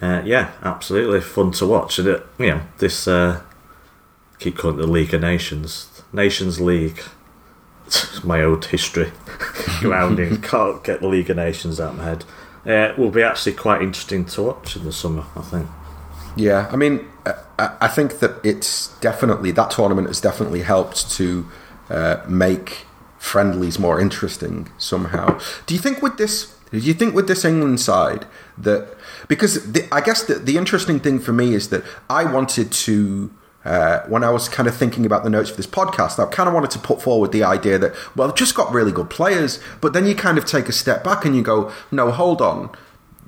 uh, 0.00 0.22
yeah, 0.24 0.52
absolutely 0.62 1.20
fun 1.20 1.52
to 1.52 1.66
watch. 1.66 1.98
And 1.98 2.08
it, 2.08 2.26
you 2.38 2.46
know, 2.48 2.62
this 2.78 3.08
uh, 3.08 3.42
keep 4.38 4.56
calling 4.56 4.78
it 4.78 4.82
the 4.82 4.86
League 4.86 5.14
of 5.14 5.20
Nations, 5.20 6.02
Nations 6.12 6.60
League. 6.60 7.00
It's 7.86 8.22
my 8.24 8.42
old 8.42 8.66
history 8.66 9.12
grounding. 9.80 10.40
Can't 10.40 10.82
get 10.84 11.00
the 11.00 11.08
League 11.08 11.30
of 11.30 11.36
Nations 11.36 11.80
out 11.80 11.90
of 11.90 11.98
my 11.98 12.04
head. 12.04 12.24
Uh, 12.66 12.92
will 12.98 13.10
be 13.10 13.22
actually 13.22 13.54
quite 13.54 13.82
interesting 13.82 14.24
to 14.26 14.42
watch 14.42 14.76
in 14.76 14.84
the 14.84 14.92
summer. 14.92 15.24
I 15.34 15.42
think. 15.42 15.66
Yeah, 16.36 16.68
I 16.70 16.76
mean, 16.76 17.04
I, 17.58 17.88
think 17.88 18.20
that 18.20 18.36
it's 18.44 18.88
definitely 19.00 19.50
that 19.52 19.70
tournament 19.72 20.06
has 20.06 20.20
definitely 20.20 20.62
helped 20.62 21.10
to 21.12 21.48
uh, 21.90 22.18
make 22.28 22.86
friendlies 23.18 23.78
more 23.78 24.00
interesting 24.00 24.70
somehow. 24.78 25.40
Do 25.66 25.74
you 25.74 25.80
think 25.80 26.00
with 26.00 26.16
this? 26.16 26.54
Do 26.70 26.78
you 26.78 26.94
think 26.94 27.14
with 27.14 27.28
this 27.28 27.44
England 27.44 27.80
side 27.80 28.26
that 28.58 28.94
because 29.28 29.72
the, 29.72 29.88
I 29.92 30.00
guess 30.00 30.22
the, 30.24 30.34
the 30.34 30.56
interesting 30.56 31.00
thing 31.00 31.18
for 31.18 31.32
me 31.32 31.54
is 31.54 31.70
that 31.70 31.84
I 32.08 32.24
wanted 32.24 32.72
to. 32.72 33.32
Uh, 33.64 34.06
when 34.06 34.24
I 34.24 34.30
was 34.30 34.48
kind 34.48 34.66
of 34.66 34.74
thinking 34.74 35.04
about 35.04 35.24
the 35.24 35.30
notes 35.30 35.50
for 35.50 35.56
this 35.56 35.66
podcast, 35.66 36.24
I 36.24 36.30
kind 36.30 36.48
of 36.48 36.54
wanted 36.54 36.70
to 36.70 36.78
put 36.78 37.02
forward 37.02 37.32
the 37.32 37.42
idea 37.42 37.76
that, 37.76 37.92
well, 38.16 38.28
they've 38.28 38.36
just 38.36 38.54
got 38.54 38.72
really 38.72 38.92
good 38.92 39.10
players, 39.10 39.60
but 39.82 39.92
then 39.92 40.06
you 40.06 40.14
kind 40.14 40.38
of 40.38 40.46
take 40.46 40.70
a 40.70 40.72
step 40.72 41.04
back 41.04 41.26
and 41.26 41.36
you 41.36 41.42
go, 41.42 41.70
no, 41.90 42.10
hold 42.10 42.40
on. 42.40 42.70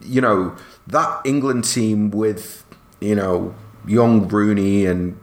You 0.00 0.22
know, 0.22 0.57
that 0.87 1.20
England 1.26 1.64
team 1.64 2.11
with 2.11 2.64
you 3.00 3.14
know, 3.14 3.55
young 3.87 4.29
Rooney 4.29 4.87
and 4.87 5.18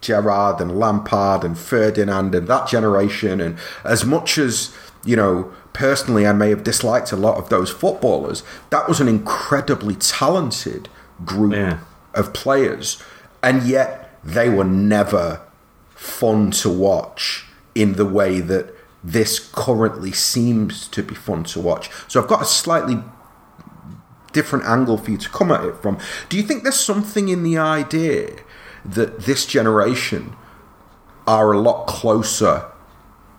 Gerrard 0.00 0.60
and 0.60 0.78
Lampard 0.78 1.44
and 1.44 1.58
Ferdinand 1.58 2.34
and 2.34 2.46
that 2.46 2.68
generation. 2.68 3.40
And 3.40 3.58
as 3.84 4.04
much 4.04 4.38
as, 4.38 4.74
you 5.04 5.16
know, 5.16 5.52
personally 5.72 6.26
I 6.26 6.32
may 6.32 6.50
have 6.50 6.64
disliked 6.64 7.12
a 7.12 7.16
lot 7.16 7.36
of 7.38 7.48
those 7.48 7.70
footballers, 7.70 8.42
that 8.70 8.88
was 8.88 9.00
an 9.00 9.08
incredibly 9.08 9.94
talented 9.94 10.88
group 11.24 11.52
Yeah. 11.54 11.78
of 12.14 12.32
players. 12.32 13.02
And 13.42 13.62
yet 13.62 14.18
they 14.24 14.48
were 14.48 14.64
never 14.64 15.40
fun 15.94 16.50
to 16.50 16.68
watch 16.68 17.46
in 17.74 17.94
the 17.94 18.04
way 18.04 18.40
that 18.40 18.74
this 19.02 19.38
currently 19.52 20.12
seems 20.12 20.86
to 20.88 21.02
be 21.02 21.14
fun 21.14 21.42
to 21.44 21.60
watch. 21.60 21.90
So 22.08 22.20
I've 22.20 22.28
got 22.28 22.42
a 22.42 22.44
slightly 22.44 23.02
different 24.32 24.64
angle 24.64 24.96
for 24.96 25.10
you 25.10 25.16
to 25.18 25.28
come 25.28 25.50
at 25.50 25.64
it 25.64 25.76
from. 25.82 25.98
Do 26.28 26.36
you 26.36 26.42
think 26.42 26.62
there's 26.62 26.78
something 26.78 27.28
in 27.28 27.42
the 27.42 27.58
idea 27.58 28.30
that 28.84 29.20
this 29.22 29.44
generation 29.46 30.34
are 31.26 31.52
a 31.52 31.58
lot 31.60 31.86
closer 31.86 32.64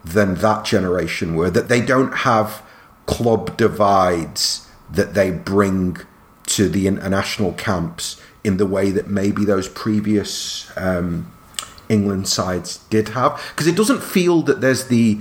than 0.04 0.36
that 0.36 0.66
generation 0.66 1.36
were? 1.36 1.50
That 1.50 1.70
they 1.70 1.82
don't 1.82 2.13
have 2.13 2.62
club 3.06 3.58
divides 3.58 4.68
that 4.92 5.13
they 5.13 5.32
bring 5.32 5.98
to 6.48 6.70
the 6.70 6.88
international 6.88 7.54
camps 7.54 8.22
in 8.44 8.58
the 8.58 8.66
way 8.66 8.92
that 8.92 9.08
maybe 9.08 9.46
those 9.46 9.68
previous 9.70 10.72
um, 10.78 11.32
England 11.89 12.28
sides 12.28 12.78
did 12.89 13.10
have? 13.10 13.42
Because 13.52 13.68
it 13.68 13.76
doesn't 13.76 14.04
feel 14.04 14.42
that 14.44 14.62
there's 14.62 14.88
the 14.88 15.20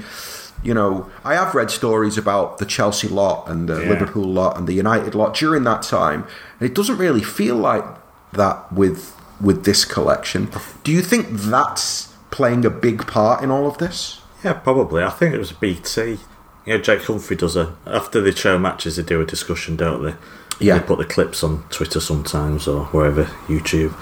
you 0.65 0.73
know, 0.73 1.11
I 1.25 1.35
have 1.35 1.57
read 1.57 1.73
stories 1.73 2.17
about 2.17 2.59
the 2.59 2.65
Chelsea 2.65 3.09
lot 3.09 3.49
and 3.49 3.69
the 3.69 3.83
Yeah. 3.83 3.89
Liverpool 3.89 4.25
lot 4.33 4.57
and 4.57 4.69
the 4.69 4.73
United 4.73 5.13
lot 5.15 5.35
during 5.35 5.65
that 5.65 5.83
time, 5.83 6.25
and 6.61 6.71
it 6.71 6.75
doesn't 6.75 6.99
really 6.99 7.23
feel 7.23 7.57
like 7.57 7.85
that 8.33 8.73
with 8.73 9.13
with 9.41 9.65
this 9.65 9.85
collection. 9.85 10.49
Do 10.85 10.93
you 10.93 11.03
think 11.03 11.27
that's 11.31 12.13
playing 12.31 12.65
a 12.65 12.71
big 12.71 13.09
part 13.09 13.43
in 13.43 13.51
all 13.51 13.67
of 13.67 13.79
this? 13.79 14.22
Yeah, 14.45 14.55
probably. 14.55 15.03
I 15.03 15.11
think 15.11 15.35
it 15.35 15.39
was 15.39 15.53
BT. 15.53 16.19
You 16.65 16.77
know, 16.77 16.79
Jake 16.79 17.03
Humphrey 17.03 17.37
does 17.37 17.57
a 17.57 17.77
after 17.87 18.21
they 18.21 18.33
show 18.33 18.59
matches, 18.59 18.97
they 18.97 19.03
do 19.03 19.21
a 19.21 19.27
discussion, 19.27 19.77
don't 19.77 20.03
they? 20.03 20.15
Yeah. 20.61 20.79
They 20.79 20.85
put 20.85 20.99
the 20.99 21.05
clips 21.05 21.43
on 21.43 21.65
Twitter 21.71 22.01
sometimes 22.01 22.69
or 22.69 22.87
wherever 22.87 23.25
YouTube. 23.47 23.95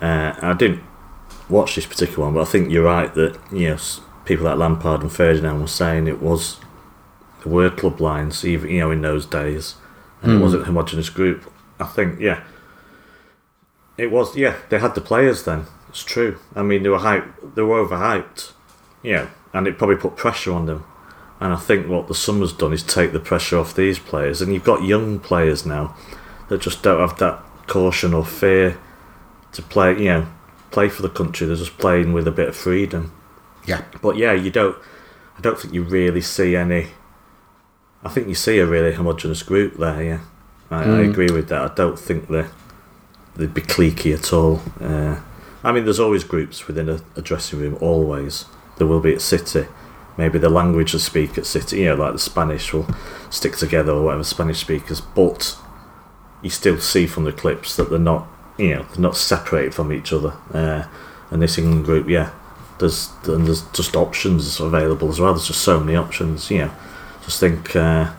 Uh, 0.00 0.34
I 0.40 0.54
didn't 0.54 0.82
watch 1.48 1.74
this 1.74 1.86
particular 1.86 2.24
one, 2.24 2.34
but 2.34 2.42
I 2.42 2.44
think 2.44 2.70
you're 2.70 2.84
right 2.84 3.12
that 3.14 3.38
you 3.52 3.70
know 3.70 3.78
people 4.24 4.44
like 4.46 4.56
Lampard 4.56 5.02
and 5.02 5.12
Ferdinand 5.12 5.60
were 5.60 5.66
saying 5.66 6.06
it 6.06 6.22
was 6.22 6.58
there 7.42 7.52
were 7.52 7.70
club 7.70 8.00
lines, 8.00 8.44
even 8.44 8.70
you 8.70 8.80
know 8.80 8.90
in 8.90 9.02
those 9.02 9.26
days, 9.26 9.74
and 10.22 10.32
it 10.32 10.40
wasn't 10.40 10.62
a 10.62 10.66
homogenous 10.66 11.10
group. 11.10 11.50
I 11.78 11.86
think 11.86 12.20
yeah, 12.20 12.42
it 13.96 14.10
was 14.10 14.36
yeah 14.36 14.56
they 14.68 14.78
had 14.78 14.94
the 14.94 15.00
players 15.00 15.44
then. 15.44 15.66
It's 15.88 16.04
true. 16.04 16.38
I 16.54 16.62
mean 16.62 16.82
they 16.82 16.88
were 16.88 16.98
hyped, 16.98 17.54
they 17.54 17.62
were 17.62 17.84
overhyped, 17.84 18.52
you 19.02 19.12
know, 19.12 19.28
and 19.52 19.66
it 19.66 19.78
probably 19.78 19.96
put 19.96 20.16
pressure 20.16 20.52
on 20.52 20.66
them. 20.66 20.84
And 21.40 21.52
I 21.52 21.56
think 21.56 21.88
what 21.88 22.06
the 22.06 22.14
summer's 22.14 22.52
done 22.52 22.72
is 22.72 22.82
take 22.82 23.12
the 23.12 23.20
pressure 23.20 23.58
off 23.58 23.74
these 23.74 23.98
players. 23.98 24.42
And 24.42 24.52
you've 24.52 24.64
got 24.64 24.84
young 24.84 25.18
players 25.18 25.64
now 25.64 25.96
that 26.48 26.60
just 26.60 26.82
don't 26.82 27.00
have 27.00 27.18
that 27.18 27.42
caution 27.66 28.12
or 28.12 28.24
fear 28.24 28.78
to 29.52 29.62
play, 29.62 29.98
you 29.98 30.04
know, 30.04 30.28
play 30.70 30.88
for 30.88 31.02
the 31.02 31.08
country. 31.08 31.46
They're 31.46 31.56
just 31.56 31.78
playing 31.78 32.12
with 32.12 32.28
a 32.28 32.32
bit 32.32 32.48
of 32.48 32.56
freedom. 32.56 33.12
Yeah. 33.66 33.84
But 34.02 34.16
yeah, 34.16 34.32
you 34.32 34.50
don't. 34.50 34.76
I 35.38 35.40
don't 35.40 35.58
think 35.58 35.72
you 35.72 35.82
really 35.82 36.20
see 36.20 36.54
any. 36.54 36.88
I 38.04 38.10
think 38.10 38.28
you 38.28 38.34
see 38.34 38.58
a 38.58 38.66
really 38.66 38.92
homogenous 38.92 39.42
group 39.42 39.78
there. 39.78 40.02
Yeah, 40.02 40.20
I, 40.70 40.82
I 40.82 41.00
agree 41.00 41.30
with 41.30 41.48
that. 41.48 41.70
I 41.70 41.74
don't 41.74 41.98
think 41.98 42.28
they 42.28 42.46
they'd 43.36 43.54
be 43.54 43.62
cliquey 43.62 44.12
at 44.14 44.34
all. 44.34 44.60
Uh, 44.80 45.20
I 45.64 45.72
mean, 45.72 45.84
there's 45.84 46.00
always 46.00 46.24
groups 46.24 46.66
within 46.66 46.90
a, 46.90 47.00
a 47.16 47.22
dressing 47.22 47.58
room. 47.58 47.78
Always, 47.80 48.44
there 48.80 48.88
will 48.88 49.00
be 49.00 49.14
at 49.14 49.20
City. 49.20 49.66
Maybe 50.16 50.38
the 50.38 50.48
language 50.48 50.92
they 50.92 50.98
speak 50.98 51.36
at 51.36 51.44
City, 51.44 51.80
you 51.80 51.84
know, 51.84 51.96
like 51.96 52.14
the 52.14 52.18
Spanish 52.18 52.72
will 52.72 52.88
stick 53.28 53.56
together 53.56 53.92
or 53.92 54.04
whatever 54.06 54.24
Spanish 54.24 54.58
speakers. 54.58 55.02
But 55.02 55.56
you 56.42 56.48
still 56.48 56.80
see 56.80 57.06
from 57.06 57.24
the 57.24 57.32
clips 57.32 57.76
that 57.76 57.90
they're 57.90 57.98
not, 57.98 58.26
you 58.56 58.74
know, 58.74 58.82
they're 58.84 59.02
not 59.02 59.16
separated 59.16 59.74
from 59.74 59.92
each 59.92 60.14
other. 60.14 60.32
Uh, 60.52 60.88
and 61.30 61.42
this 61.42 61.58
England 61.58 61.84
group, 61.84 62.08
yeah, 62.08 62.32
there's 62.78 63.10
and 63.24 63.46
there's 63.46 63.62
just 63.72 63.94
options 63.94 64.58
available 64.58 65.10
as 65.10 65.20
well. 65.20 65.34
There's 65.34 65.46
just 65.46 65.62
so 65.62 65.78
many 65.78 65.94
options. 65.94 66.50
You 66.50 66.58
know, 66.58 66.72
just 67.22 67.38
think 67.38 67.76
uh, 67.76 68.12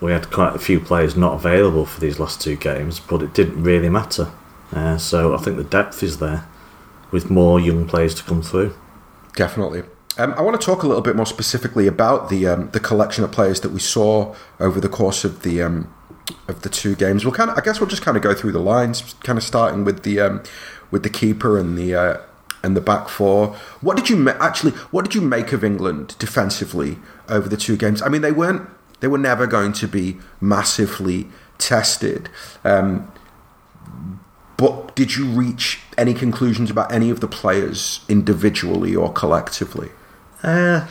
we 0.00 0.10
had 0.10 0.30
quite 0.30 0.56
a 0.56 0.58
few 0.58 0.80
players 0.80 1.16
not 1.16 1.34
available 1.34 1.86
for 1.86 2.00
these 2.00 2.18
last 2.18 2.40
two 2.40 2.56
games, 2.56 2.98
but 2.98 3.22
it 3.22 3.34
didn't 3.34 3.62
really 3.62 3.88
matter. 3.88 4.32
Uh, 4.72 4.98
so 4.98 5.34
I 5.34 5.38
think 5.38 5.56
the 5.56 5.64
depth 5.64 6.02
is 6.02 6.18
there, 6.18 6.46
with 7.10 7.30
more 7.30 7.60
young 7.60 7.86
players 7.86 8.14
to 8.14 8.22
come 8.24 8.42
through. 8.42 8.74
Definitely. 9.34 9.82
Um, 10.18 10.34
I 10.36 10.42
want 10.42 10.60
to 10.60 10.64
talk 10.64 10.82
a 10.82 10.86
little 10.86 11.02
bit 11.02 11.16
more 11.16 11.26
specifically 11.26 11.86
about 11.86 12.28
the 12.28 12.46
um, 12.46 12.70
the 12.72 12.80
collection 12.80 13.24
of 13.24 13.32
players 13.32 13.60
that 13.60 13.70
we 13.70 13.80
saw 13.80 14.34
over 14.58 14.80
the 14.80 14.88
course 14.88 15.24
of 15.24 15.42
the 15.42 15.62
um, 15.62 15.92
of 16.48 16.62
the 16.62 16.68
two 16.68 16.94
games. 16.94 17.24
We'll 17.24 17.34
kind 17.34 17.50
of, 17.50 17.56
I 17.56 17.60
guess, 17.62 17.80
we'll 17.80 17.88
just 17.88 18.02
kind 18.02 18.16
of 18.16 18.22
go 18.22 18.34
through 18.34 18.52
the 18.52 18.60
lines, 18.60 19.14
kind 19.22 19.38
of 19.38 19.44
starting 19.44 19.84
with 19.84 20.02
the 20.02 20.20
um, 20.20 20.42
with 20.90 21.04
the 21.04 21.10
keeper 21.10 21.58
and 21.58 21.78
the 21.78 21.94
uh, 21.94 22.16
and 22.62 22.76
the 22.76 22.80
back 22.80 23.08
four. 23.08 23.56
What 23.80 23.96
did 23.96 24.10
you 24.10 24.16
ma- 24.16 24.36
actually? 24.40 24.72
What 24.90 25.04
did 25.04 25.14
you 25.14 25.20
make 25.20 25.52
of 25.52 25.64
England 25.64 26.16
defensively 26.18 26.98
over 27.28 27.48
the 27.48 27.56
two 27.56 27.76
games? 27.76 28.02
I 28.02 28.08
mean, 28.08 28.22
they 28.22 28.32
weren't 28.32 28.68
they 29.00 29.08
were 29.08 29.18
never 29.18 29.46
going 29.46 29.72
to 29.74 29.88
be 29.88 30.18
massively 30.40 31.28
tested. 31.58 32.28
Um, 32.64 33.10
but 34.60 34.94
did 34.94 35.16
you 35.16 35.24
reach 35.24 35.80
any 35.96 36.12
conclusions 36.12 36.70
about 36.70 36.92
any 36.92 37.08
of 37.08 37.20
the 37.20 37.26
players 37.26 38.04
individually 38.10 38.94
or 38.94 39.10
collectively? 39.10 39.88
Uh, 40.42 40.86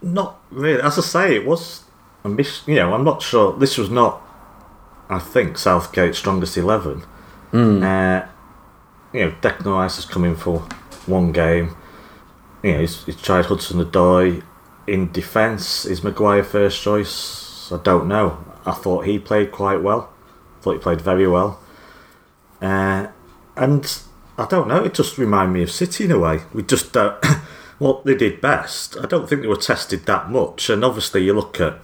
not 0.00 0.40
really. 0.50 0.80
As 0.80 0.96
I 0.98 1.02
say, 1.02 1.36
it 1.36 1.44
was 1.44 1.84
a 2.24 2.30
miss. 2.30 2.66
You 2.66 2.76
know, 2.76 2.94
I'm 2.94 3.04
not 3.04 3.20
sure. 3.20 3.52
This 3.58 3.76
was 3.76 3.90
not, 3.90 4.22
I 5.10 5.18
think, 5.18 5.58
Southgate's 5.58 6.16
strongest 6.16 6.56
eleven. 6.56 7.02
Uh, 7.52 8.26
you 9.12 9.26
know, 9.26 9.32
Declan 9.42 9.66
Rice 9.66 9.96
has 9.96 10.06
come 10.06 10.24
in 10.24 10.34
for 10.34 10.60
one 11.04 11.30
game. 11.32 11.76
You 12.62 12.72
know, 12.72 12.80
he's, 12.80 13.04
he's 13.04 13.20
tried 13.20 13.44
Hudson 13.44 13.84
Odoi 13.84 14.42
in 14.86 15.12
defence. 15.12 15.84
Is 15.84 16.02
Maguire 16.02 16.42
first 16.42 16.80
choice? 16.80 17.70
I 17.70 17.76
don't 17.82 18.08
know. 18.08 18.42
I 18.64 18.72
thought 18.72 19.04
he 19.04 19.18
played 19.18 19.52
quite 19.52 19.82
well. 19.82 20.10
I 20.58 20.62
thought 20.62 20.72
he 20.72 20.78
played 20.78 21.02
very 21.02 21.26
well. 21.28 21.59
Uh, 22.60 23.08
and 23.56 24.02
I 24.38 24.46
don't 24.46 24.68
know. 24.68 24.84
It 24.84 24.94
just 24.94 25.18
reminded 25.18 25.52
me 25.52 25.62
of 25.62 25.70
City 25.70 26.04
in 26.04 26.10
a 26.10 26.18
way. 26.18 26.40
We 26.52 26.62
just 26.62 26.92
don't. 26.92 27.24
what 27.80 28.04
they 28.04 28.14
did 28.14 28.40
best. 28.40 28.96
I 28.98 29.06
don't 29.06 29.28
think 29.28 29.40
they 29.40 29.48
were 29.48 29.56
tested 29.56 30.04
that 30.04 30.30
much. 30.30 30.68
And 30.68 30.84
obviously, 30.84 31.24
you 31.24 31.32
look 31.32 31.58
at 31.60 31.78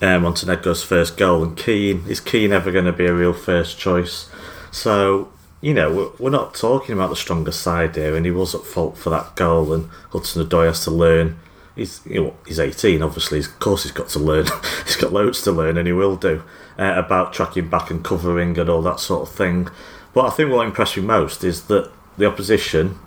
uh, 0.00 0.18
Montenegro's 0.18 0.84
first 0.84 1.16
goal 1.16 1.42
and 1.42 1.56
Keane. 1.56 2.04
Is 2.06 2.20
Keane 2.20 2.52
ever 2.52 2.70
going 2.70 2.84
to 2.84 2.92
be 2.92 3.06
a 3.06 3.14
real 3.14 3.32
first 3.32 3.78
choice? 3.78 4.30
So 4.70 5.32
you 5.60 5.74
know, 5.74 5.92
we're, 5.92 6.10
we're 6.18 6.30
not 6.30 6.54
talking 6.54 6.94
about 6.94 7.10
the 7.10 7.16
stronger 7.16 7.50
side 7.50 7.96
here, 7.96 8.14
and 8.14 8.24
he 8.24 8.30
was 8.30 8.54
at 8.54 8.62
fault 8.62 8.96
for 8.96 9.10
that 9.10 9.34
goal. 9.34 9.72
And 9.72 9.88
Hudson 10.12 10.46
Odoi 10.46 10.66
has 10.66 10.84
to 10.84 10.90
learn. 10.90 11.38
He's 11.74 12.00
you 12.04 12.22
know 12.22 12.36
he's 12.46 12.60
18. 12.60 13.02
Obviously, 13.02 13.40
of 13.40 13.58
course, 13.58 13.82
he's 13.84 13.92
got 13.92 14.08
to 14.10 14.18
learn. 14.18 14.46
he's 14.84 14.96
got 14.96 15.12
loads 15.12 15.42
to 15.42 15.52
learn, 15.52 15.76
and 15.78 15.86
he 15.86 15.92
will 15.92 16.16
do 16.16 16.42
uh, 16.78 16.94
about 16.96 17.32
tracking 17.32 17.68
back 17.68 17.90
and 17.90 18.04
covering 18.04 18.58
and 18.58 18.68
all 18.70 18.82
that 18.82 19.00
sort 19.00 19.28
of 19.28 19.34
thing. 19.34 19.68
But 20.14 20.26
I 20.26 20.30
think 20.30 20.50
what 20.50 20.66
impressed 20.66 20.96
me 20.96 21.02
most 21.02 21.44
is 21.44 21.64
that 21.64 21.90
the 22.16 22.26
opposition, 22.26 22.98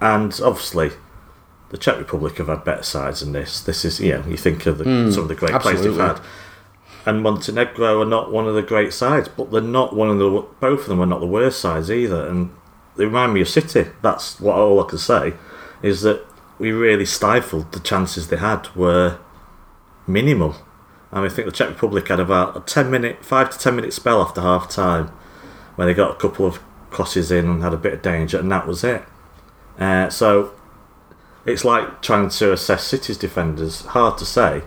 and 0.00 0.38
obviously 0.42 0.92
the 1.70 1.78
Czech 1.78 1.98
Republic 1.98 2.38
have 2.38 2.48
had 2.48 2.64
better 2.64 2.82
sides 2.82 3.20
than 3.20 3.32
this. 3.32 3.60
This 3.60 3.84
is, 3.84 4.00
you 4.00 4.12
know, 4.12 4.24
you 4.26 4.36
think 4.36 4.66
of 4.66 4.78
the, 4.78 4.84
some 5.12 5.24
of 5.24 5.28
the 5.28 5.34
great 5.34 5.52
players 5.60 5.82
they've 5.82 5.96
had. 5.96 6.20
And 7.06 7.22
Montenegro 7.22 8.02
are 8.02 8.06
not 8.06 8.32
one 8.32 8.46
of 8.46 8.54
the 8.54 8.62
great 8.62 8.92
sides, 8.92 9.28
but 9.28 9.50
they're 9.50 9.60
not 9.62 9.94
one 9.94 10.10
of 10.10 10.18
the. 10.18 10.46
Both 10.60 10.80
of 10.80 10.86
them 10.88 11.00
are 11.00 11.06
not 11.06 11.20
the 11.20 11.26
worst 11.26 11.58
sides 11.60 11.90
either, 11.90 12.26
and 12.26 12.50
they 12.96 13.06
remind 13.06 13.32
me 13.32 13.40
of 13.40 13.48
City. 13.48 13.86
That's 14.02 14.38
what 14.40 14.56
all 14.56 14.84
I 14.84 14.88
can 14.88 14.98
say 14.98 15.34
is 15.82 16.02
that 16.02 16.26
we 16.58 16.72
really 16.72 17.06
stifled 17.06 17.72
the 17.72 17.80
chances 17.80 18.28
they 18.28 18.36
had 18.36 18.74
were 18.74 19.18
minimal. 20.06 20.56
And 21.10 21.24
I 21.24 21.28
think 21.28 21.46
the 21.46 21.52
Czech 21.52 21.68
Republic 21.68 22.08
had 22.08 22.20
about 22.20 22.56
a 22.56 22.60
ten 22.60 22.90
minute, 22.90 23.24
five 23.24 23.50
to 23.50 23.58
ten 23.58 23.76
minute 23.76 23.92
spell 23.92 24.20
after 24.20 24.40
half 24.40 24.68
time, 24.68 25.08
where 25.76 25.86
they 25.86 25.94
got 25.94 26.10
a 26.10 26.14
couple 26.14 26.46
of 26.46 26.60
crosses 26.90 27.30
in 27.30 27.46
and 27.46 27.62
had 27.62 27.72
a 27.72 27.78
bit 27.78 27.94
of 27.94 28.02
danger, 28.02 28.38
and 28.38 28.50
that 28.52 28.66
was 28.66 28.84
it. 28.84 29.04
Uh, 29.78 30.10
so 30.10 30.52
it's 31.46 31.64
like 31.64 32.02
trying 32.02 32.28
to 32.28 32.52
assess 32.52 32.84
City's 32.84 33.16
defenders. 33.16 33.82
Hard 33.86 34.18
to 34.18 34.26
say 34.26 34.62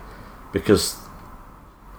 because 0.52 0.96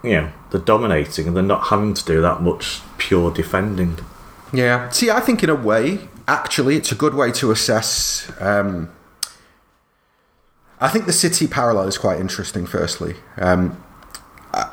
you 0.02 0.12
know 0.12 0.32
they're 0.50 0.60
dominating 0.60 1.26
and 1.26 1.36
they're 1.36 1.42
not 1.42 1.68
having 1.68 1.94
to 1.94 2.04
do 2.04 2.20
that 2.20 2.40
much 2.40 2.80
pure 2.98 3.30
defending. 3.32 3.98
Yeah. 4.52 4.88
See, 4.90 5.10
I 5.10 5.20
think 5.20 5.42
in 5.42 5.50
a 5.50 5.54
way, 5.54 6.08
actually, 6.28 6.76
it's 6.76 6.92
a 6.92 6.94
good 6.94 7.14
way 7.14 7.32
to 7.32 7.50
assess. 7.50 8.30
Um, 8.40 8.92
I 10.80 10.88
think 10.88 11.06
the 11.06 11.12
City 11.12 11.46
parallel 11.46 11.88
is 11.88 11.98
quite 11.98 12.20
interesting. 12.20 12.66
Firstly, 12.66 13.16
um, 13.36 13.82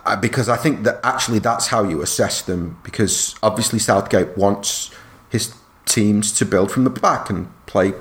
I, 0.06 0.15
because 0.15 0.50
I 0.50 0.58
think 0.58 0.84
that 0.84 1.00
actually 1.04 1.39
that's 1.39 1.67
how 1.67 1.84
you 1.84 2.02
assess 2.02 2.41
them. 2.41 2.80
Because 2.84 3.36
obviously 3.41 3.80
Southgate 3.80 4.38
wants 4.38 4.91
his 5.30 5.54
teams 5.86 6.32
to 6.34 6.46
build 6.46 6.72
from 6.72 6.84
the 6.84 6.89
back 6.89 7.30
and 7.30 7.50
play 7.65 7.94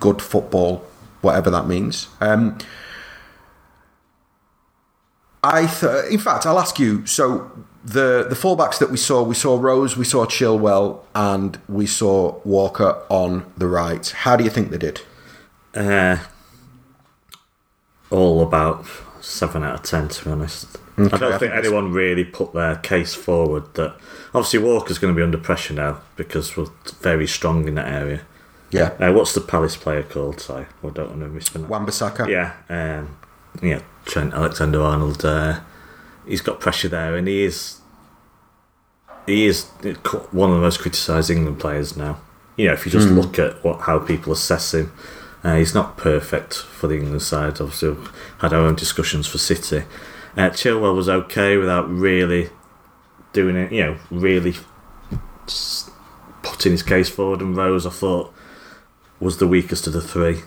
good 0.00 0.20
football, 0.22 0.84
whatever 1.20 1.50
that 1.50 1.66
means. 1.66 2.08
Um, 2.20 2.58
I 5.42 5.66
th- 5.66 6.10
in 6.10 6.18
fact, 6.18 6.46
I'll 6.46 6.58
ask 6.58 6.78
you. 6.78 7.06
So 7.06 7.50
the 7.84 8.26
the 8.28 8.34
fullbacks 8.34 8.78
that 8.78 8.90
we 8.90 8.96
saw, 8.96 9.22
we 9.22 9.34
saw 9.34 9.58
Rose, 9.60 9.96
we 9.96 10.04
saw 10.04 10.26
Chilwell, 10.26 11.00
and 11.14 11.58
we 11.68 11.86
saw 11.86 12.40
Walker 12.44 13.02
on 13.08 13.50
the 13.56 13.68
right. 13.68 14.08
How 14.08 14.36
do 14.36 14.44
you 14.44 14.50
think 14.50 14.70
they 14.70 14.78
did? 14.78 15.00
Uh, 15.74 16.18
all 18.10 18.42
about 18.42 18.86
seven 19.26 19.64
out 19.64 19.74
of 19.74 19.82
ten. 19.82 20.08
To 20.08 20.24
be 20.24 20.30
honest, 20.30 20.78
Okay, 20.98 21.14
I 21.14 21.18
don't 21.18 21.32
I 21.32 21.38
think 21.38 21.52
think 21.52 21.64
anyone 21.64 21.92
really 21.92 22.24
put 22.24 22.54
their 22.54 22.76
case 22.76 23.14
forward. 23.14 23.74
That 23.74 23.96
obviously 24.34 24.60
Walker's 24.60 24.98
going 24.98 25.12
to 25.14 25.16
be 25.16 25.22
under 25.22 25.38
pressure 25.38 25.74
now 25.74 26.00
because 26.16 26.56
we're 26.56 26.70
very 27.00 27.26
strong 27.26 27.68
in 27.68 27.74
that 27.74 27.88
area. 27.88 28.22
Yeah. 28.70 28.94
Uh, 28.98 29.12
what's 29.12 29.34
the 29.34 29.40
Palace 29.40 29.76
player 29.76 30.02
called? 30.02 30.40
Sorry, 30.40 30.66
I 30.82 30.88
don't 30.88 31.10
want 31.10 31.20
to 31.20 31.28
mispronounce. 31.28 31.70
Wan-Bissaka. 31.70 32.28
Yeah, 32.28 32.54
um, 32.68 33.16
yeah, 33.62 33.80
Trent 34.06 34.34
Alexander 34.34 34.80
Arnold. 34.82 35.24
Uh, 35.24 35.60
he's 36.26 36.40
got 36.40 36.60
pressure 36.60 36.88
there, 36.88 37.14
and 37.16 37.28
he 37.28 37.44
is 37.44 37.80
he 39.26 39.46
is 39.46 39.64
one 40.30 40.50
of 40.50 40.56
the 40.56 40.62
most 40.62 40.80
criticised 40.80 41.30
England 41.30 41.60
players 41.60 41.96
now. 41.96 42.18
You 42.56 42.68
know, 42.68 42.72
if 42.72 42.86
you 42.86 42.92
just 42.92 43.08
look 43.08 43.38
at 43.38 43.62
what 43.62 43.82
how 43.82 43.98
people 43.98 44.32
assess 44.32 44.72
him, 44.72 44.92
uh, 45.44 45.56
he's 45.56 45.74
not 45.74 45.96
perfect 45.96 46.54
for 46.54 46.86
the 46.86 46.96
England 46.96 47.22
side. 47.22 47.60
Obviously, 47.60 47.90
we've 47.90 48.12
had 48.38 48.52
our 48.52 48.60
own 48.60 48.74
discussions 48.74 49.26
for 49.26 49.38
City. 49.38 49.84
Uh, 50.36 50.50
Chilwell 50.50 50.96
was 50.96 51.08
okay 51.08 51.56
without 51.56 51.88
really 51.88 52.50
doing 53.32 53.56
it. 53.56 53.72
You 53.72 53.84
know, 53.84 53.96
really 54.10 54.54
putting 56.42 56.72
his 56.72 56.82
case 56.82 57.08
forward. 57.08 57.40
And 57.40 57.56
Rose, 57.56 57.86
I 57.86 57.90
thought, 57.90 58.32
was 59.20 59.38
the 59.38 59.46
weakest 59.46 59.86
of 59.86 59.92
the 59.92 60.00
three. 60.00 60.42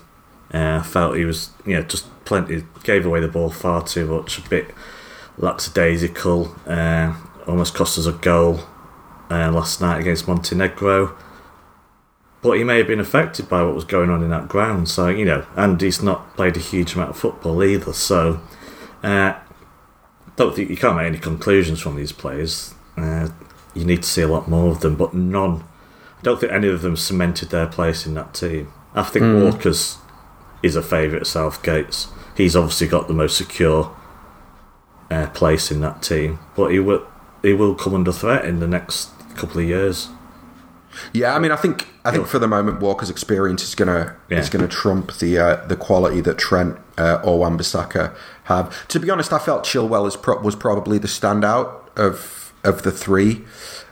Uh, 0.52 0.82
felt 0.82 1.16
he 1.16 1.26
was, 1.26 1.52
you 1.66 1.76
know, 1.76 1.84
just 1.84 2.08
plenty. 2.26 2.66
Gave 2.84 3.06
away 3.06 3.20
the 3.20 3.28
ball 3.28 3.50
far 3.50 3.84
too 3.84 4.06
much. 4.06 4.38
A 4.38 4.50
bit 4.50 4.74
lackadaisical. 5.38 6.56
Uh, 6.66 7.16
almost 7.48 7.74
cost 7.74 7.98
us 7.98 8.06
a 8.06 8.12
goal 8.12 8.62
uh, 9.30 9.52
last 9.52 9.82
night 9.82 10.00
against 10.00 10.28
Montenegro. 10.28 11.16
But 12.42 12.54
he 12.54 12.64
may 12.64 12.78
have 12.78 12.88
been 12.88 13.02
affected 13.02 13.50
by 13.50 13.64
what 13.64 13.76
was 13.76 13.84
going 13.84 14.10
on 14.10 14.24
in 14.24 14.30
that 14.30 14.48
ground. 14.48 14.88
So 14.90 15.08
you 15.08 15.26
know, 15.26 15.46
and 15.56 15.80
he's 15.82 16.02
not 16.02 16.36
played 16.36 16.56
a 16.56 16.62
huge 16.62 16.94
amount 16.94 17.12
of 17.12 17.18
football 17.18 17.64
either. 17.64 17.94
So 17.94 18.40
uh, 19.04 19.34
don't 20.36 20.56
think 20.56 20.70
you 20.70 20.78
can't 20.78 20.96
make 20.96 21.08
any 21.08 21.18
conclusions 21.20 21.82
from 21.82 21.98
these 21.98 22.12
players. 22.12 22.74
Uh, 22.96 23.30
you 23.74 23.86
need 23.86 24.04
to 24.04 24.10
see 24.10 24.22
a 24.22 24.28
lot 24.28 24.48
more 24.48 24.72
of 24.72 24.82
them, 24.82 24.96
but 24.96 25.14
none. 25.14 25.64
I 26.20 26.22
don't 26.22 26.40
think 26.40 26.52
any 26.52 26.68
of 26.68 26.82
them 26.82 26.96
cemented 26.98 27.50
their 27.50 27.68
place 27.68 28.06
in 28.06 28.14
that 28.16 28.34
team. 28.34 28.72
I 28.94 29.04
think 29.04 29.26
Walker's 29.44 29.98
is 30.64 30.76
a 30.76 30.82
favourite 30.82 31.28
Southgate's. 31.28 32.08
He's 32.36 32.56
obviously 32.56 32.88
got 32.88 33.08
the 33.08 33.14
most 33.14 33.38
secure 33.38 33.96
uh, 35.12 35.28
place 35.28 35.72
in 35.72 35.82
that 35.82 36.02
team, 36.02 36.40
but 36.56 36.72
he 36.72 36.80
will 36.80 37.06
he 37.42 37.54
will 37.54 37.76
come 37.76 37.94
under 37.94 38.12
threat 38.12 38.46
in 38.46 38.60
the 38.60 38.68
next 38.68 39.10
couple 39.36 39.62
of 39.62 39.68
years. 39.68 40.10
Yeah, 41.14 41.36
I 41.36 41.40
mean, 41.40 41.52
I 41.52 41.56
think 41.56 41.88
I 42.06 42.12
think 42.12 42.28
for 42.28 42.40
the 42.40 42.48
moment, 42.48 42.80
Walker's 42.82 43.10
experience 43.10 43.64
is 43.64 43.76
gonna 43.76 44.16
Yeah. 44.30 44.40
is 44.40 44.50
gonna 44.50 44.68
trump 44.68 45.14
the 45.18 45.38
uh, 45.38 45.66
the 45.68 45.76
quality 45.76 46.22
that 46.22 46.38
Trent 46.38 46.78
uh, 46.98 47.20
or 47.24 47.40
Wan-Bissaka 47.40 48.14
have. 48.46 48.88
To 48.90 49.00
be 49.00 49.10
honest, 49.10 49.32
I 49.34 49.40
felt 49.40 49.64
Chilwell 49.64 50.08
is 50.08 50.16
pro- 50.16 50.40
was 50.42 50.56
probably 50.56 50.98
the 50.98 51.08
standout 51.08 51.70
of 51.98 52.52
of 52.64 52.82
the 52.84 52.92
three. 52.92 53.44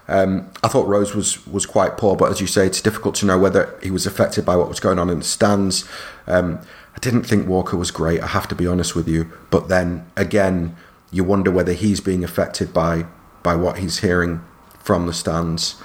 Um, 0.10 0.47
I 0.63 0.67
thought 0.69 0.88
Rose 0.88 1.13
was 1.13 1.45
was 1.47 1.65
quite 1.65 1.97
poor, 1.97 2.15
but 2.15 2.31
as 2.31 2.39
you 2.41 2.47
say, 2.47 2.65
it's 2.65 2.81
difficult 2.81 3.15
to 3.15 3.25
know 3.25 3.38
whether 3.38 3.77
he 3.83 3.91
was 3.91 4.05
affected 4.05 4.45
by 4.45 4.55
what 4.55 4.69
was 4.69 4.79
going 4.79 4.99
on 4.99 5.10
in 5.10 5.19
the 5.19 5.25
stands. 5.25 5.86
Um, 6.27 6.60
I 6.95 6.99
didn't 6.99 7.23
think 7.23 7.47
Walker 7.47 7.77
was 7.77 7.91
great. 7.91 8.21
I 8.23 8.27
have 8.27 8.47
to 8.47 8.55
be 8.55 8.65
honest 8.65 8.95
with 8.95 9.07
you, 9.07 9.31
but 9.51 9.67
then 9.67 10.05
again, 10.15 10.75
you 11.12 11.23
wonder 11.23 11.51
whether 11.51 11.73
he's 11.73 11.99
being 11.99 12.23
affected 12.23 12.73
by 12.73 13.05
by 13.43 13.55
what 13.55 13.77
he's 13.77 13.99
hearing 13.99 14.41
from 14.83 15.05
the 15.07 15.13
stands. 15.13 15.75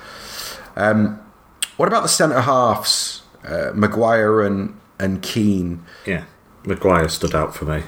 What 0.74 1.88
about 1.88 2.02
the 2.02 2.08
centre 2.08 2.40
halves, 2.40 3.22
uh, 3.46 3.70
Maguire 3.74 4.40
and 4.42 4.78
and 4.98 5.22
Keane? 5.22 5.84
Yeah, 6.06 6.24
Maguire 6.64 7.08
stood 7.08 7.34
out 7.34 7.54
for 7.54 7.64
me. 7.64 7.82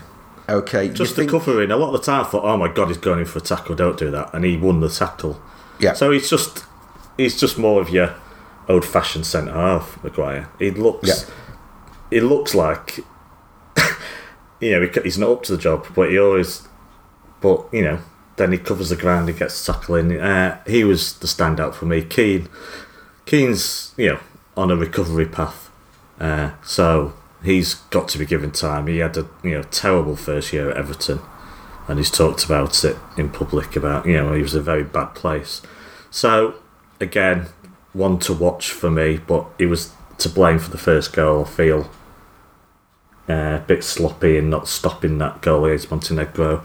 Okay, 0.48 0.88
Just 0.88 1.16
the 1.16 1.22
think- 1.22 1.30
covering. 1.30 1.70
A 1.70 1.76
lot 1.76 1.94
of 1.94 2.00
the 2.00 2.06
time, 2.06 2.20
I 2.22 2.24
thought, 2.28 2.44
"Oh 2.44 2.56
my 2.56 2.68
god, 2.68 2.88
he's 2.88 2.98
going 2.98 3.20
in 3.20 3.24
for 3.24 3.38
a 3.38 3.42
tackle. 3.42 3.74
Don't 3.74 3.96
do 3.98 4.10
that," 4.10 4.30
and 4.34 4.44
he 4.44 4.56
won 4.56 4.80
the 4.80 4.88
tackle. 4.90 5.40
Yeah. 5.78 5.94
So 5.94 6.10
he's 6.10 6.28
just 6.28 6.64
he's 7.16 7.38
just 7.38 7.56
more 7.58 7.80
of 7.80 7.88
your 7.90 8.14
old-fashioned 8.68 9.26
centre 9.26 9.52
half, 9.52 10.02
Maguire. 10.02 10.48
He 10.58 10.70
looks 10.70 11.08
Yeah. 11.08 11.34
he 12.10 12.20
looks 12.20 12.54
like 12.54 13.00
you 14.60 14.80
know 14.80 14.88
he's 15.02 15.18
not 15.18 15.30
up 15.30 15.42
to 15.44 15.52
the 15.52 15.58
job, 15.58 15.86
but 15.94 16.10
he 16.10 16.18
always 16.18 16.66
but 17.40 17.66
you 17.72 17.82
know 17.82 17.98
then 18.36 18.52
he 18.52 18.58
covers 18.58 18.88
the 18.88 18.96
ground, 18.96 19.28
he 19.28 19.34
gets 19.34 19.64
tackling. 19.64 20.18
Uh, 20.18 20.60
he 20.66 20.84
was 20.84 21.18
the 21.18 21.26
standout 21.26 21.74
for 21.74 21.86
me. 21.86 22.02
Keane, 22.02 22.48
Keane's 23.26 23.92
you 23.96 24.10
know 24.10 24.20
on 24.56 24.70
a 24.70 24.76
recovery 24.76 25.26
path, 25.26 25.70
uh, 26.20 26.50
so 26.64 27.12
he's 27.42 27.74
got 27.74 28.08
to 28.08 28.18
be 28.18 28.26
given 28.26 28.50
time. 28.50 28.86
He 28.86 28.98
had 28.98 29.16
a 29.16 29.28
you 29.42 29.52
know 29.52 29.62
terrible 29.64 30.16
first 30.16 30.52
year 30.52 30.70
at 30.70 30.76
Everton, 30.76 31.20
and 31.88 31.98
he's 31.98 32.10
talked 32.10 32.44
about 32.44 32.84
it 32.84 32.96
in 33.16 33.30
public 33.30 33.76
about 33.76 34.06
you 34.06 34.14
know 34.14 34.32
he 34.32 34.42
was 34.42 34.54
a 34.54 34.62
very 34.62 34.84
bad 34.84 35.14
place. 35.14 35.62
So 36.10 36.56
again, 37.00 37.46
one 37.92 38.18
to 38.20 38.32
watch 38.32 38.70
for 38.70 38.90
me, 38.90 39.18
but 39.18 39.46
he 39.58 39.66
was 39.66 39.92
to 40.18 40.28
blame 40.28 40.58
for 40.58 40.70
the 40.70 40.78
first 40.78 41.12
goal. 41.12 41.44
I 41.44 41.48
feel 41.48 41.90
uh, 43.28 43.58
a 43.62 43.64
bit 43.66 43.84
sloppy 43.84 44.36
in 44.36 44.50
not 44.50 44.68
stopping 44.68 45.18
that 45.18 45.40
goal 45.40 45.64
against 45.64 45.90
Montenegro, 45.90 46.64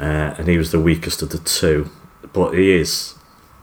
uh, 0.00 0.34
and 0.38 0.48
he 0.48 0.56
was 0.56 0.72
the 0.72 0.80
weakest 0.80 1.22
of 1.22 1.30
the 1.30 1.38
two. 1.38 1.90
But 2.32 2.52
he 2.52 2.72
is, 2.72 3.14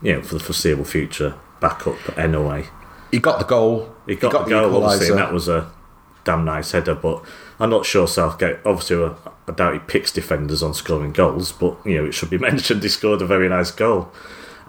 you 0.02 0.14
know, 0.14 0.22
for 0.22 0.36
the 0.36 0.40
foreseeable 0.40 0.86
future, 0.86 1.36
back 1.60 1.88
up 1.88 2.18
anyway. 2.18 2.68
he 3.12 3.20
got 3.20 3.40
the 3.40 3.46
goal. 3.46 3.94
He 4.06 4.16
got, 4.16 4.46
the 4.46 4.52
goal, 4.52 4.84
obviously, 4.84 5.10
and 5.10 5.18
that 5.18 5.34
was 5.34 5.48
a 5.48 5.70
damn 6.24 6.46
nice 6.46 6.72
header. 6.72 6.96
But 6.96 7.24
I'm 7.60 7.70
not 7.70 7.86
sure 7.86 8.08
Southgate. 8.08 8.60
Obviously, 8.66 9.04
uh, 9.04 9.14
I 9.48 9.52
doubt 9.52 9.74
he 9.74 9.80
picks 9.80 10.12
defenders 10.12 10.62
on 10.62 10.74
scoring 10.74 11.12
goals. 11.12 11.52
But 11.52 11.78
you 11.86 11.96
know, 11.96 12.06
it 12.06 12.14
should 12.14 12.30
be 12.30 12.38
mentioned 12.50 12.84
he 12.84 12.90
scored 12.90 13.22
a 13.22 13.26
very 13.26 13.50
nice 13.50 13.72
goal. 13.72 14.12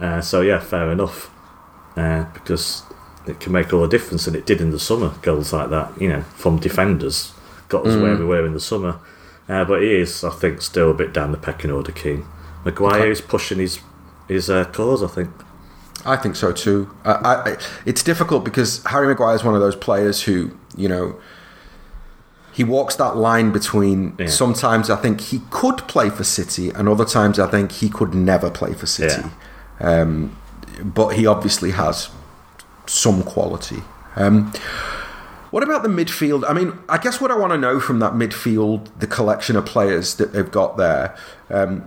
Uh, 0.01 0.21
so 0.21 0.41
yeah, 0.41 0.61
fair 0.61 0.91
enough. 0.91 1.31
Uh, 1.97 2.25
because 2.33 2.85
it 3.27 3.41
can 3.41 3.53
make 3.53 3.73
all 3.73 3.83
the 3.83 3.89
difference, 3.89 4.27
and 4.27 4.35
it 4.35 4.47
did 4.47 4.61
in 4.61 4.71
the 4.71 4.79
summer. 4.79 5.15
Goals 5.23 5.53
like 5.53 5.71
that, 5.71 6.01
you 6.01 6.09
know, 6.09 6.23
from 6.23 6.59
defenders 6.59 7.33
got 7.69 7.87
us 7.87 8.01
where 8.01 8.17
we 8.17 8.25
were 8.25 8.47
in 8.47 8.55
the 8.55 8.61
summer. 8.61 8.99
Uh, 9.49 9.65
but 9.65 9.83
he 9.83 9.95
is, 9.95 10.23
I 10.25 10.31
think, 10.31 10.61
still 10.63 10.91
a 10.91 10.95
bit 10.95 11.13
down 11.15 11.33
the 11.33 11.39
pecking 11.39 11.71
order. 11.71 11.93
Keane 11.93 12.27
Maguire 12.65 13.01
Okay. 13.01 13.11
is 13.11 13.21
pushing 13.21 13.59
his 13.59 13.81
his 14.29 14.51
uh, 14.51 14.65
cause. 14.67 15.03
I 15.03 15.07
think. 15.09 15.31
I 16.07 16.17
think 16.17 16.37
so 16.37 16.53
too. 16.53 16.91
I, 17.05 17.13
I, 17.13 17.57
it's 17.85 18.03
difficult 18.03 18.45
because 18.45 18.85
Harry 18.85 19.09
Maguire 19.09 19.35
is 19.35 19.43
one 19.43 19.55
of 19.55 19.61
those 19.61 19.75
players 19.75 20.23
who, 20.23 20.53
you 20.77 20.89
know, 20.89 21.17
he 22.53 22.63
walks 22.63 22.95
that 22.97 23.17
line 23.17 23.51
between. 23.53 24.15
Yeah. 24.19 24.27
Sometimes 24.29 24.91
I 24.91 24.97
think 24.97 25.21
he 25.21 25.41
could 25.51 25.79
play 25.89 26.09
for 26.11 26.25
City, 26.25 26.71
and 26.71 26.89
other 26.89 27.05
times 27.05 27.39
I 27.39 27.47
think 27.51 27.73
he 27.73 27.89
could 27.89 28.15
never 28.15 28.51
play 28.51 28.75
for 28.75 28.87
City. 28.87 29.29
Um, 29.81 30.37
but 30.83 31.09
he 31.17 31.27
obviously 31.27 31.73
has 31.73 32.11
some 32.87 33.23
quality. 33.23 33.83
Um, 34.17 34.53
what 35.51 35.63
about 35.63 35.83
the 35.83 35.89
midfield? 35.89 36.45
I 36.49 36.53
mean, 36.53 36.79
I 36.89 36.99
guess 36.99 37.21
what 37.21 37.31
I 37.31 37.37
want 37.37 37.53
to 37.53 37.59
know 37.59 37.81
from 37.81 37.99
that 38.01 38.13
midfield, 38.13 38.89
the 38.99 39.07
collection 39.07 39.57
of 39.57 39.67
players 39.67 40.15
that 40.17 40.33
they've 40.33 40.51
got 40.51 40.77
there, 40.77 41.17
um, 41.51 41.87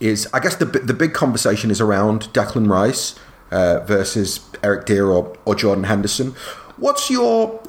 is 0.00 0.28
I 0.32 0.40
guess 0.40 0.56
the 0.56 0.64
the 0.64 0.94
big 0.94 1.12
conversation 1.12 1.70
is 1.70 1.80
around 1.80 2.32
Declan 2.32 2.68
Rice 2.68 3.14
uh, 3.52 3.80
versus 3.80 4.40
Eric 4.62 4.86
Dier 4.86 5.06
or, 5.06 5.36
or 5.44 5.54
Jordan 5.54 5.84
Henderson. 5.84 6.34
What's 6.78 7.10
your, 7.10 7.62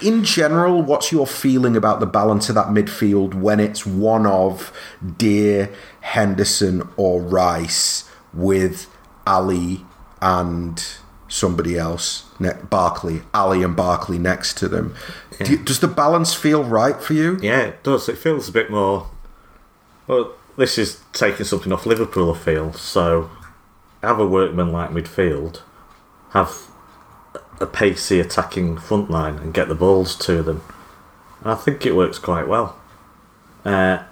in 0.00 0.24
general, 0.24 0.82
what's 0.82 1.10
your 1.10 1.26
feeling 1.26 1.74
about 1.74 1.98
the 1.98 2.06
balance 2.06 2.48
of 2.48 2.54
that 2.54 2.66
midfield 2.66 3.34
when 3.34 3.58
it's 3.58 3.84
one 3.86 4.26
of 4.26 4.72
Dier, 5.16 5.72
Henderson, 6.02 6.88
or 6.96 7.20
Rice 7.20 8.08
with 8.32 8.88
Alli 9.26 9.84
and 10.20 10.84
somebody 11.32 11.78
else, 11.78 12.24
ne- 12.38 12.58
Barkley, 12.68 13.22
Alli 13.32 13.62
and 13.62 13.74
Barkley 13.74 14.18
next 14.18 14.58
to 14.58 14.68
them? 14.68 14.94
Do 15.42 15.52
you, 15.52 15.58
does 15.58 15.80
the 15.80 15.88
balance 15.88 16.34
feel 16.34 16.62
right 16.62 17.00
for 17.00 17.14
you? 17.14 17.38
Yeah, 17.40 17.60
it 17.62 17.82
does. 17.82 18.08
It 18.08 18.18
feels 18.18 18.48
a 18.48 18.52
bit 18.52 18.70
more. 18.70 19.10
Well, 20.06 20.34
this 20.56 20.76
is 20.76 21.00
taking 21.12 21.46
something 21.46 21.72
off 21.72 21.86
Liverpool, 21.86 22.32
I 22.34 22.38
feel. 22.38 22.74
So, 22.74 23.30
have 24.02 24.18
a 24.18 24.26
workman 24.26 24.72
like 24.72 24.90
midfield, 24.90 25.62
have 26.30 26.68
a 27.60 27.66
pacey 27.66 28.20
attacking 28.20 28.76
front 28.76 29.10
line, 29.10 29.38
and 29.38 29.54
get 29.54 29.68
the 29.68 29.74
balls 29.74 30.14
to 30.16 30.42
them. 30.42 30.62
And 31.40 31.52
I 31.52 31.54
think 31.54 31.86
it 31.86 31.96
works 31.96 32.18
quite 32.18 32.46
well. 32.46 32.78
Uh, 33.64 34.02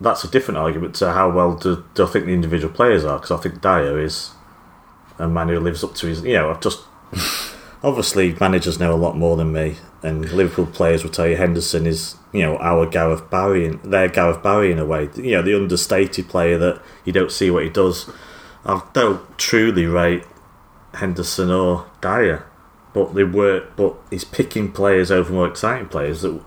that's 0.00 0.24
a 0.24 0.30
different 0.30 0.58
argument 0.58 0.94
to 0.96 1.12
how 1.12 1.30
well 1.30 1.54
do, 1.54 1.84
do 1.94 2.04
I 2.04 2.06
think 2.06 2.24
the 2.24 2.32
individual 2.32 2.72
players 2.72 3.04
are, 3.04 3.18
because 3.18 3.30
I 3.30 3.36
think 3.36 3.60
Dier 3.60 4.00
is 4.00 4.32
a 5.20 5.28
man 5.28 5.48
who 5.48 5.60
lives 5.60 5.84
up 5.84 5.94
to 5.96 6.06
his. 6.06 6.22
You 6.22 6.34
know, 6.34 6.50
I've 6.50 6.60
just. 6.60 6.84
obviously, 7.82 8.34
managers 8.40 8.78
know 8.78 8.92
a 8.92 8.96
lot 8.96 9.16
more 9.16 9.36
than 9.36 9.52
me, 9.52 9.76
and 10.02 10.30
Liverpool 10.32 10.66
players 10.66 11.02
will 11.02 11.10
tell 11.10 11.26
you 11.26 11.36
Henderson 11.36 11.86
is, 11.86 12.16
you 12.32 12.42
know, 12.42 12.58
our 12.58 12.86
Gareth 12.86 13.30
Barry, 13.30 13.66
and 13.66 13.80
their 13.82 14.08
Gareth 14.08 14.42
Barry 14.42 14.72
in 14.72 14.78
a 14.78 14.84
way. 14.84 15.08
You 15.16 15.32
know, 15.32 15.42
the 15.42 15.56
understated 15.56 16.28
player 16.28 16.58
that 16.58 16.82
you 17.04 17.12
don't 17.12 17.32
see 17.32 17.50
what 17.50 17.64
he 17.64 17.70
does. 17.70 18.10
I 18.64 18.82
don't 18.92 19.38
truly 19.38 19.86
rate 19.86 20.24
Henderson 20.94 21.50
or 21.50 21.86
Dier, 22.00 22.46
but 22.92 23.14
they 23.14 23.24
work. 23.24 23.76
But 23.76 23.96
he's 24.10 24.24
picking 24.24 24.72
players 24.72 25.10
over 25.10 25.32
more 25.32 25.48
exciting 25.48 25.88
players 25.88 26.22
that 26.22 26.40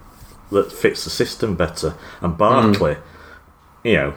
that 0.51 0.71
fits 0.71 1.03
the 1.03 1.09
system 1.09 1.55
better. 1.55 1.95
And 2.21 2.33
mm. 2.33 2.37
Barkley, 2.37 2.97
you 3.83 3.93
know, 3.93 4.13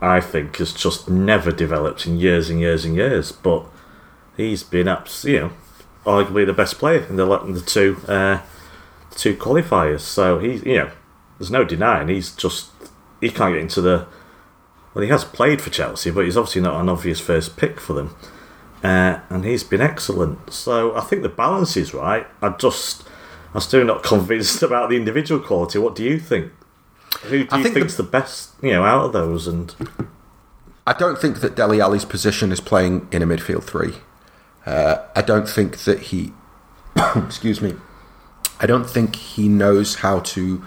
I 0.00 0.20
think 0.20 0.56
has 0.56 0.72
just 0.72 1.08
never 1.10 1.52
developed 1.52 2.06
in 2.06 2.18
years 2.18 2.48
and 2.48 2.58
years 2.58 2.84
and 2.84 2.96
years. 2.96 3.32
But 3.32 3.66
he's 4.38 4.62
been 4.62 4.88
abs- 4.88 5.26
you 5.26 5.38
know, 5.38 5.52
arguably 6.06 6.46
the 6.46 6.54
best 6.54 6.78
player 6.78 7.04
in 7.10 7.16
the 7.16 7.30
in 7.42 7.52
the 7.52 7.60
two 7.60 7.98
uh, 8.08 8.40
two 9.10 9.36
qualifiers. 9.36 10.00
So 10.00 10.38
he's 10.38 10.64
you 10.64 10.76
know, 10.76 10.90
there's 11.38 11.50
no 11.50 11.64
denying 11.64 12.08
he's 12.08 12.34
just 12.34 12.70
he 13.20 13.28
can't 13.28 13.52
get 13.54 13.60
into 13.60 13.82
the. 13.82 14.06
Well, 14.94 15.02
he 15.02 15.10
has 15.10 15.24
played 15.24 15.60
for 15.60 15.68
Chelsea, 15.70 16.10
but 16.10 16.24
he's 16.24 16.36
obviously 16.36 16.62
not 16.62 16.80
an 16.80 16.88
obvious 16.88 17.20
first 17.20 17.56
pick 17.58 17.78
for 17.78 17.92
them. 17.92 18.16
Uh, 18.82 19.20
and 19.28 19.44
he's 19.44 19.64
been 19.64 19.80
excellent. 19.80 20.52
So 20.52 20.96
I 20.96 21.00
think 21.00 21.22
the 21.22 21.28
balance 21.28 21.76
is 21.76 21.92
right. 21.92 22.26
I 22.40 22.50
just, 22.50 23.06
I'm 23.54 23.60
still 23.60 23.84
not 23.84 24.02
convinced 24.04 24.62
about 24.62 24.88
the 24.88 24.96
individual 24.96 25.40
quality. 25.40 25.78
What 25.78 25.94
do 25.94 26.04
you 26.04 26.18
think? 26.18 26.52
Who 27.22 27.44
do 27.44 27.48
I 27.50 27.58
you 27.58 27.62
think 27.64 27.74
think's 27.74 27.96
the, 27.96 28.02
best, 28.02 28.52
you 28.62 28.70
know, 28.70 28.84
out 28.84 29.06
of 29.06 29.12
those? 29.12 29.46
And 29.46 29.74
I 30.86 30.92
don't 30.92 31.18
think 31.18 31.40
that 31.40 31.54
Dele 31.54 31.80
Alli's 31.80 32.04
position 32.04 32.52
is 32.52 32.60
playing 32.60 33.08
in 33.10 33.22
a 33.22 33.26
midfield 33.26 33.64
three. 33.64 33.96
Uh, 34.68 35.02
I 35.16 35.22
don't 35.22 35.48
think 35.48 35.78
that 35.84 35.98
he, 35.98 36.34
excuse 37.16 37.62
me, 37.62 37.74
I 38.60 38.66
don't 38.66 38.84
think 38.84 39.16
he 39.16 39.48
knows 39.48 39.96
how 39.96 40.20
to. 40.20 40.62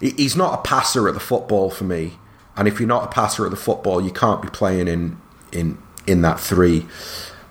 He's 0.00 0.34
not 0.34 0.58
a 0.58 0.62
passer 0.62 1.06
at 1.06 1.14
the 1.14 1.20
football 1.20 1.70
for 1.70 1.84
me, 1.84 2.14
and 2.56 2.66
if 2.66 2.80
you're 2.80 2.88
not 2.88 3.04
a 3.04 3.06
passer 3.06 3.44
at 3.44 3.52
the 3.52 3.56
football, 3.56 4.00
you 4.00 4.10
can't 4.10 4.42
be 4.42 4.48
playing 4.48 4.88
in 4.88 5.18
in 5.52 5.78
in 6.08 6.22
that 6.22 6.40
three. 6.40 6.86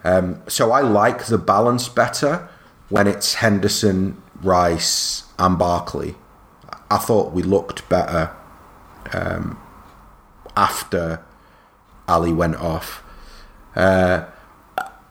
Um, 0.04 0.42
so 0.50 0.72
I 0.72 0.82
like 0.82 1.28
the 1.28 1.38
balance 1.38 1.88
better 1.88 2.50
when 2.90 3.08
it's 3.08 3.36
Henderson, 3.36 4.22
Rice, 4.42 5.32
and 5.38 5.58
Barkley. 5.58 6.16
I 6.92 6.98
thought 6.98 7.32
we 7.32 7.42
looked 7.42 7.88
better 7.88 8.36
um, 9.14 9.58
after 10.58 11.24
Alli 12.10 12.34
went 12.34 12.58
off. 12.58 13.02
Uh, 13.78 14.26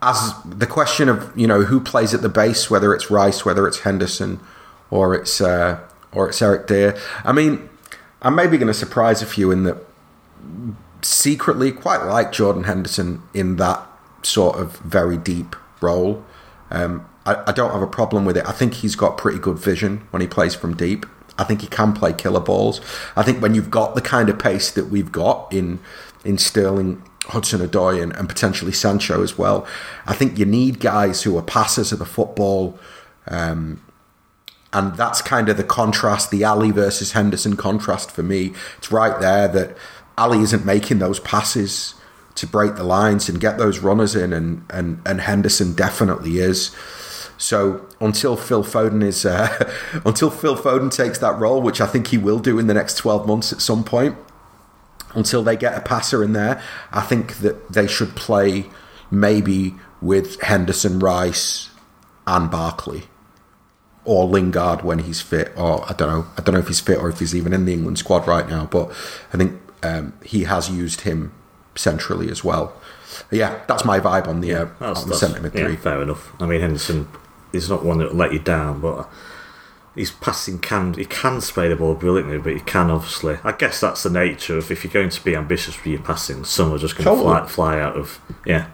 as 0.00 0.32
the 0.44 0.66
question 0.66 1.08
of 1.08 1.36
you 1.36 1.46
know 1.46 1.62
who 1.62 1.80
plays 1.80 2.14
at 2.14 2.22
the 2.22 2.28
base, 2.28 2.70
whether 2.70 2.94
it's 2.94 3.10
Rice, 3.10 3.44
whether 3.44 3.66
it's 3.66 3.80
Henderson, 3.80 4.40
or 4.90 5.14
it's 5.14 5.40
uh, 5.40 5.80
or 6.12 6.28
it's 6.28 6.40
Eric 6.40 6.66
Dier. 6.66 6.96
I 7.24 7.32
mean, 7.32 7.68
I'm 8.22 8.34
maybe 8.34 8.58
going 8.58 8.68
to 8.68 8.74
surprise 8.74 9.22
a 9.22 9.26
few 9.26 9.50
in 9.50 9.64
that 9.64 9.78
secretly 11.02 11.72
quite 11.72 12.04
like 12.04 12.32
Jordan 12.32 12.64
Henderson 12.64 13.22
in 13.34 13.56
that 13.56 13.86
sort 14.22 14.56
of 14.56 14.76
very 14.78 15.16
deep 15.16 15.54
role. 15.80 16.24
Um, 16.70 17.08
I, 17.24 17.42
I 17.46 17.52
don't 17.52 17.72
have 17.72 17.82
a 17.82 17.86
problem 17.86 18.24
with 18.24 18.36
it. 18.36 18.46
I 18.46 18.52
think 18.52 18.74
he's 18.74 18.96
got 18.96 19.16
pretty 19.16 19.38
good 19.38 19.58
vision 19.58 20.06
when 20.10 20.20
he 20.22 20.28
plays 20.28 20.54
from 20.54 20.76
deep. 20.76 21.06
I 21.38 21.44
think 21.44 21.60
he 21.60 21.68
can 21.68 21.92
play 21.92 22.12
killer 22.12 22.40
balls. 22.40 22.80
I 23.14 23.22
think 23.22 23.40
when 23.40 23.54
you've 23.54 23.70
got 23.70 23.94
the 23.94 24.00
kind 24.00 24.28
of 24.28 24.38
pace 24.38 24.70
that 24.72 24.86
we've 24.86 25.12
got 25.12 25.52
in 25.52 25.78
in 26.24 26.36
Sterling, 26.36 27.02
Hudson 27.28 27.60
Odoi, 27.60 28.02
and, 28.02 28.14
and 28.16 28.28
potentially 28.28 28.72
Sancho 28.72 29.22
as 29.22 29.38
well, 29.38 29.66
I 30.06 30.14
think 30.14 30.38
you 30.38 30.46
need 30.46 30.80
guys 30.80 31.22
who 31.22 31.36
are 31.36 31.42
passers 31.42 31.92
of 31.92 31.98
the 31.98 32.06
football. 32.06 32.78
Um, 33.26 33.82
and 34.72 34.94
that's 34.96 35.22
kind 35.22 35.48
of 35.48 35.56
the 35.56 35.64
contrast, 35.64 36.30
the 36.30 36.44
Alli 36.44 36.70
versus 36.70 37.12
Henderson 37.12 37.56
contrast 37.56 38.10
for 38.10 38.22
me. 38.22 38.52
It's 38.76 38.92
right 38.92 39.18
there 39.20 39.48
that 39.48 39.76
Alli 40.18 40.40
isn't 40.40 40.64
making 40.64 40.98
those 40.98 41.20
passes 41.20 41.94
to 42.34 42.46
break 42.46 42.76
the 42.76 42.84
lines 42.84 43.28
and 43.28 43.40
get 43.40 43.58
those 43.58 43.78
runners 43.78 44.14
in, 44.14 44.32
and, 44.32 44.64
and, 44.70 45.00
and 45.06 45.20
Henderson 45.22 45.74
definitely 45.74 46.38
is. 46.38 46.74
So 47.38 47.86
until 48.00 48.36
Phil 48.36 48.64
Foden 48.64 49.02
is 49.02 49.24
uh, 49.24 49.72
until 50.04 50.28
Phil 50.28 50.56
Foden 50.56 50.90
takes 50.90 51.18
that 51.18 51.38
role, 51.38 51.62
which 51.62 51.80
I 51.80 51.86
think 51.86 52.08
he 52.08 52.18
will 52.18 52.40
do 52.40 52.58
in 52.58 52.66
the 52.66 52.74
next 52.74 52.96
twelve 52.98 53.26
months 53.26 53.52
at 53.52 53.60
some 53.60 53.84
point, 53.84 54.16
until 55.14 55.42
they 55.42 55.56
get 55.56 55.76
a 55.76 55.80
passer 55.80 56.22
in 56.22 56.32
there, 56.32 56.62
I 56.92 57.02
think 57.02 57.38
that 57.38 57.72
they 57.72 57.86
should 57.86 58.14
play 58.16 58.66
maybe 59.10 59.74
with 60.00 60.40
Henderson, 60.42 60.98
Rice, 60.98 61.70
and 62.26 62.50
Barkley, 62.50 63.04
or 64.04 64.26
Lingard 64.26 64.82
when 64.82 65.00
he's 65.00 65.20
fit, 65.20 65.52
or 65.56 65.84
I 65.88 65.94
don't 65.94 66.08
know, 66.08 66.26
I 66.36 66.42
don't 66.42 66.54
know 66.54 66.60
if 66.60 66.68
he's 66.68 66.80
fit 66.80 66.98
or 66.98 67.08
if 67.08 67.18
he's 67.18 67.34
even 67.34 67.52
in 67.52 67.64
the 67.64 67.72
England 67.72 67.98
squad 67.98 68.26
right 68.26 68.48
now, 68.48 68.66
but 68.66 68.90
I 69.32 69.36
think 69.36 69.60
um, 69.82 70.12
he 70.24 70.44
has 70.44 70.70
used 70.70 71.02
him 71.02 71.32
centrally 71.74 72.30
as 72.30 72.44
well. 72.44 72.74
Yeah, 73.30 73.62
that's 73.66 73.84
my 73.84 74.00
vibe 74.00 74.28
on 74.28 74.40
the 74.40 74.54
uh, 74.54 74.66
on 74.80 75.08
the 75.08 75.14
centre 75.14 75.40
mid 75.40 75.54
yeah, 75.54 75.66
three. 75.66 75.76
fair 75.76 76.02
enough. 76.02 76.32
I 76.40 76.46
mean, 76.46 76.60
Henderson 76.60 77.08
is 77.52 77.68
not 77.70 77.84
one 77.84 77.98
that 77.98 78.10
will 78.10 78.16
let 78.16 78.32
you 78.32 78.38
down, 78.38 78.80
but 78.80 79.08
his 79.98 80.10
passing 80.10 80.58
can 80.58 80.94
he 80.94 81.04
can 81.04 81.40
spray 81.40 81.68
the 81.68 81.76
ball 81.76 81.94
brilliantly, 81.94 82.38
but 82.38 82.54
he 82.54 82.60
can 82.60 82.90
obviously. 82.90 83.38
I 83.44 83.52
guess 83.52 83.80
that's 83.80 84.02
the 84.02 84.10
nature 84.10 84.56
of 84.56 84.70
if 84.70 84.84
you're 84.84 84.92
going 84.92 85.10
to 85.10 85.24
be 85.24 85.36
ambitious 85.36 85.76
with 85.76 85.86
your 85.86 86.00
passing, 86.00 86.44
some 86.44 86.72
are 86.72 86.78
just 86.78 86.94
going 86.94 87.04
to 87.04 87.10
Totally. 87.10 87.46
fly, 87.46 87.46
fly 87.46 87.80
out 87.80 87.96
of 87.96 88.20
yeah. 88.46 88.68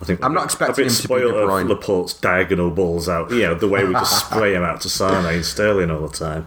I 0.00 0.04
think 0.06 0.24
I'm 0.24 0.34
not 0.34 0.42
a 0.42 0.44
expecting 0.46 0.84
bit 0.84 0.90
him 0.90 0.96
to 0.96 1.02
be 1.02 1.04
spoiled 1.06 1.34
of 1.34 1.68
Laporte's 1.68 2.14
diagonal 2.14 2.70
balls 2.70 3.08
out. 3.08 3.30
You 3.30 3.42
know 3.42 3.54
the 3.54 3.68
way 3.68 3.84
we 3.84 3.92
just 3.92 4.26
spray 4.30 4.54
him 4.54 4.62
out 4.62 4.80
to 4.82 4.88
Sane 4.88 5.24
and 5.24 5.44
Sterling 5.44 5.90
all 5.90 6.06
the 6.08 6.16
time. 6.16 6.46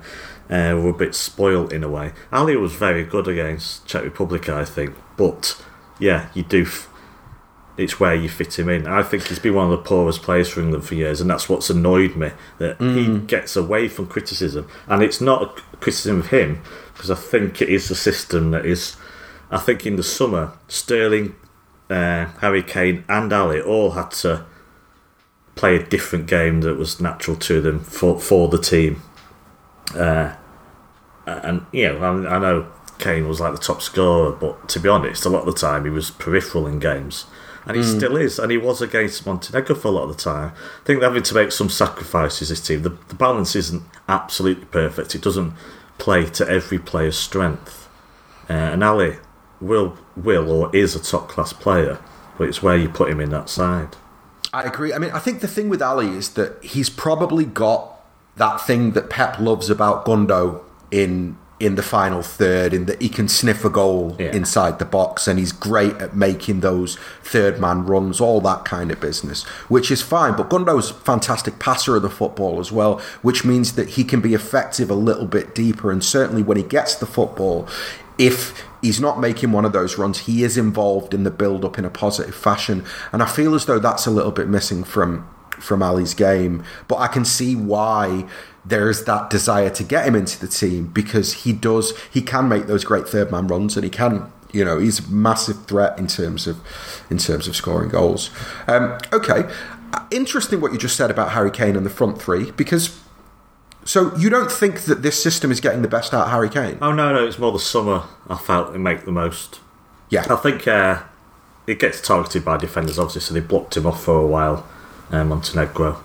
Uh, 0.49 0.75
we're 0.79 0.89
a 0.89 0.93
bit 0.93 1.13
spoilt 1.15 1.73
in 1.73 1.83
a 1.83 1.89
way. 1.89 2.13
Alli 2.31 2.55
was 2.55 2.73
very 2.73 3.03
good 3.03 3.27
against 3.27 3.85
Czech 3.85 4.03
Republic, 4.03 4.47
I 4.47 4.63
think, 4.63 4.95
but 5.17 5.61
yeah, 5.99 6.29
you 6.33 6.43
do. 6.43 6.63
F- 6.63 6.87
it's 7.77 7.99
where 7.99 8.15
you 8.15 8.27
fit 8.27 8.57
him 8.57 8.69
in. 8.69 8.87
I 8.87 9.03
think 9.03 9.27
he's 9.27 9.39
been 9.39 9.53
one 9.53 9.65
of 9.65 9.71
the 9.71 9.83
poorest 9.83 10.23
players 10.23 10.49
for 10.49 10.61
England 10.61 10.85
for 10.85 10.95
years, 10.95 11.21
and 11.21 11.29
that's 11.29 11.47
what's 11.47 11.69
annoyed 11.69 12.15
me 12.15 12.31
that 12.57 12.81
he 12.81 13.19
gets 13.19 13.55
away 13.55 13.87
from 13.87 14.07
criticism. 14.07 14.67
And 14.87 15.03
it's 15.03 15.21
not 15.21 15.43
a 15.43 15.77
criticism 15.77 16.19
of 16.19 16.27
him 16.27 16.61
because 16.93 17.11
I 17.11 17.15
think 17.15 17.61
it 17.61 17.69
is 17.69 17.89
the 17.89 17.95
system 17.95 18.51
that 18.51 18.65
is. 18.65 18.97
I 19.49 19.59
think 19.59 19.85
in 19.85 19.95
the 19.95 20.03
summer, 20.03 20.53
Sterling, 20.67 21.35
uh, 21.89 22.25
Harry 22.41 22.63
Kane, 22.63 23.05
and 23.07 23.31
Alli 23.31 23.61
all 23.61 23.91
had 23.91 24.11
to 24.11 24.45
play 25.55 25.75
a 25.75 25.83
different 25.83 26.27
game 26.27 26.61
that 26.61 26.75
was 26.75 26.99
natural 26.99 27.37
to 27.37 27.61
them 27.61 27.79
for 27.79 28.19
for 28.19 28.49
the 28.49 28.57
team. 28.57 29.01
Uh, 29.95 30.33
and 31.25 31.65
you 31.71 31.93
know, 31.93 31.99
I, 31.99 32.35
I 32.35 32.39
know 32.39 32.67
Kane 32.99 33.27
was 33.27 33.39
like 33.39 33.53
the 33.53 33.59
top 33.59 33.81
scorer, 33.81 34.31
but 34.31 34.67
to 34.69 34.79
be 34.79 34.89
honest, 34.89 35.25
a 35.25 35.29
lot 35.29 35.47
of 35.47 35.53
the 35.53 35.59
time 35.59 35.83
he 35.83 35.89
was 35.89 36.11
peripheral 36.11 36.67
in 36.67 36.79
games, 36.79 37.25
and 37.67 37.77
he 37.77 37.83
still 37.83 38.15
is, 38.15 38.39
and 38.39 38.51
he 38.51 38.57
was 38.57 38.81
against 38.81 39.25
Montenegro 39.25 39.75
for 39.75 39.89
a 39.89 39.91
lot 39.91 40.03
of 40.03 40.15
the 40.15 40.23
time. 40.23 40.53
I 40.53 40.85
think 40.85 40.99
they're 40.99 41.09
having 41.09 41.23
to 41.23 41.35
make 41.35 41.51
some 41.51 41.69
sacrifices. 41.69 42.49
This 42.49 42.65
team, 42.65 42.83
the, 42.83 42.89
the 42.89 43.15
balance 43.15 43.55
isn't 43.55 43.83
absolutely 44.07 44.65
perfect. 44.65 45.15
It 45.15 45.21
doesn't 45.21 45.53
play 45.97 46.25
to 46.25 46.47
every 46.47 46.79
player's 46.79 47.17
strength, 47.17 47.89
uh, 48.49 48.53
and 48.53 48.83
Alli 48.83 49.17
will 49.59 49.97
will 50.15 50.49
or 50.51 50.75
is 50.75 50.95
a 50.95 50.99
top 50.99 51.27
class 51.27 51.53
player, 51.53 51.99
but 52.37 52.47
it's 52.47 52.61
where 52.63 52.77
you 52.77 52.89
put 52.89 53.09
him 53.09 53.19
in 53.19 53.29
that 53.31 53.49
side. 53.49 53.95
I 54.53 54.63
agree. 54.63 54.93
I 54.93 54.97
mean, 54.97 55.11
I 55.11 55.19
think 55.19 55.41
the 55.41 55.47
thing 55.47 55.69
with 55.69 55.81
Alli 55.81 56.07
is 56.07 56.31
that 56.31 56.63
he's 56.63 56.89
probably 56.89 57.45
got 57.45 57.93
that 58.37 58.61
thing 58.61 58.91
that 58.91 59.09
Pep 59.09 59.39
loves 59.39 59.69
about 59.69 60.05
Gundo 60.05 60.63
in 60.91 61.37
in 61.59 61.73
the 61.73 61.81
final 61.81 62.21
third, 62.21 62.71
in 62.73 62.85
that 62.85 63.01
he 63.01 63.09
can 63.09 63.27
sniff 63.27 63.65
a 63.65 63.69
goal 63.69 64.15
Yeah. 64.19 64.31
inside 64.31 64.77
the 64.77 64.85
box, 64.85 65.27
and 65.27 65.39
he's 65.39 65.51
great 65.51 65.95
at 65.97 66.15
making 66.15 66.59
those 66.59 66.97
third 67.23 67.59
man 67.59 67.85
runs, 67.85 68.21
all 68.21 68.39
that 68.41 68.63
kind 68.63 68.91
of 68.91 68.99
business, 68.99 69.43
which 69.67 69.89
is 69.89 70.01
fine. 70.03 70.35
But 70.35 70.49
Gundo's 70.49 70.91
fantastic 70.91 71.57
passer 71.57 71.95
of 71.95 72.03
the 72.03 72.09
football 72.11 72.59
as 72.59 72.71
well, 72.71 73.01
which 73.23 73.43
means 73.43 73.71
that 73.73 73.89
he 73.89 74.03
can 74.03 74.21
be 74.21 74.35
effective 74.35 74.91
a 74.91 74.95
little 74.95 75.25
bit 75.25 75.55
deeper, 75.55 75.89
and 75.91 76.03
certainly 76.03 76.43
when 76.43 76.57
he 76.57 76.63
gets 76.63 76.93
the 76.93 77.07
football, 77.07 77.67
if 78.19 78.63
he's 78.81 78.99
not 79.01 79.19
making 79.19 79.51
one 79.51 79.65
of 79.65 79.71
those 79.73 79.97
runs, 79.97 80.19
he 80.19 80.43
is 80.43 80.57
involved 80.57 81.13
in 81.13 81.23
the 81.23 81.31
build 81.31 81.65
up 81.65 81.79
in 81.79 81.85
a 81.85 81.89
positive 81.89 82.35
fashion. 82.35 82.83
And 83.11 83.21
I 83.23 83.25
feel 83.25 83.55
as 83.55 83.65
though 83.65 83.79
that's 83.79 84.05
a 84.05 84.11
little 84.11 84.31
bit 84.31 84.47
missing 84.47 84.83
from 84.83 85.25
from 85.59 85.81
Alli's 85.81 86.13
game. 86.13 86.61
But 86.87 86.97
I 86.97 87.07
can 87.07 87.25
see 87.25 87.55
why 87.55 88.25
there's 88.67 89.05
that 89.05 89.29
desire 89.29 89.69
to 89.69 89.83
get 89.83 90.05
him 90.05 90.15
into 90.15 90.39
the 90.39 90.47
team 90.47 90.87
because 90.87 91.33
he 91.43 91.53
does 91.53 91.93
he 92.11 92.21
can 92.21 92.49
make 92.49 92.67
those 92.67 92.83
great 92.83 93.07
third 93.07 93.31
man 93.31 93.47
runs 93.47 93.75
and 93.75 93.83
he 93.83 93.89
can 93.89 94.31
you 94.51 94.63
know 94.63 94.79
he's 94.79 94.99
a 94.99 95.09
massive 95.09 95.65
threat 95.65 95.97
in 95.97 96.07
terms 96.07 96.47
of 96.47 96.59
in 97.09 97.17
terms 97.17 97.47
of 97.47 97.55
scoring 97.55 97.89
goals. 97.89 98.29
Um, 98.67 98.97
okay, 99.13 99.43
interesting 100.11 100.61
what 100.61 100.71
you 100.71 100.77
just 100.77 100.95
said 100.95 101.11
about 101.11 101.31
Harry 101.31 101.51
Kane 101.51 101.75
and 101.75 101.85
the 101.85 101.91
front 101.91 102.21
three 102.21 102.51
because. 102.51 102.99
So 103.85 104.13
you 104.17 104.29
don't 104.29 104.51
think 104.51 104.81
that 104.81 105.01
this 105.01 105.23
system 105.23 105.49
is 105.49 105.61
getting 105.61 105.81
the 105.81 105.87
best 105.87 106.13
out 106.13 106.25
of 106.25 106.31
Harry 106.31 106.49
Kane? 106.49 106.77
Oh 106.81 106.91
no, 106.91 107.13
no, 107.13 107.25
it's 107.25 107.39
more 107.39 107.53
the 107.53 107.59
summer. 107.59 108.03
I 108.27 108.35
felt 108.35 108.75
it 108.75 108.79
make 108.79 109.05
the 109.05 109.13
most. 109.13 109.61
Yeah, 110.09 110.25
I 110.29 110.35
think 110.35 110.67
uh, 110.67 111.03
it 111.67 111.79
gets 111.79 112.01
targeted 112.01 112.43
by 112.43 112.57
defenders, 112.57 112.99
obviously, 112.99 113.21
so 113.21 113.33
they 113.33 113.39
blocked 113.39 113.77
him 113.77 113.85
off 113.85 114.03
for 114.03 114.19
a 114.19 114.27
while. 114.27 114.67
Uh, 115.09 115.23
Montenegro, 115.23 116.03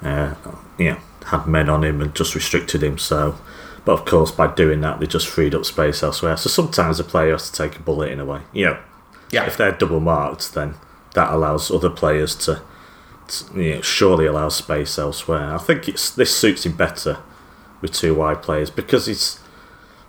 uh, 0.00 0.34
know, 0.78 0.98
had 1.28 1.46
men 1.46 1.68
on 1.68 1.84
him 1.84 2.00
and 2.00 2.14
just 2.14 2.34
restricted 2.34 2.82
him. 2.82 2.98
So, 2.98 3.36
but 3.84 3.92
of 3.92 4.04
course, 4.04 4.30
by 4.30 4.52
doing 4.54 4.80
that, 4.82 5.00
they 5.00 5.06
just 5.06 5.26
freed 5.26 5.54
up 5.54 5.64
space 5.64 6.02
elsewhere. 6.02 6.36
So 6.36 6.48
sometimes 6.48 7.00
a 7.00 7.04
player 7.04 7.32
has 7.32 7.50
to 7.50 7.56
take 7.56 7.78
a 7.78 7.82
bullet 7.82 8.10
in 8.10 8.20
a 8.20 8.24
way. 8.24 8.42
You 8.52 8.64
know, 8.66 8.78
yeah. 9.30 9.46
if 9.46 9.56
they're 9.56 9.72
double 9.72 10.00
marked, 10.00 10.54
then 10.54 10.74
that 11.14 11.32
allows 11.32 11.70
other 11.70 11.90
players 11.90 12.34
to, 12.36 12.62
to 13.28 13.60
you 13.62 13.74
know, 13.76 13.80
surely 13.82 14.26
allows 14.26 14.56
space 14.56 14.98
elsewhere. 14.98 15.54
I 15.54 15.58
think 15.58 15.88
it's 15.88 16.10
this 16.10 16.34
suits 16.36 16.66
him 16.66 16.76
better 16.76 17.18
with 17.80 17.92
two 17.92 18.14
wide 18.14 18.42
players 18.42 18.70
because 18.70 19.06
he's 19.06 19.38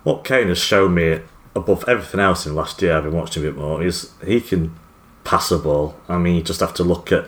what 0.03 0.23
Kane 0.23 0.47
has 0.47 0.57
shown 0.57 0.93
me 0.95 1.19
above 1.55 1.83
everything 1.87 2.19
else 2.19 2.45
in 2.45 2.55
last 2.55 2.81
year. 2.81 2.97
I've 2.97 3.03
been 3.03 3.13
watching 3.13 3.43
a 3.43 3.47
bit 3.47 3.57
more. 3.57 3.83
Is 3.83 4.11
he 4.25 4.41
can 4.41 4.75
pass 5.23 5.51
a 5.51 5.59
ball. 5.59 5.95
I 6.07 6.17
mean, 6.17 6.35
you 6.35 6.41
just 6.41 6.59
have 6.59 6.73
to 6.75 6.83
look 6.83 7.11
at 7.11 7.25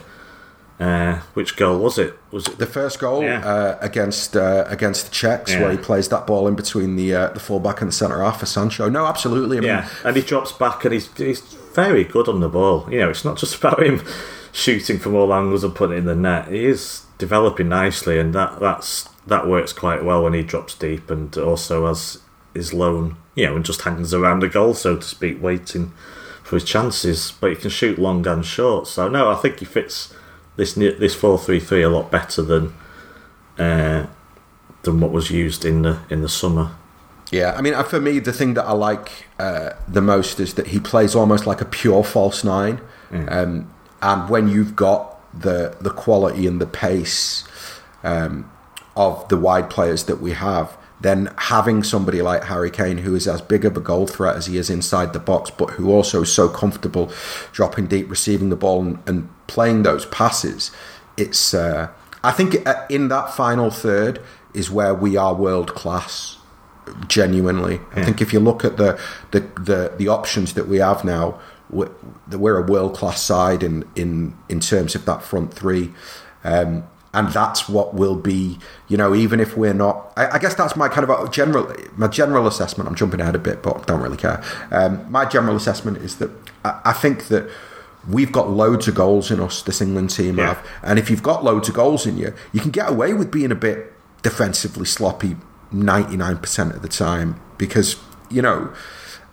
uh, 0.82 1.19
which 1.36 1.55
goal 1.57 1.77
was 1.79 1.97
it? 1.97 2.17
Was 2.32 2.47
it 2.47 2.57
The 2.57 2.65
first 2.65 2.99
goal 2.99 3.23
Yeah. 3.23 3.39
uh, 3.45 3.77
against 3.82 4.36
uh, 4.36 4.65
against 4.67 5.05
the 5.05 5.11
Czechs, 5.11 5.51
Yeah. 5.51 5.61
where 5.61 5.71
he 5.71 5.77
plays 5.77 6.07
that 6.09 6.25
ball 6.27 6.47
in 6.47 6.55
between 6.55 6.95
the 6.95 7.13
uh, 7.15 7.27
the 7.29 7.39
fullback 7.39 7.82
and 7.82 7.88
the 7.89 7.95
centre 7.95 8.21
half 8.23 8.39
for 8.39 8.45
Sancho. 8.47 8.89
No, 8.89 9.05
absolutely. 9.05 9.57
I 9.57 9.61
mean, 9.61 9.69
Yeah, 9.69 9.88
and 10.03 10.15
he 10.15 10.21
drops 10.21 10.51
back 10.51 10.84
and 10.86 10.93
he's 10.93 11.09
he's 11.15 11.41
very 11.73 12.03
good 12.03 12.27
on 12.27 12.39
the 12.41 12.49
ball. 12.49 12.88
You 12.89 12.99
know, 12.99 13.09
it's 13.09 13.23
not 13.23 13.38
just 13.38 13.55
about 13.59 13.82
him 13.84 14.01
shooting 14.51 14.99
from 14.99 15.15
all 15.15 15.34
angles 15.34 15.63
and 15.63 15.73
putting 15.75 15.95
it 15.95 15.99
in 15.99 16.05
the 16.05 16.15
net. 16.15 16.47
He 16.49 16.65
is 16.65 17.03
developing 17.17 17.69
nicely, 17.69 18.19
and 18.19 18.34
that 18.34 18.59
that's 18.59 19.07
that 19.27 19.47
works 19.47 19.71
quite 19.73 20.03
well 20.03 20.23
when 20.23 20.34
he 20.34 20.41
drops 20.41 20.73
deep, 20.73 21.11
and 21.11 21.38
also 21.38 21.86
as 21.86 22.17
his 22.55 22.73
lone, 22.73 23.15
you 23.36 23.45
know, 23.45 23.55
and 23.55 23.63
just 23.63 23.84
hangs 23.84 24.13
around 24.13 24.39
the 24.41 24.49
goal, 24.49 24.73
so 24.73 24.95
to 24.97 25.03
speak, 25.07 25.41
waiting 25.41 25.91
for 26.43 26.55
his 26.55 26.63
chances. 26.65 27.32
But 27.39 27.51
he 27.51 27.55
can 27.55 27.69
shoot 27.69 27.99
long 27.99 28.25
and 28.27 28.43
short. 28.43 28.88
So 28.88 29.07
no, 29.07 29.29
I 29.32 29.36
think 29.36 29.59
he 29.59 29.65
fits 29.65 30.13
this 30.62 30.74
this 30.76 31.16
four 31.16 31.39
three 31.39 31.59
three 31.59 31.82
a 31.82 31.89
lot 31.89 32.12
better 32.12 32.43
than 32.43 32.74
uh, 33.57 34.05
than 34.84 34.99
what 34.99 35.12
was 35.12 35.32
used 35.32 35.66
in 35.66 35.82
the 35.82 35.99
in 36.09 36.22
the 36.22 36.30
summer. 36.30 36.76
Yeah, 37.32 37.53
I 37.57 37.62
mean, 37.62 37.74
uh, 37.74 37.84
for 37.84 37.99
me, 37.99 38.20
the 38.20 38.34
thing 38.34 38.53
that 38.55 38.66
I 38.66 38.74
like 38.74 39.09
uh, 39.39 39.72
the 39.88 40.01
most 40.01 40.39
is 40.39 40.53
that 40.55 40.68
he 40.68 40.80
plays 40.80 41.16
almost 41.16 41.47
like 41.47 41.62
a 41.62 41.66
pure 41.66 42.03
false 42.03 42.43
nine. 42.43 42.80
Um, 43.12 43.74
and 44.01 44.30
when 44.30 44.47
you've 44.47 44.76
got 44.76 45.01
the 45.38 45.76
the 45.82 45.89
quality 45.89 46.45
and 46.47 46.62
the 46.62 46.68
pace 46.68 47.43
um, 48.03 48.49
of 48.95 49.28
the 49.30 49.38
wide 49.38 49.70
players 49.70 50.03
that 50.05 50.22
we 50.22 50.32
have, 50.34 50.78
then 51.01 51.33
having 51.37 51.83
somebody 51.83 52.21
like 52.21 52.43
Harry 52.43 52.71
Kane, 52.71 52.97
who 52.99 53.15
is 53.15 53.27
as 53.27 53.41
big 53.41 53.65
of 53.65 53.75
a 53.75 53.79
goal 53.79 54.07
threat 54.07 54.35
as 54.35 54.45
he 54.45 54.57
is 54.57 54.69
inside 54.69 55.13
the 55.13 55.19
box, 55.19 55.49
but 55.49 55.71
who 55.71 55.91
also 55.91 56.21
is 56.21 56.33
so 56.33 56.47
comfortable 56.47 57.11
dropping 57.51 57.87
deep, 57.87 58.09
receiving 58.09 58.49
the 58.49 58.55
ball, 58.55 58.81
and, 58.81 58.99
and 59.07 59.47
playing 59.47 59.83
those 59.83 60.05
passes, 60.07 60.71
it's. 61.17 61.53
Uh, 61.53 61.89
I 62.23 62.31
think 62.31 62.67
uh, 62.67 62.85
in 62.89 63.07
that 63.07 63.33
final 63.33 63.71
third 63.71 64.21
is 64.53 64.69
where 64.69 64.93
we 64.93 65.17
are 65.17 65.33
world 65.33 65.73
class 65.73 66.37
genuinely. 67.07 67.79
I 67.95 68.03
think 68.03 68.21
if 68.21 68.33
you 68.33 68.39
look 68.39 68.63
at 68.63 68.77
the 68.77 68.99
the, 69.31 69.39
the, 69.59 69.93
the 69.97 70.07
options 70.07 70.53
that 70.53 70.67
we 70.67 70.77
have 70.77 71.03
now, 71.03 71.39
we're, 71.69 71.91
we're 72.29 72.57
a 72.57 72.65
world 72.65 72.95
class 72.95 73.21
side 73.21 73.63
in, 73.63 73.85
in 73.95 74.35
in 74.49 74.59
terms 74.59 74.95
of 74.95 75.05
that 75.05 75.23
front 75.23 75.53
three. 75.53 75.91
Um, 76.43 76.83
and 77.14 77.28
that's 77.30 77.68
what 77.68 77.93
will 77.93 78.16
be, 78.16 78.57
you 78.88 78.95
know, 78.97 79.14
even 79.14 79.39
if 79.39 79.57
we're 79.57 79.74
not. 79.74 80.14
I, 80.16 80.32
I 80.32 80.39
guess 80.39 80.55
that's 80.55 80.76
my 80.76 80.88
kind 80.88 81.09
of 81.09 81.09
a 81.09 81.30
general, 81.30 81.74
my 81.97 82.07
general 82.07 82.47
assessment. 82.47 82.88
I'm 82.89 82.95
jumping 82.95 83.20
ahead 83.20 83.36
a 83.36 83.39
bit, 83.39 83.62
but 83.62 83.86
don't 83.88 84.01
really 84.01 84.18
care. 84.18 84.41
Um, 84.72 85.09
my 85.12 85.26
general 85.26 85.55
assessment 85.55 85.97
is 85.97 86.16
that 86.18 86.32
I, 86.64 86.80
I 86.86 86.93
think 86.93 87.28
that 87.28 87.49
we've 88.09 88.32
got 88.32 88.49
loads 88.49 88.88
of 88.88 88.95
goals 88.95 89.30
in 89.30 89.39
us. 89.41 89.62
This 89.62 89.82
England 89.82 90.09
team 90.12 90.38
Yeah. 90.38 90.53
have, 90.55 90.68
and 90.84 90.97
if 90.97 91.09
you've 91.09 91.22
got 91.24 91.43
loads 91.43 91.68
of 91.70 91.76
goals 91.76 92.05
in 92.07 92.18
you, 92.18 92.34
you 92.53 92.62
can 92.62 92.72
get 92.72 92.89
away 92.89 93.14
with 93.14 93.30
being 93.30 93.51
a 93.51 93.55
bit 93.55 93.93
defensively 94.24 94.86
sloppy 94.86 95.36
99% 95.74 96.76
of 96.76 96.82
the 96.82 96.88
time 96.88 97.39
because, 97.57 97.95
you 98.30 98.41
know, 98.41 98.72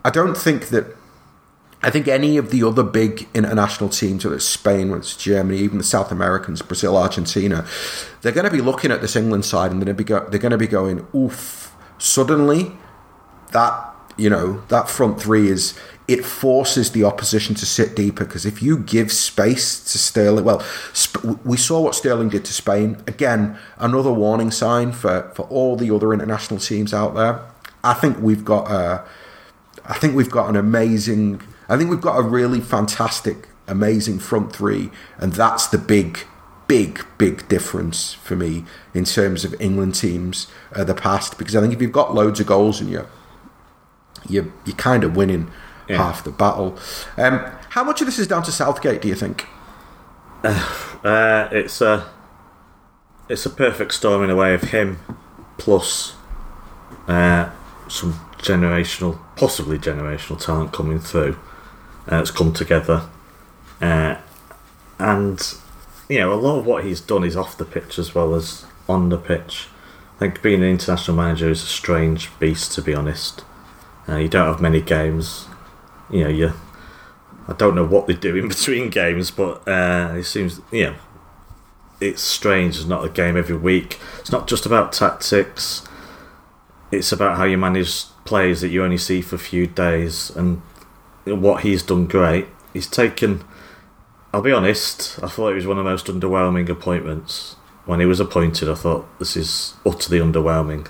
I 0.05 0.11
don't 0.11 0.37
think 0.37 0.69
that. 0.69 0.97
I 1.81 1.91
think 1.91 2.09
any 2.09 2.37
of 2.37 2.51
the 2.51 2.65
other 2.65 2.83
big 2.83 3.29
international 3.35 3.89
teams, 3.89 4.25
whether 4.25 4.37
it's 4.37 4.45
Spain, 4.45 4.91
whether 4.91 5.01
it's 5.01 5.17
Germany, 5.17 5.59
even 5.59 5.79
the 5.79 5.85
South 5.85 6.11
Americans, 6.11 6.61
Brazil, 6.61 6.97
Argentina, 6.97 7.65
they're 8.23 8.33
going 8.33 8.47
to 8.47 8.51
be 8.51 8.61
looking 8.61 8.91
at 8.91 9.01
this 9.01 9.15
England 9.15 9.45
side 9.45 9.71
and 9.71 9.81
they're 9.81 9.95
going 9.95 9.97
to 9.97 10.03
be 10.03 10.05
go, 10.05 10.29
they're 10.29 10.41
going 10.41 10.51
to 10.51 10.59
be 10.59 10.67
going, 10.67 11.07
oof! 11.15 11.73
Suddenly, 11.99 12.73
that 13.53 13.95
you 14.17 14.29
know 14.29 14.63
that 14.69 14.89
front 14.89 15.21
three 15.21 15.49
is 15.49 15.79
it 16.09 16.25
forces 16.25 16.93
the 16.93 17.05
opposition 17.05 17.55
to 17.55 17.67
sit 17.67 17.95
deeper 17.95 18.25
because 18.25 18.47
if 18.47 18.63
you 18.63 18.79
give 18.79 19.13
space 19.13 19.81
to 19.93 19.99
Sterling, 19.99 20.45
well, 20.45 20.61
Sp- 20.97 21.45
we 21.45 21.57
saw 21.57 21.81
what 21.81 21.95
Sterling 21.95 22.31
did 22.31 22.45
to 22.47 22.53
Spain. 22.53 22.97
Again, 23.07 23.59
another 23.77 24.13
warning 24.13 24.51
sign 24.51 24.93
for 24.93 25.31
for 25.35 25.43
all 25.43 25.77
the 25.77 25.95
other 25.95 26.13
international 26.13 26.59
teams 26.59 26.95
out 26.95 27.15
there. 27.15 27.41
I 27.85 27.95
think 27.95 28.19
we've 28.21 28.45
got 28.45 28.71
a, 28.71 29.05
I 29.85 29.95
think 29.95 30.17
we've 30.17 30.31
got 30.31 30.49
an 30.49 30.57
amazing. 30.57 31.43
I 31.69 31.77
think 31.77 31.91
we've 31.91 32.01
got 32.01 32.17
a 32.19 32.23
really 32.23 32.61
fantastic, 32.61 33.49
amazing 33.67 34.19
front 34.19 34.55
three, 34.55 34.91
and 35.19 35.33
that's 35.33 35.67
the 35.67 35.79
big, 35.79 36.21
big, 36.67 37.05
big 37.19 37.47
difference 37.49 38.15
for 38.15 38.37
me 38.37 38.65
in 38.95 39.05
terms 39.05 39.45
of 39.45 39.55
England 39.61 39.95
teams 39.95 40.47
of 40.73 40.87
the 40.87 40.95
past. 40.95 41.39
Because 41.39 41.55
I 41.55 41.61
think 41.61 41.73
if 41.75 41.83
you've 41.83 41.93
got 41.93 42.15
loads 42.15 42.41
of 42.41 42.47
goals 42.47 42.81
in 42.81 42.89
you, 42.89 43.07
you 44.29 44.53
you're 44.65 44.77
kind 44.77 45.05
of 45.05 45.15
winning 45.17 45.51
Yeah. 45.89 45.99
half 45.99 46.25
the 46.25 46.31
battle. 46.31 46.79
Um, 47.17 47.41
how 47.71 47.85
much 47.85 48.01
of 48.01 48.07
this 48.07 48.19
is 48.19 48.27
down 48.27 48.43
to 48.45 48.53
Southgate? 48.53 49.01
Do 49.03 49.09
you 49.09 49.15
think? 49.15 49.47
Uh, 51.05 51.49
it's 51.53 51.81
a 51.81 52.09
it's 53.29 53.47
a 53.47 53.51
perfect 53.51 53.95
storm 53.95 54.25
in 54.25 54.31
a 54.31 54.35
way 54.35 54.53
of 54.53 54.63
him 54.63 54.99
plus 55.57 56.17
uh, 57.07 57.49
some 57.87 58.15
generational, 58.39 59.17
possibly 59.37 59.79
generational 59.79 60.45
talent 60.45 60.73
coming 60.73 60.99
through. 60.99 61.39
Uh, 62.11 62.21
it's 62.21 62.31
come 62.31 62.53
together, 62.53 63.09
uh, 63.81 64.17
and 64.99 65.55
you 66.09 66.19
know 66.19 66.33
a 66.33 66.37
lot 66.37 66.59
of 66.59 66.67
what 66.67 66.85
he's 66.85 67.01
done 67.01 67.25
is 67.25 67.37
off 67.37 67.59
the 67.59 67.65
pitch 67.65 67.99
as 67.99 68.15
well 68.15 68.35
as 68.35 68.65
on 68.89 69.11
the 69.11 69.19
pitch. 69.19 69.69
I 70.17 70.19
think 70.19 70.43
being 70.43 70.63
an 70.63 70.69
international 70.69 71.17
manager 71.17 71.51
is 71.51 71.63
a 71.63 71.67
strange 71.67 72.31
beast, 72.39 72.73
to 72.73 72.83
be 72.83 72.95
honest. 72.95 73.45
Uh, 74.09 74.17
you 74.17 74.29
don't 74.29 74.47
have 74.47 74.61
many 74.61 74.81
games. 74.81 75.47
You 76.11 76.25
know, 76.25 76.31
you. 76.31 76.53
I 77.47 77.53
don't 77.53 77.75
know 77.75 77.87
what 77.87 78.07
they 78.07 78.15
do 78.15 78.37
in 78.37 78.49
between 78.57 78.91
games, 78.91 79.31
but 79.31 79.67
uh, 79.69 80.15
it 80.17 80.25
seems 80.25 80.61
you 80.73 80.85
know 80.85 80.95
it's 82.01 82.23
strange. 82.23 82.77
It's 82.77 82.87
not 82.87 83.05
a 83.05 83.09
game 83.09 83.37
every 83.37 83.57
week. 83.57 84.01
It's 84.21 84.33
not 84.33 84.49
just 84.49 84.67
about 84.67 84.93
tactics. 84.93 85.87
It's 86.91 87.13
about 87.13 87.37
how 87.37 87.45
you 87.45 87.59
manage 87.59 88.05
players 88.25 88.63
that 88.63 88.69
you 88.69 88.83
only 88.83 88.99
see 88.99 89.21
for 89.21 89.37
a 89.37 89.39
few 89.39 89.67
days, 89.67 90.31
and 90.31 90.63
what 91.37 91.63
he's 91.63 91.83
done 91.83 92.07
great. 92.07 92.47
He's 92.73 92.87
taken. 92.87 93.45
I'll 94.33 94.43
be 94.43 94.53
honest. 94.53 95.19
I 95.23 95.29
thought 95.29 95.49
it 95.53 95.55
was 95.55 95.67
one 95.67 95.79
of 95.79 95.85
the 95.85 95.91
most 95.91 96.07
underwhelming 96.07 96.69
appointments. 96.69 97.55
When 97.87 98.01
he 98.01 98.07
was 98.07 98.21
appointed, 98.21 98.69
I 98.69 98.75
thought 98.75 99.07
this 99.19 99.37
is 99.37 99.75
utterly 99.87 100.19
underwhelming, 100.19 100.89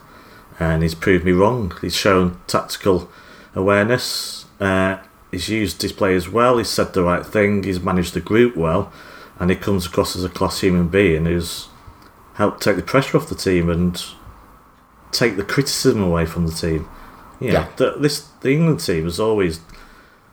and 0.58 0.82
he's 0.82 0.96
proved 0.96 1.24
me 1.24 1.30
wrong. 1.32 1.72
He's 1.80 1.94
shown 1.94 2.40
tactical 2.48 3.08
awareness. 3.54 4.46
Uh, 4.58 4.98
he's 5.30 5.48
used 5.48 5.80
his 5.82 5.92
players 5.92 6.28
well. 6.28 6.58
He's 6.58 6.68
said 6.68 6.92
the 6.94 7.04
right 7.04 7.24
thing. 7.24 7.62
He's 7.62 7.78
managed 7.80 8.14
the 8.14 8.20
group 8.20 8.56
well, 8.56 8.92
and 9.38 9.48
he 9.50 9.54
comes 9.56 9.86
across 9.86 10.16
as 10.16 10.24
a 10.24 10.28
class 10.28 10.60
human 10.60 10.88
being 10.88 11.26
who's 11.26 11.68
helped 12.34 12.62
take 12.62 12.74
the 12.76 12.82
pressure 12.82 13.16
off 13.16 13.28
the 13.28 13.34
team 13.36 13.70
and 13.70 14.04
take 15.12 15.36
the 15.36 15.44
criticism 15.44 16.02
away 16.02 16.26
from 16.26 16.46
the 16.46 16.52
team. 16.52 16.88
You 17.40 17.52
know, 17.52 17.60
Yeah. 17.60 17.68
the, 17.76 17.90
this 17.98 18.20
the 18.40 18.50
England 18.52 18.80
team 18.80 19.04
has 19.04 19.20
always 19.20 19.60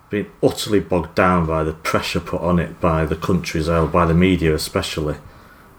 been 0.10 0.28
utterly 0.42 0.80
bogged 0.80 1.16
down 1.16 1.46
by 1.46 1.64
the 1.64 1.74
pressure 1.74 2.20
put 2.20 2.42
on 2.42 2.60
it 2.60 2.80
by 2.80 3.06
the 3.06 3.16
countries 3.16 3.68
by 3.68 4.06
the 4.06 4.14
media 4.14 4.54
especially. 4.54 5.16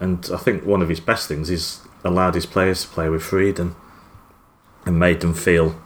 And 0.01 0.29
I 0.33 0.37
think 0.37 0.65
one 0.65 0.83
of 0.83 0.89
his 0.89 1.01
best 1.01 1.29
things 1.29 1.49
is 1.49 1.81
allowed 2.05 2.35
his 2.35 2.47
players 2.47 2.83
to 2.83 2.89
play 2.89 3.09
with 3.09 3.23
freedom 3.23 3.77
and 4.85 4.99
made 4.99 5.21
them 5.21 5.35
feel 5.35 5.81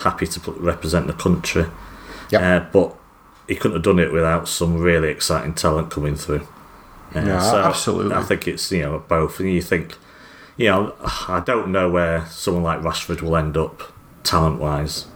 happy 0.00 0.26
to 0.26 0.52
represent 0.52 1.06
the 1.06 1.12
country. 1.12 1.66
Yeah. 2.30 2.56
Uh, 2.56 2.68
but 2.72 2.96
he 3.48 3.54
couldn't 3.54 3.76
have 3.76 3.84
done 3.84 3.98
it 3.98 4.12
without 4.12 4.48
some 4.48 4.78
really 4.78 5.08
exciting 5.08 5.54
talent 5.54 5.90
coming 5.90 6.16
through. 6.16 6.46
Uh, 7.14 7.20
Yeah, 7.20 7.64
absolutely. 7.64 8.14
I 8.14 8.22
think 8.22 8.48
it's 8.48 8.70
you 8.72 8.82
know 8.82 8.98
both, 9.06 9.38
and 9.40 9.50
you 9.50 9.62
think, 9.62 9.96
you 10.56 10.66
know, 10.66 10.94
I 11.28 11.42
don't 11.44 11.70
know 11.70 11.88
where 11.88 12.26
someone 12.26 12.64
like 12.64 12.80
Rashford 12.80 13.22
will 13.22 13.36
end 13.36 13.56
up 13.56 13.92
talent 14.24 14.60
wise. 14.60 15.06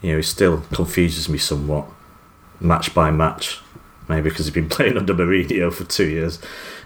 You 0.00 0.12
know, 0.12 0.16
he 0.16 0.22
still 0.22 0.62
confuses 0.72 1.28
me 1.28 1.38
somewhat, 1.38 1.86
match 2.60 2.94
by 2.94 3.10
match, 3.10 3.60
maybe 4.08 4.28
because 4.30 4.46
he's 4.46 4.54
been 4.54 4.68
playing 4.76 4.96
under 4.96 5.14
Mourinho 5.14 5.72
for 5.72 5.84
two 5.84 6.08
years. 6.08 6.40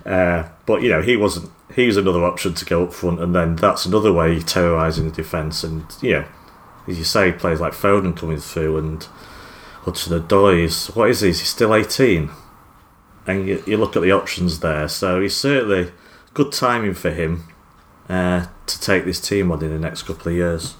Uh, 0.07 0.45
but 0.67 0.83
you 0.83 0.89
know, 0.89 1.03
he 1.03 1.17
wasn't. 1.17 1.51
He 1.77 1.87
was 1.87 1.97
another 1.97 2.25
option 2.25 2.55
to 2.55 2.65
go 2.65 2.85
up 2.85 2.93
front, 2.93 3.21
and 3.21 3.35
then 3.35 3.57
that's 3.57 3.87
another 3.87 4.13
way 4.13 4.33
you're 4.33 4.43
terrorising 4.43 5.05
the 5.09 5.15
defence. 5.15 5.63
And 5.63 5.85
you 6.01 6.13
know, 6.13 6.25
as 6.89 6.99
you 6.99 7.05
say, 7.05 7.31
players 7.33 7.61
like 7.61 7.73
Foden 7.75 8.17
coming 8.17 8.39
through 8.39 8.79
and 8.79 9.05
Hudson 9.83 10.21
Odoi 10.21 10.65
is 10.65 10.89
what 10.89 11.11
is 11.11 11.21
he? 11.21 11.29
Is 11.31 11.41
he 11.41 11.47
still 11.47 11.75
eighteen? 11.75 12.31
And 13.27 13.47
you, 13.47 13.63
you 13.67 13.77
look 13.77 13.95
at 13.97 14.03
the 14.03 14.11
options 14.13 14.61
there, 14.61 14.89
so 14.89 15.21
he's 15.21 15.37
certainly 15.37 15.93
good 16.35 16.51
timing 16.53 16.95
for 16.95 17.11
him 17.11 17.45
uh, 18.09 18.47
to 18.67 18.81
take 18.81 19.05
this 19.05 19.21
team 19.21 19.53
on 19.53 19.63
in 19.63 19.71
the 19.71 19.79
next 19.79 20.03
couple 20.05 20.29
of 20.33 20.35
years. 20.35 20.73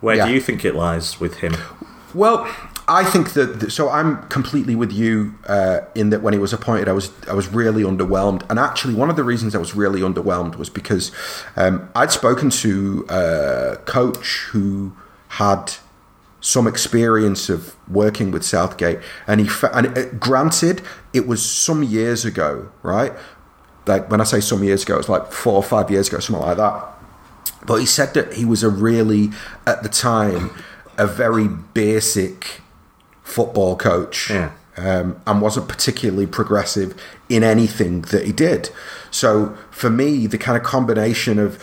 Where 0.00 0.16
Yeah. 0.16 0.26
do 0.26 0.32
you 0.32 0.40
think 0.40 0.64
it 0.64 0.74
lies 0.74 1.18
with 1.20 1.38
him? 1.38 1.56
Well, 2.14 2.48
I 2.88 3.02
think 3.02 3.32
that 3.32 3.72
so. 3.72 3.90
I'm 3.90 4.28
completely 4.28 4.76
with 4.76 4.92
you 4.92 5.34
uh, 5.48 5.80
in 5.96 6.10
that 6.10 6.22
when 6.22 6.32
he 6.32 6.38
was 6.38 6.52
appointed, 6.52 6.88
I 6.88 6.92
was 6.92 7.10
I 7.28 7.34
was 7.34 7.48
really 7.48 7.82
underwhelmed. 7.82 8.48
And 8.48 8.60
actually, 8.60 8.94
one 8.94 9.10
of 9.10 9.16
the 9.16 9.24
reasons 9.24 9.56
I 9.56 9.58
was 9.58 9.74
really 9.74 10.02
underwhelmed 10.02 10.56
was 10.56 10.70
because 10.70 11.10
um, 11.56 11.90
I'd 11.96 12.12
spoken 12.12 12.48
to 12.50 13.04
a 13.08 13.78
coach 13.86 14.46
who 14.52 14.96
had 15.30 15.74
some 16.40 16.68
experience 16.68 17.48
of 17.48 17.74
working 17.88 18.30
with 18.30 18.44
Southgate, 18.44 19.00
and 19.26 19.40
he 19.40 19.48
fa- 19.48 19.74
and 19.74 19.98
uh, 19.98 20.04
granted, 20.20 20.80
it 21.12 21.26
was 21.26 21.44
some 21.44 21.82
years 21.82 22.24
ago, 22.24 22.70
right? 22.84 23.12
Like 23.86 24.08
when 24.12 24.20
I 24.20 24.24
say 24.24 24.38
some 24.38 24.62
years 24.62 24.84
ago, 24.84 24.96
it's 24.98 25.08
like 25.08 25.32
four 25.32 25.54
or 25.54 25.62
five 25.64 25.90
years 25.90 26.06
ago, 26.06 26.20
something 26.20 26.44
like 26.44 26.56
that. 26.56 26.84
But 27.66 27.76
he 27.76 27.86
said 27.86 28.14
that 28.14 28.34
he 28.34 28.44
was 28.44 28.62
a 28.62 28.68
really, 28.68 29.30
at 29.66 29.82
the 29.82 29.88
time, 29.88 30.50
a 30.96 31.06
very 31.08 31.48
basic 31.48 32.60
football 33.26 33.76
coach. 33.76 34.30
Yeah. 34.30 34.52
Um, 34.78 35.22
and 35.26 35.40
wasn't 35.40 35.68
particularly 35.68 36.26
progressive 36.26 37.00
in 37.30 37.42
anything 37.42 38.02
that 38.02 38.26
he 38.26 38.32
did. 38.32 38.68
So 39.10 39.56
for 39.70 39.88
me, 39.88 40.26
the 40.26 40.36
kind 40.36 40.54
of 40.54 40.64
combination 40.64 41.38
of 41.38 41.58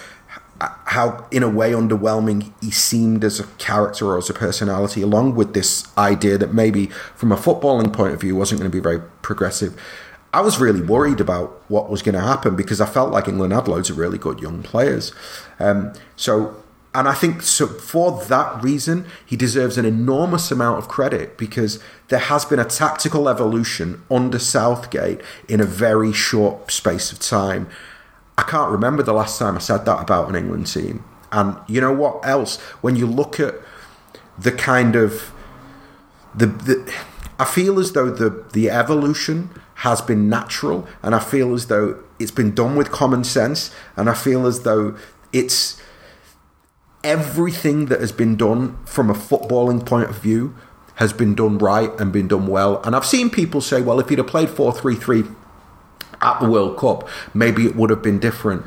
how, 0.59 1.27
in 1.31 1.43
a 1.43 1.49
way, 1.49 1.71
underwhelming 1.71 2.51
he 2.61 2.71
seemed 2.71 3.23
as 3.23 3.39
a 3.39 3.43
character 3.57 4.07
or 4.07 4.17
as 4.17 4.29
a 4.29 4.33
personality, 4.33 5.01
along 5.01 5.35
with 5.35 5.53
this 5.53 5.87
idea 5.97 6.37
that 6.37 6.53
maybe 6.53 6.87
from 7.15 7.31
a 7.31 7.35
footballing 7.35 7.93
point 7.93 8.13
of 8.13 8.21
view 8.21 8.35
wasn't 8.35 8.59
going 8.59 8.69
to 8.69 8.75
be 8.75 8.81
very 8.81 8.99
progressive. 9.21 9.79
I 10.33 10.41
was 10.41 10.59
really 10.59 10.81
worried 10.81 11.19
about 11.19 11.61
what 11.69 11.89
was 11.89 12.01
going 12.01 12.15
to 12.15 12.21
happen 12.21 12.55
because 12.55 12.81
I 12.81 12.87
felt 12.87 13.11
like 13.11 13.27
England 13.27 13.53
had 13.53 13.67
loads 13.67 13.89
of 13.91 13.99
really 13.99 14.17
good 14.17 14.39
young 14.39 14.63
players. 14.63 15.13
Um, 15.59 15.93
so, 16.15 16.62
and 16.95 17.07
I 17.07 17.13
think 17.13 17.41
so 17.41 17.67
for 17.67 18.23
that 18.25 18.63
reason, 18.63 19.07
he 19.25 19.35
deserves 19.35 19.77
an 19.77 19.85
enormous 19.85 20.51
amount 20.51 20.77
of 20.77 20.87
credit 20.87 21.37
because 21.37 21.81
there 22.09 22.19
has 22.19 22.45
been 22.45 22.59
a 22.59 22.65
tactical 22.65 23.27
evolution 23.27 24.03
under 24.11 24.37
Southgate 24.37 25.21
in 25.49 25.59
a 25.59 25.65
very 25.65 26.13
short 26.13 26.71
space 26.71 27.11
of 27.11 27.19
time. 27.19 27.67
I 28.37 28.43
can't 28.43 28.71
remember 28.71 29.01
the 29.01 29.13
last 29.13 29.39
time 29.39 29.55
I 29.55 29.59
said 29.59 29.85
that 29.85 30.01
about 30.01 30.29
an 30.29 30.35
England 30.35 30.67
team. 30.67 31.03
And 31.31 31.57
you 31.67 31.81
know 31.81 31.91
what 31.93 32.23
else? 32.23 32.59
When 32.81 32.95
you 32.95 33.07
look 33.07 33.39
at 33.39 33.55
the 34.37 34.51
kind 34.51 34.95
of 34.95 35.31
the, 36.35 36.47
the 36.47 36.93
I 37.39 37.45
feel 37.45 37.79
as 37.79 37.93
though 37.93 38.11
the 38.11 38.45
the 38.53 38.69
evolution 38.69 39.49
has 39.77 40.01
been 40.01 40.29
natural, 40.29 40.87
and 41.01 41.15
I 41.15 41.19
feel 41.19 41.53
as 41.55 41.67
though 41.67 41.99
it's 42.19 42.31
been 42.31 42.53
done 42.53 42.75
with 42.75 42.91
common 42.91 43.23
sense, 43.23 43.73
and 43.95 44.09
I 44.09 44.13
feel 44.13 44.45
as 44.45 44.61
though 44.61 44.95
it's 45.31 45.81
everything 47.03 47.87
that 47.87 47.99
has 47.99 48.11
been 48.11 48.35
done 48.35 48.77
from 48.85 49.09
a 49.09 49.13
footballing 49.13 49.85
point 49.85 50.09
of 50.09 50.17
view 50.17 50.55
has 50.95 51.11
been 51.11 51.35
done 51.35 51.57
right 51.57 51.91
and 51.99 52.11
been 52.11 52.27
done 52.27 52.47
well. 52.47 52.81
And 52.83 52.95
I've 52.95 53.05
seen 53.05 53.29
people 53.29 53.61
say, 53.61 53.81
well, 53.81 53.99
if 53.99 54.09
he'd 54.09 54.19
have 54.19 54.27
played 54.27 54.49
4 54.49 54.71
3 54.73 54.95
3 54.95 55.23
at 56.21 56.39
the 56.39 56.49
World 56.49 56.77
Cup, 56.77 57.07
maybe 57.33 57.65
it 57.65 57.75
would 57.75 57.89
have 57.89 58.01
been 58.01 58.19
different. 58.19 58.65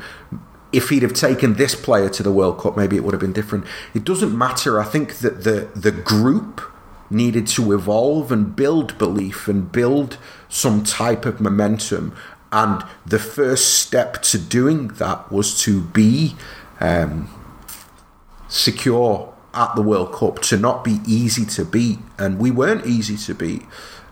If 0.71 0.89
he'd 0.89 1.03
have 1.03 1.13
taken 1.13 1.53
this 1.53 1.75
player 1.75 2.09
to 2.09 2.23
the 2.23 2.31
World 2.31 2.59
Cup, 2.59 2.75
maybe 2.75 2.97
it 2.97 3.03
would 3.03 3.13
have 3.13 3.21
been 3.21 3.33
different. 3.33 3.65
It 3.93 4.03
doesn't 4.03 4.37
matter. 4.37 4.79
I 4.79 4.83
think 4.83 5.19
that 5.19 5.43
the 5.43 5.69
the 5.73 5.91
group 5.91 6.61
needed 7.09 7.47
to 7.47 7.71
evolve 7.71 8.31
and 8.33 8.53
build 8.53 8.97
belief 8.97 9.47
and 9.47 9.71
build 9.71 10.17
some 10.49 10.83
type 10.83 11.25
of 11.25 11.39
momentum. 11.39 12.13
And 12.51 12.83
the 13.05 13.19
first 13.19 13.75
step 13.75 14.21
to 14.23 14.37
doing 14.37 14.89
that 14.89 15.31
was 15.31 15.59
to 15.61 15.81
be 15.81 16.35
um, 16.79 17.29
secure 18.47 19.33
at 19.53 19.75
the 19.75 19.81
World 19.81 20.13
Cup, 20.13 20.39
to 20.43 20.57
not 20.57 20.83
be 20.83 20.99
easy 21.07 21.45
to 21.45 21.65
beat. 21.65 21.99
And 22.17 22.39
we 22.39 22.51
weren't 22.51 22.85
easy 22.85 23.17
to 23.17 23.33
beat. 23.33 23.63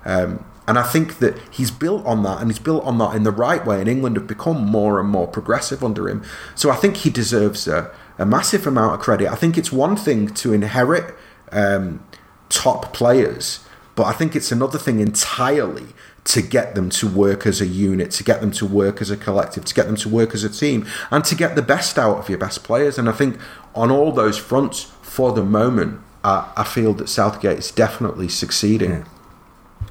Um, 0.03 0.45
and 0.67 0.79
I 0.79 0.83
think 0.83 1.19
that 1.19 1.37
he's 1.51 1.69
built 1.69 2.05
on 2.05 2.23
that, 2.23 2.41
and 2.41 2.49
he's 2.49 2.59
built 2.59 2.83
on 2.85 2.97
that 2.97 3.15
in 3.15 3.23
the 3.23 3.31
right 3.31 3.63
way. 3.65 3.79
And 3.79 3.87
England 3.87 4.15
have 4.15 4.27
become 4.27 4.65
more 4.65 4.99
and 4.99 5.09
more 5.09 5.27
progressive 5.27 5.83
under 5.83 6.09
him. 6.09 6.23
So 6.55 6.71
I 6.71 6.75
think 6.75 6.97
he 6.97 7.09
deserves 7.09 7.67
a, 7.67 7.91
a 8.17 8.25
massive 8.25 8.65
amount 8.65 8.95
of 8.95 8.99
credit. 8.99 9.31
I 9.31 9.35
think 9.35 9.57
it's 9.57 9.71
one 9.71 9.95
thing 9.95 10.27
to 10.29 10.53
inherit 10.53 11.13
um, 11.51 12.03
top 12.49 12.93
players, 12.93 13.63
but 13.95 14.07
I 14.07 14.13
think 14.13 14.35
it's 14.35 14.51
another 14.51 14.79
thing 14.79 14.99
entirely 14.99 15.87
to 16.25 16.41
get 16.41 16.75
them 16.75 16.89
to 16.89 17.07
work 17.07 17.45
as 17.45 17.61
a 17.61 17.67
unit, 17.67 18.11
to 18.11 18.23
get 18.23 18.41
them 18.41 18.51
to 18.51 18.65
work 18.65 18.99
as 18.99 19.11
a 19.11 19.17
collective, 19.17 19.63
to 19.63 19.73
get 19.73 19.85
them 19.85 19.95
to 19.95 20.09
work 20.09 20.33
as 20.33 20.43
a 20.43 20.49
team, 20.49 20.85
and 21.11 21.23
to 21.23 21.35
get 21.35 21.55
the 21.55 21.61
best 21.61 21.97
out 21.97 22.17
of 22.17 22.29
your 22.29 22.39
best 22.39 22.63
players. 22.63 22.97
And 22.97 23.07
I 23.07 23.11
think 23.11 23.37
on 23.73 23.91
all 23.91 24.11
those 24.11 24.37
fronts, 24.37 24.91
for 25.01 25.31
the 25.31 25.43
moment, 25.43 26.01
I, 26.23 26.51
I 26.57 26.63
feel 26.63 26.93
that 26.95 27.07
Southgate 27.07 27.59
is 27.59 27.71
definitely 27.71 28.27
succeeding. 28.27 29.05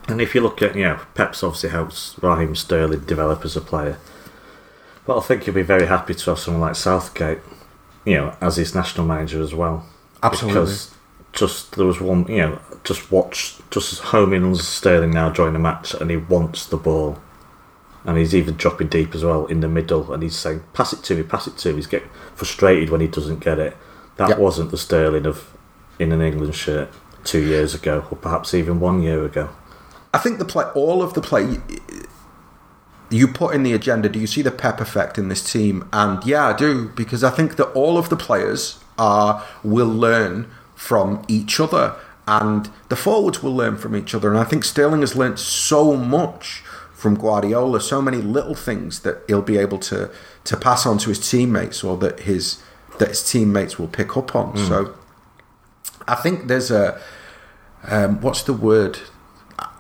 And 0.09 0.21
if 0.21 0.35
you 0.35 0.41
look 0.41 0.61
at, 0.61 0.75
you 0.75 0.83
know, 0.83 1.01
Pep's 1.15 1.43
obviously 1.43 1.71
helps 1.71 2.17
Raheem 2.21 2.55
Sterling 2.57 3.01
develop 3.01 3.45
as 3.45 3.57
a 3.57 3.61
player. 3.61 3.99
But 5.07 5.19
I 5.19 5.21
think 5.21 5.47
you'll 5.47 5.55
be 5.55 5.63
very 5.63 5.87
happy 5.87 6.15
to 6.15 6.31
have 6.31 6.39
someone 6.39 6.61
like 6.61 6.77
Southgate, 6.77 7.39
you 8.05 8.15
know, 8.15 8.37
as 8.41 8.57
his 8.57 8.75
national 8.75 9.07
manager 9.07 9.41
as 9.41 9.55
well. 9.55 9.87
Absolutely. 10.23 10.61
Because 10.61 10.94
just 11.35 11.77
there 11.77 11.87
was 11.87 12.01
one, 12.01 12.27
you 12.29 12.39
know, 12.39 12.59
just 12.85 13.11
watch, 13.11 13.57
just 13.71 14.01
homing 14.01 14.45
on 14.45 14.55
Sterling 14.55 15.11
now 15.11 15.31
during 15.31 15.53
the 15.53 15.59
match, 15.59 15.95
and 15.95 16.11
he 16.11 16.17
wants 16.17 16.67
the 16.67 16.77
ball, 16.77 17.19
and 18.05 18.17
he's 18.17 18.35
even 18.35 18.55
dropping 18.57 18.89
deep 18.89 19.15
as 19.15 19.25
well 19.25 19.47
in 19.47 19.61
the 19.61 19.69
middle, 19.69 20.13
and 20.13 20.23
he's 20.23 20.37
saying, 20.37 20.63
"Pass 20.73 20.93
it 20.93 21.03
to 21.05 21.17
me, 21.17 21.23
pass 21.23 21.47
it 21.47 21.57
to 21.59 21.71
me." 21.71 21.77
He's 21.77 21.87
getting 21.87 22.09
frustrated 22.35 22.91
when 22.91 23.01
he 23.01 23.09
doesn't 23.09 23.41
get 23.41 23.59
it. 23.59 23.77
That 24.17 24.31
Yep. 24.31 24.39
wasn't 24.39 24.71
the 24.71 24.79
Sterling 24.79 25.27
of 25.27 25.45
in 25.99 26.13
an 26.13 26.21
England 26.21 26.55
shirt 26.55 26.89
two 27.25 27.41
years 27.41 27.75
ago, 27.75 28.05
or 28.11 28.17
perhaps 28.17 28.55
even 28.55 28.81
one 28.81 29.03
year 29.03 29.25
ago. 29.25 29.49
I 30.13 30.19
think 30.19 30.39
the 30.39 30.45
play, 30.45 30.65
all 30.75 31.03
of 31.03 31.15
the 31.15 31.21
play 31.21 31.59
you 33.11 33.29
put 33.29 33.55
in 33.55 33.63
the 33.63 33.73
agenda. 33.73 34.09
Do 34.09 34.19
you 34.19 34.27
see 34.27 34.43
the 34.43 34.51
Pep 34.51 34.81
effect 34.81 35.19
in 35.19 35.29
this 35.29 35.43
team? 35.53 35.89
And 35.93 36.25
yeah, 36.25 36.49
I 36.49 36.53
do 36.53 36.89
because 36.95 37.23
I 37.23 37.31
think 37.31 37.57
that 37.57 37.67
all 37.73 37.99
of 37.99 38.09
the 38.09 38.17
players 38.17 38.79
are 38.99 39.43
will 39.63 39.89
learn 39.89 40.47
from 40.85 41.25
each 41.29 41.59
other, 41.61 41.97
and 42.29 42.69
the 42.91 42.97
forwards 42.97 43.43
will 43.43 43.57
learn 43.57 43.79
from 43.79 43.97
each 43.97 44.15
other. 44.15 44.29
And 44.29 44.39
I 44.39 44.45
think 44.45 44.65
Sterling 44.65 45.01
has 45.01 45.17
learnt 45.17 45.39
so 45.39 45.97
much 45.97 46.63
from 46.93 47.15
Guardiola, 47.15 47.81
so 47.81 48.03
many 48.03 48.19
little 48.19 48.55
things 48.55 49.01
that 49.01 49.23
he'll 49.27 49.41
be 49.41 49.57
able 49.57 49.79
to 49.79 50.11
to 50.45 50.57
pass 50.59 50.85
on 50.85 50.99
to 50.99 51.09
his 51.09 51.31
teammates, 51.31 51.83
or 51.83 51.97
that 51.97 52.21
his 52.21 52.63
that 52.99 53.09
his 53.09 53.23
teammates 53.31 53.79
will 53.79 53.89
pick 53.89 54.15
up 54.15 54.37
on. 54.37 54.57
So 54.59 54.95
I 56.07 56.17
think 56.17 56.49
there's 56.49 56.71
a 56.71 57.01
um, 57.85 58.21
what's 58.21 58.43
the 58.43 58.53
word? 58.53 58.99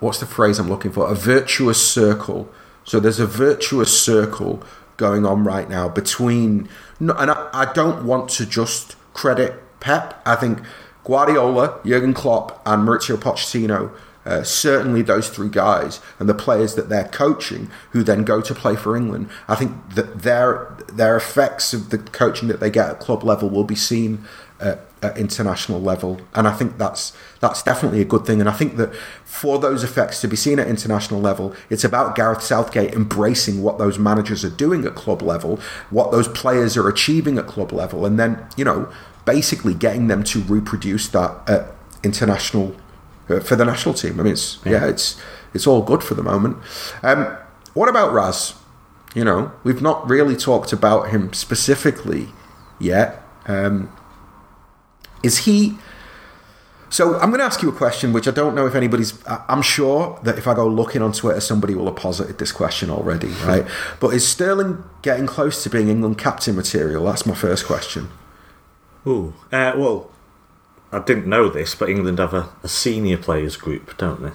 What's 0.00 0.20
the 0.20 0.26
phrase 0.26 0.58
I'm 0.58 0.70
looking 0.70 0.92
for? 0.92 1.10
A 1.10 1.14
virtuous 1.14 1.86
circle. 1.86 2.48
So 2.84 2.98
there's 2.98 3.20
a 3.20 3.26
virtuous 3.26 3.92
circle 3.98 4.62
going 4.96 5.26
on 5.26 5.44
right 5.44 5.68
now 5.68 5.88
between, 5.88 6.68
and 6.98 7.12
I, 7.12 7.48
I 7.52 7.72
don't 7.72 8.06
want 8.06 8.30
to 8.30 8.46
just 8.46 8.96
credit 9.12 9.60
Pep. 9.84 10.22
I 10.24 10.34
think 10.34 10.60
Guardiola, 11.04 11.80
Jurgen 11.84 12.14
Klopp, 12.14 12.60
and 12.66 12.86
Mauricio 12.86 13.16
Pochettino. 13.16 13.92
Uh, 14.26 14.42
certainly, 14.42 15.02
those 15.02 15.28
three 15.28 15.50
guys 15.50 16.00
and 16.18 16.28
the 16.30 16.34
players 16.34 16.76
that 16.76 16.88
they're 16.88 17.08
coaching, 17.08 17.70
who 17.90 18.02
then 18.02 18.24
go 18.24 18.40
to 18.40 18.54
play 18.54 18.74
for 18.74 18.96
England. 18.96 19.28
I 19.48 19.54
think 19.54 19.94
that 19.94 20.22
their 20.22 20.74
their 20.90 21.14
effects 21.16 21.74
of 21.74 21.90
the 21.90 21.98
coaching 21.98 22.48
that 22.48 22.58
they 22.58 22.70
get 22.70 22.88
at 22.88 23.00
club 23.00 23.22
level 23.22 23.50
will 23.50 23.64
be 23.64 23.74
seen 23.74 24.24
at, 24.60 24.86
at 25.02 25.18
international 25.18 25.78
level, 25.78 26.20
and 26.34 26.48
I 26.48 26.52
think 26.52 26.78
that's 26.78 27.12
that's 27.40 27.62
definitely 27.62 28.00
a 28.00 28.06
good 28.06 28.24
thing. 28.24 28.40
And 28.40 28.48
I 28.48 28.52
think 28.52 28.76
that 28.76 28.94
for 29.24 29.58
those 29.58 29.84
effects 29.84 30.22
to 30.22 30.28
be 30.28 30.36
seen 30.36 30.58
at 30.58 30.68
international 30.68 31.20
level, 31.20 31.54
it's 31.68 31.84
about 31.84 32.16
Gareth 32.16 32.42
Southgate 32.42 32.94
embracing 32.94 33.62
what 33.62 33.76
those 33.76 33.98
managers 33.98 34.42
are 34.42 34.50
doing 34.50 34.86
at 34.86 34.94
club 34.94 35.20
level, 35.20 35.60
what 35.90 36.12
those 36.12 36.28
players 36.28 36.78
are 36.78 36.88
achieving 36.88 37.36
at 37.36 37.46
club 37.46 37.72
level, 37.72 38.06
and 38.06 38.18
then 38.18 38.46
you 38.56 38.64
know 38.64 38.90
basically 39.24 39.74
getting 39.74 40.08
them 40.08 40.22
to 40.24 40.40
reproduce 40.40 41.08
that 41.08 41.48
at 41.48 41.72
international 42.02 42.76
uh, 43.28 43.40
for 43.40 43.56
the 43.56 43.64
national 43.64 43.94
team. 43.94 44.20
I 44.20 44.22
mean, 44.22 44.32
it's 44.32 44.58
yeah, 44.64 44.86
it's 44.86 45.20
it's 45.52 45.66
all 45.66 45.82
good 45.82 46.02
for 46.02 46.14
the 46.14 46.22
moment. 46.22 46.58
Um, 47.02 47.36
what 47.74 47.88
about 47.88 48.12
Raz? 48.12 48.54
You 49.14 49.24
know, 49.24 49.52
we've 49.62 49.82
not 49.82 50.08
really 50.08 50.36
talked 50.36 50.72
about 50.72 51.10
him 51.10 51.32
specifically 51.32 52.28
yet. 52.80 53.22
Um, 53.46 53.92
is 55.22 55.38
he? 55.38 55.76
So 56.90 57.14
I'm 57.18 57.30
going 57.30 57.40
to 57.40 57.44
ask 57.44 57.62
you 57.62 57.68
a 57.68 57.72
question, 57.72 58.12
which 58.12 58.28
I 58.28 58.30
don't 58.30 58.54
know 58.54 58.66
if 58.66 58.74
anybody's. 58.74 59.18
I'm 59.26 59.62
sure 59.62 60.20
that 60.22 60.38
if 60.38 60.46
I 60.46 60.54
go 60.54 60.68
looking 60.68 61.02
on 61.02 61.12
Twitter, 61.12 61.40
somebody 61.40 61.74
will 61.74 61.86
have 61.86 61.96
posited 61.96 62.38
this 62.38 62.52
question 62.52 62.90
already, 62.90 63.28
right? 63.44 63.66
but 64.00 64.08
is 64.08 64.26
Sterling 64.26 64.84
getting 65.02 65.26
close 65.26 65.62
to 65.64 65.70
being 65.70 65.88
England 65.88 66.18
captain 66.18 66.54
material? 66.54 67.04
That's 67.04 67.26
my 67.26 67.34
first 67.34 67.66
question. 67.66 68.08
Ooh, 69.06 69.34
uh, 69.52 69.72
well, 69.76 70.10
I 70.92 71.00
didn't 71.00 71.26
know 71.26 71.48
this, 71.48 71.74
but 71.74 71.88
England 71.90 72.18
have 72.18 72.34
a, 72.34 72.48
a 72.62 72.68
senior 72.68 73.16
players 73.18 73.56
group, 73.56 73.96
don't 73.98 74.22
they? 74.22 74.32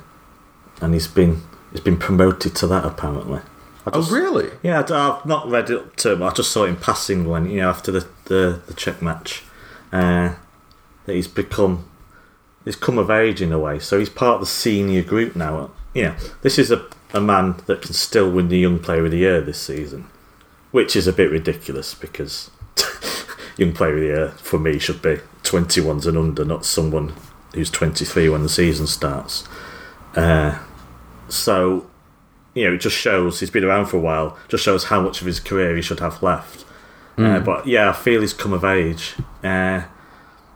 And 0.82 0.94
he's 0.94 1.08
been 1.08 1.42
he's 1.72 1.82
been 1.82 1.98
promoted 1.98 2.56
to 2.56 2.68
that 2.68 2.86
apparently. 2.86 3.40
I 3.86 3.92
Oh, 3.94 4.02
really? 4.12 4.52
Yeah, 4.62 4.82
I- 4.88 5.18
I've 5.20 5.26
not 5.26 5.50
read 5.50 5.70
it 5.70 5.78
up 5.80 5.96
to 5.98 6.12
him. 6.14 6.24
I 6.24 6.32
just 6.32 6.52
saw 6.52 6.66
it 6.66 6.70
in 6.70 6.76
passing 6.76 7.28
when 7.28 7.50
you 7.50 7.62
know 7.62 7.70
after 7.70 7.92
the 7.92 8.08
the, 8.26 8.62
the 8.68 8.74
Czech 8.74 9.02
match 9.02 9.44
uh, 9.92 10.36
that 11.06 11.14
he's 11.16 11.28
become 11.28 11.90
he's 12.66 12.76
come 12.76 12.98
of 13.00 13.10
age 13.10 13.42
in 13.42 13.52
a 13.52 13.60
way, 13.60 13.80
so 13.80 13.98
he's 13.98 14.10
part 14.10 14.36
of 14.36 14.42
the 14.42 14.46
senior 14.48 15.02
group 15.02 15.36
now. 15.36 15.72
You 15.94 16.04
know, 16.04 16.16
this 16.44 16.60
is 16.60 16.70
a, 16.72 16.86
a 17.14 17.20
man 17.22 17.56
that 17.66 17.82
can 17.82 17.94
still 17.94 18.30
win 18.30 18.50
the 18.50 18.60
Young 18.60 18.78
Player 18.78 19.06
of 19.06 19.12
the 19.12 19.18
Year 19.18 19.42
this 19.42 19.60
season, 19.60 20.06
which 20.72 20.96
is 20.96 21.08
a 21.08 21.14
bit 21.14 21.32
ridiculous 21.32 21.96
because 21.96 22.52
Young 23.60 23.74
Player 23.74 23.94
of 23.96 24.00
the 24.00 24.06
Year 24.06 24.30
for 24.38 24.58
me 24.58 24.80
should 24.80 25.02
be 25.02 25.20
21s 25.44 26.08
and 26.08 26.18
under, 26.18 26.46
not 26.46 26.66
someone 26.66 27.14
who's 27.54 27.70
23 27.70 28.30
when 28.30 28.44
the 28.44 28.50
season 28.50 28.88
starts. 28.88 29.48
Uh, 30.16 30.60
so, 31.28 31.90
you 32.54 32.68
know, 32.68 32.76
it 32.76 32.80
just 32.80 32.96
shows 32.96 33.40
he's 33.40 33.50
been 33.50 33.64
around 33.64 33.88
for 33.88 33.98
a 33.98 34.02
while, 34.02 34.38
just 34.48 34.64
shows 34.64 34.86
how 34.86 35.02
much 35.02 35.22
of 35.22 35.28
his 35.28 35.40
career 35.40 35.76
he 35.76 35.82
should 35.82 36.00
have 36.00 36.24
left. 36.24 36.66
Uh, 37.18 37.40
but 37.42 37.68
yeah, 37.68 37.90
I 37.90 37.94
feel 37.94 38.22
he's 38.22 38.34
come 38.34 38.54
of 38.54 38.64
age. 38.64 39.16
Uh, 39.44 39.84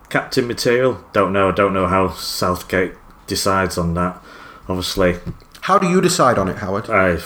captain 0.10 0.48
material, 0.48 1.04
don't 1.12 1.34
know. 1.34 1.52
Don't 1.52 1.74
know 1.74 1.88
how 1.88 2.12
Southgate 2.12 2.94
decides 3.28 3.78
on 3.78 3.94
that. 3.96 4.24
Obviously, 4.70 5.18
How 5.64 5.78
do 5.80 5.88
you 5.88 6.02
decide 6.02 6.38
on 6.38 6.50
it, 6.50 6.58
Howard? 6.58 6.90
I, 6.90 7.18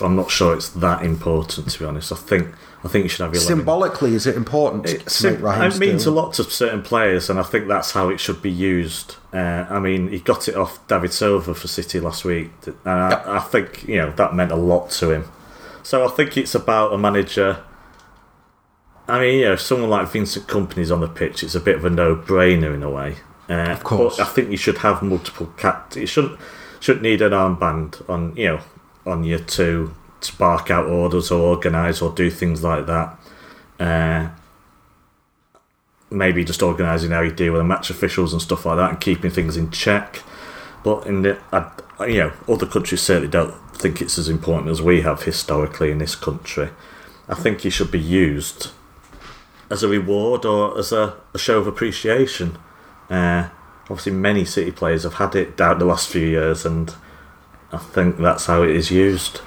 I'm 0.00 0.16
not 0.16 0.30
sure 0.30 0.54
it's 0.54 0.70
that 0.70 1.04
important 1.04 1.68
to 1.70 1.78
be 1.78 1.84
honest. 1.84 2.12
I 2.12 2.16
think 2.16 2.48
I 2.82 2.88
think 2.88 3.02
you 3.02 3.10
should 3.10 3.24
have 3.24 3.34
your 3.34 3.42
11. 3.42 3.58
Symbolically, 3.58 4.14
is 4.14 4.26
it 4.26 4.36
important 4.36 4.86
It, 4.86 5.22
make 5.22 5.74
it 5.74 5.78
means 5.78 6.06
a 6.06 6.10
lot 6.10 6.32
to 6.34 6.44
certain 6.44 6.80
players, 6.80 7.28
and 7.28 7.38
I 7.38 7.42
think 7.42 7.68
that's 7.68 7.90
how 7.90 8.08
it 8.08 8.20
should 8.20 8.40
be 8.40 8.50
used. 8.50 9.16
Uh, 9.34 9.66
I 9.68 9.80
mean, 9.80 10.08
he 10.08 10.18
got 10.20 10.48
it 10.48 10.56
off 10.56 10.86
David 10.88 11.12
Silva 11.12 11.54
for 11.54 11.68
City 11.68 12.00
last 12.00 12.24
week, 12.24 12.52
and 12.66 12.76
I, 12.86 13.10
Yep. 13.10 13.26
I 13.26 13.38
think 13.40 13.86
you 13.86 13.96
know 13.96 14.12
that 14.12 14.34
meant 14.34 14.50
a 14.50 14.56
lot 14.56 14.88
to 14.92 15.10
him. 15.10 15.30
So 15.82 16.06
I 16.06 16.08
think 16.08 16.38
it's 16.38 16.54
about 16.54 16.94
a 16.94 16.96
manager. 16.96 17.58
I 19.06 19.20
mean, 19.20 19.40
you 19.40 19.44
know, 19.44 19.56
someone 19.56 19.90
like 19.90 20.08
Vincent 20.08 20.46
Kompany's 20.46 20.90
on 20.90 21.00
the 21.00 21.08
pitch, 21.08 21.42
it's 21.42 21.54
a 21.54 21.60
bit 21.60 21.76
of 21.76 21.84
a 21.84 21.90
no-brainer 21.90 22.74
in 22.74 22.82
a 22.82 22.88
way. 22.88 23.16
Uh, 23.50 23.72
of 23.72 23.84
course. 23.84 24.16
but 24.16 24.26
I 24.26 24.30
think 24.30 24.50
you 24.50 24.56
should 24.56 24.78
have 24.78 25.02
multiple 25.02 25.52
cat. 25.58 25.94
You 25.94 26.06
shouldn't 26.06 26.40
shouldn't 26.84 27.02
need 27.02 27.22
an 27.22 27.32
armband 27.32 28.06
on 28.10 28.36
you 28.36 28.46
know 28.46 28.60
on 29.06 29.24
you 29.24 29.38
to 29.38 29.94
bark 30.38 30.70
out 30.70 30.84
orders 30.84 31.30
or 31.30 31.40
organise 31.40 32.02
or 32.02 32.12
do 32.12 32.28
things 32.28 32.62
like 32.62 32.84
that. 32.84 33.18
Uh, 33.80 34.28
maybe 36.10 36.44
just 36.44 36.62
organising 36.62 37.10
how 37.10 37.22
you 37.22 37.32
deal 37.32 37.54
with 37.54 37.60
the 37.60 37.64
match 37.64 37.88
officials 37.88 38.34
and 38.34 38.42
stuff 38.42 38.66
like 38.66 38.76
that 38.76 38.90
and 38.90 39.00
keeping 39.00 39.30
things 39.30 39.56
in 39.56 39.70
check. 39.70 40.22
But 40.82 41.06
in 41.06 41.22
the, 41.22 41.38
I, 41.50 41.70
you 42.06 42.18
know, 42.18 42.32
other 42.46 42.66
countries 42.66 43.00
certainly 43.00 43.28
don't 43.28 43.54
think 43.72 44.02
it's 44.02 44.18
as 44.18 44.28
important 44.28 44.70
as 44.70 44.82
we 44.82 45.00
have 45.00 45.22
historically 45.22 45.90
in 45.90 45.98
this 45.98 46.14
country. 46.14 46.68
I 47.30 47.34
think 47.34 47.62
he 47.62 47.70
should 47.70 47.90
be 47.90 48.00
used 48.00 48.72
as 49.70 49.82
a 49.82 49.88
reward 49.88 50.44
or 50.44 50.78
as 50.78 50.92
a, 50.92 51.16
a 51.32 51.38
show 51.38 51.58
of 51.58 51.66
appreciation. 51.66 52.58
Uh, 53.08 53.48
obviously, 53.84 54.12
many 54.12 54.44
City 54.44 54.70
players 54.70 55.04
have 55.04 55.14
had 55.14 55.34
it 55.34 55.56
down 55.56 55.78
the 55.78 55.84
last 55.84 56.08
few 56.08 56.26
years, 56.26 56.64
and 56.64 56.94
I 57.72 57.78
think 57.78 58.18
that's 58.18 58.46
how 58.46 58.62
it 58.62 58.70
is 58.70 58.90
used. 58.90 59.40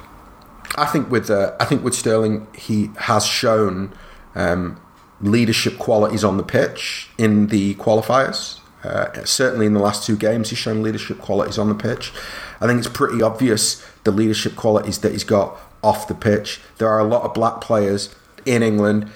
I 0.76 0.86
think 0.86 1.10
with 1.10 1.30
uh, 1.30 1.56
I 1.58 1.64
think 1.64 1.82
with 1.82 1.94
Sterling, 1.94 2.46
he 2.54 2.90
has 2.98 3.26
shown 3.26 3.92
um, 4.34 4.80
leadership 5.20 5.78
qualities 5.78 6.24
on 6.24 6.36
the 6.36 6.42
pitch 6.42 7.10
in 7.18 7.48
the 7.48 7.74
qualifiers. 7.76 8.60
Uh, 8.84 9.24
certainly, 9.24 9.66
in 9.66 9.74
the 9.74 9.80
last 9.80 10.06
two 10.06 10.16
games, 10.16 10.50
he's 10.50 10.58
shown 10.58 10.82
leadership 10.82 11.18
qualities 11.18 11.58
on 11.58 11.68
the 11.68 11.74
pitch. 11.74 12.12
I 12.60 12.66
think 12.66 12.78
it's 12.78 12.88
pretty 12.88 13.22
obvious 13.22 13.84
the 14.04 14.12
leadership 14.12 14.56
qualities 14.56 14.98
that 15.00 15.12
he's 15.12 15.24
got 15.24 15.58
off 15.82 16.06
the 16.06 16.14
pitch. 16.14 16.60
There 16.78 16.88
are 16.88 17.00
a 17.00 17.04
lot 17.04 17.22
of 17.22 17.34
black 17.34 17.60
players 17.60 18.14
in 18.44 18.62
England 18.62 19.10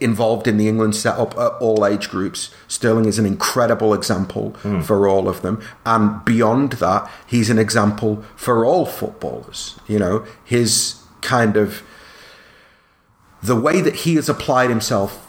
involved 0.00 0.46
in 0.46 0.56
the 0.56 0.68
England 0.68 0.96
setup 0.96 1.38
at 1.38 1.52
all 1.60 1.86
age 1.86 2.08
groups. 2.08 2.50
Sterling 2.66 3.04
is 3.04 3.18
an 3.18 3.26
incredible 3.26 3.94
example 3.94 4.50
hmm. 4.62 4.80
for 4.80 5.08
all 5.08 5.28
of 5.28 5.42
them, 5.42 5.62
and 5.86 6.24
beyond 6.24 6.72
that, 6.74 7.10
he's 7.26 7.50
an 7.50 7.58
example 7.58 8.24
for 8.36 8.64
all 8.64 8.86
footballers. 8.86 9.78
You 9.86 9.98
know, 9.98 10.26
his 10.44 11.02
kind 11.20 11.56
of 11.56 11.82
the 13.42 13.56
way 13.56 13.80
that 13.80 13.96
he 13.96 14.16
has 14.16 14.28
applied 14.28 14.70
himself 14.70 15.24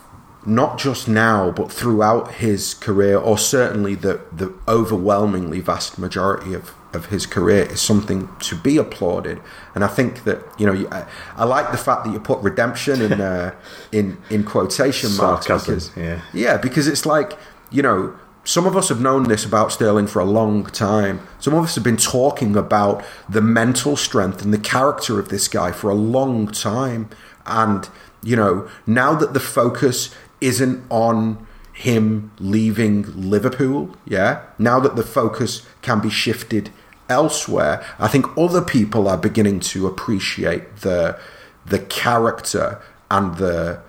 not 0.45 0.79
just 0.79 1.07
now 1.07 1.51
but 1.51 1.71
throughout 1.71 2.35
his 2.35 2.73
career 2.73 3.17
or 3.17 3.37
certainly 3.37 3.93
the 3.93 4.21
the 4.31 4.53
overwhelmingly 4.67 5.59
vast 5.59 5.99
majority 5.99 6.53
of 6.53 6.73
of 6.93 7.07
his 7.07 7.25
career 7.25 7.63
is 7.63 7.81
something 7.81 8.29
to 8.39 8.55
be 8.55 8.77
applauded 8.77 9.39
and 9.75 9.83
i 9.83 9.87
think 9.87 10.23
that 10.23 10.39
you 10.57 10.65
know 10.65 10.87
I, 10.91 11.05
I 11.35 11.45
like 11.45 11.71
the 11.71 11.77
fact 11.77 12.05
that 12.05 12.11
you 12.11 12.19
put 12.19 12.39
redemption 12.41 13.01
in 13.01 13.21
uh, 13.33 13.53
in 13.91 14.17
in 14.29 14.43
quotation 14.43 15.15
marks 15.15 15.47
Sarcasm, 15.47 15.75
because 15.75 15.97
yeah. 15.97 16.21
yeah 16.33 16.57
because 16.57 16.87
it's 16.87 17.05
like 17.05 17.37
you 17.71 17.81
know 17.81 18.15
some 18.49 18.65
of 18.65 18.75
us 18.75 18.89
have 18.89 18.99
known 18.99 19.23
this 19.23 19.45
about 19.45 19.71
Sterling 19.71 20.07
for 20.07 20.19
a 20.19 20.25
long 20.25 20.65
time. 20.65 21.19
Some 21.39 21.53
of 21.53 21.63
us 21.63 21.75
have 21.75 21.83
been 21.83 21.97
talking 21.97 22.55
about 22.55 23.05
the 23.29 23.41
mental 23.41 23.95
strength 23.95 24.41
and 24.41 24.51
the 24.51 24.57
character 24.57 25.19
of 25.19 25.29
this 25.29 25.47
guy 25.47 25.71
for 25.71 25.91
a 25.91 25.93
long 25.93 26.47
time. 26.47 27.09
And, 27.45 27.87
you 28.23 28.35
know, 28.35 28.67
now 28.87 29.13
that 29.13 29.33
the 29.35 29.39
focus 29.39 30.15
isn't 30.41 30.83
on 30.89 31.45
him 31.73 32.31
leaving 32.39 33.03
Liverpool, 33.29 33.95
yeah, 34.05 34.41
now 34.57 34.79
that 34.79 34.95
the 34.95 35.03
focus 35.03 35.67
can 35.81 35.99
be 35.99 36.09
shifted 36.09 36.71
elsewhere, 37.09 37.85
I 37.97 38.07
think 38.07 38.25
other 38.37 38.61
people 38.61 39.07
are 39.07 39.17
beginning 39.17 39.59
to 39.61 39.87
appreciate 39.87 40.77
the 40.77 41.19
the 41.65 41.79
character 41.79 42.81
and 43.11 43.37
the 43.37 43.81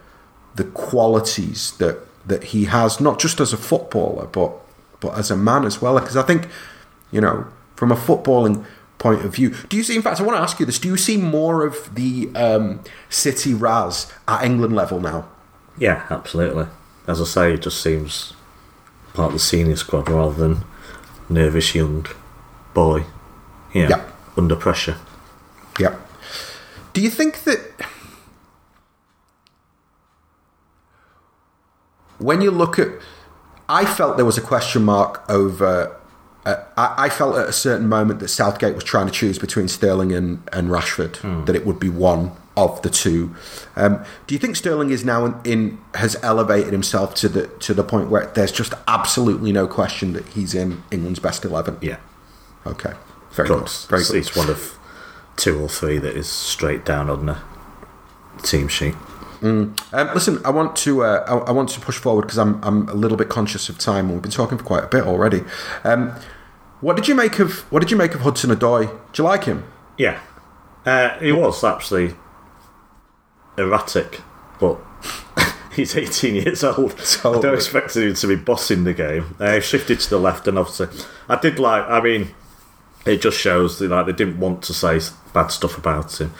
the 0.54 0.64
qualities 0.64 1.72
that 1.78 1.98
that 2.26 2.44
he 2.44 2.64
has, 2.64 3.00
not 3.00 3.18
just 3.18 3.40
as 3.40 3.52
a 3.52 3.56
footballer, 3.56 4.26
but 4.26 4.52
but 5.00 5.16
as 5.18 5.30
a 5.30 5.36
man 5.36 5.64
as 5.64 5.80
well. 5.80 5.98
Because 5.98 6.16
I 6.16 6.22
think, 6.22 6.48
you 7.10 7.20
know, 7.20 7.46
from 7.76 7.92
a 7.92 7.96
footballing 7.96 8.64
point 8.98 9.24
of 9.24 9.34
view, 9.34 9.54
do 9.68 9.76
you 9.76 9.82
see? 9.82 9.96
In 9.96 10.02
fact, 10.02 10.20
I 10.20 10.24
want 10.24 10.36
to 10.36 10.42
ask 10.42 10.60
you 10.60 10.66
this: 10.66 10.78
Do 10.78 10.88
you 10.88 10.96
see 10.96 11.16
more 11.16 11.64
of 11.64 11.94
the 11.94 12.30
um, 12.34 12.80
City 13.08 13.54
Raz 13.54 14.12
at 14.28 14.44
England 14.44 14.74
level 14.74 15.00
now? 15.00 15.28
Yeah, 15.78 16.06
absolutely. 16.10 16.66
As 17.06 17.20
I 17.20 17.24
say, 17.24 17.54
it 17.54 17.62
just 17.62 17.82
seems 17.82 18.34
part 19.14 19.28
of 19.28 19.32
the 19.32 19.38
senior 19.38 19.76
squad 19.76 20.08
rather 20.08 20.34
than 20.34 20.64
nervous 21.28 21.74
young 21.74 22.06
boy. 22.74 23.04
You 23.72 23.82
know, 23.88 23.96
Yeah. 23.96 24.04
under 24.36 24.56
pressure. 24.56 24.96
Yeah. 25.78 25.94
Do 26.92 27.00
you 27.00 27.10
think 27.10 27.44
that 27.44 27.60
when 32.18 32.40
you 32.42 32.50
look 32.50 32.78
at, 32.78 32.88
I 33.68 33.84
felt 33.84 34.16
there 34.16 34.26
was 34.26 34.38
a 34.38 34.42
question 34.42 34.84
mark 34.84 35.22
over. 35.28 35.96
Uh, 36.44 36.56
I, 36.76 36.94
I 37.04 37.08
felt 37.08 37.36
at 37.36 37.48
a 37.48 37.52
certain 37.52 37.88
moment 37.88 38.20
that 38.20 38.28
Southgate 38.28 38.74
was 38.74 38.82
trying 38.84 39.06
to 39.06 39.12
choose 39.12 39.38
between 39.38 39.68
Sterling 39.68 40.12
and, 40.12 40.42
and 40.52 40.68
Rashford, 40.68 41.46
that 41.46 41.54
it 41.54 41.66
would 41.66 41.78
be 41.78 41.88
one 41.90 42.32
of 42.56 42.80
the 42.82 42.90
two. 42.90 43.34
Um, 43.76 44.02
do 44.26 44.34
you 44.34 44.38
think 44.38 44.56
Sterling 44.56 44.90
is 44.90 45.04
now 45.04 45.24
in, 45.26 45.34
in 45.44 45.78
has 45.94 46.16
elevated 46.22 46.72
himself 46.72 47.14
to 47.16 47.28
the 47.28 47.46
to 47.46 47.72
the 47.74 47.84
point 47.84 48.10
where 48.10 48.26
there's 48.34 48.52
just 48.52 48.74
absolutely 48.88 49.52
no 49.52 49.66
question 49.68 50.12
that 50.14 50.26
he's 50.30 50.54
in 50.54 50.82
England's 50.90 51.20
best 51.20 51.44
eleven? 51.44 51.78
Yeah, 51.80 51.98
Okay. 52.66 52.92
Very 53.32 53.48
good. 53.48 53.68
Very 53.88 54.00
It's, 54.02 54.10
good. 54.10 54.16
it's 54.18 54.36
one 54.36 54.50
of 54.50 54.78
two 55.36 55.60
or 55.60 55.68
three 55.68 55.98
that 55.98 56.16
is 56.16 56.28
straight 56.28 56.84
down 56.84 57.08
on 57.08 57.26
the 57.26 57.38
team 58.42 58.68
sheet. 58.68 58.94
Um, 59.42 59.74
listen, 59.92 60.38
I 60.44 60.50
want 60.50 60.76
to 60.76 61.02
uh, 61.02 61.24
I, 61.26 61.48
I 61.48 61.52
want 61.52 61.70
to 61.70 61.80
push 61.80 61.96
forward 61.96 62.22
because 62.22 62.36
I'm 62.38 62.62
I'm 62.62 62.88
a 62.90 62.94
little 62.94 63.16
bit 63.16 63.30
conscious 63.30 63.68
of 63.70 63.78
time. 63.78 64.06
and 64.06 64.14
We've 64.14 64.22
been 64.22 64.30
talking 64.30 64.58
for 64.58 64.64
quite 64.64 64.84
a 64.84 64.88
bit 64.88 65.04
already. 65.04 65.44
Um, 65.82 66.12
what 66.82 66.96
did 66.96 67.08
you 67.08 67.14
make 67.14 67.38
of 67.38 67.60
What 67.72 67.80
did 67.80 67.90
you 67.90 67.96
make 67.96 68.14
of 68.14 68.20
Hudson 68.20 68.50
Odoi? 68.50 68.88
Do 69.12 69.22
you 69.22 69.26
like 69.26 69.44
him? 69.44 69.64
Yeah, 69.96 70.18
uh, 70.84 71.18
he 71.20 71.32
was 71.32 71.64
actually 71.64 72.14
erratic, 73.56 74.20
but 74.58 74.78
he's 75.74 75.96
18 75.96 76.34
years 76.34 76.62
old. 76.64 76.92
I 77.24 77.40
don't 77.40 77.54
expect 77.54 77.96
him 77.96 78.12
to 78.14 78.26
be 78.26 78.36
bossing 78.36 78.84
the 78.84 78.94
game. 78.94 79.36
Uh, 79.40 79.54
he 79.54 79.60
shifted 79.60 80.00
to 80.00 80.10
the 80.10 80.18
left, 80.18 80.46
and 80.48 80.58
obviously, 80.58 80.88
I 81.30 81.36
did 81.36 81.58
like. 81.58 81.84
I 81.88 82.00
mean, 82.02 82.34
it 83.06 83.22
just 83.22 83.38
shows 83.38 83.78
that 83.78 83.90
like 83.90 84.06
they 84.06 84.12
didn't 84.12 84.38
want 84.38 84.62
to 84.64 84.74
say 84.74 85.00
bad 85.32 85.48
stuff 85.48 85.78
about 85.78 86.20
him 86.20 86.32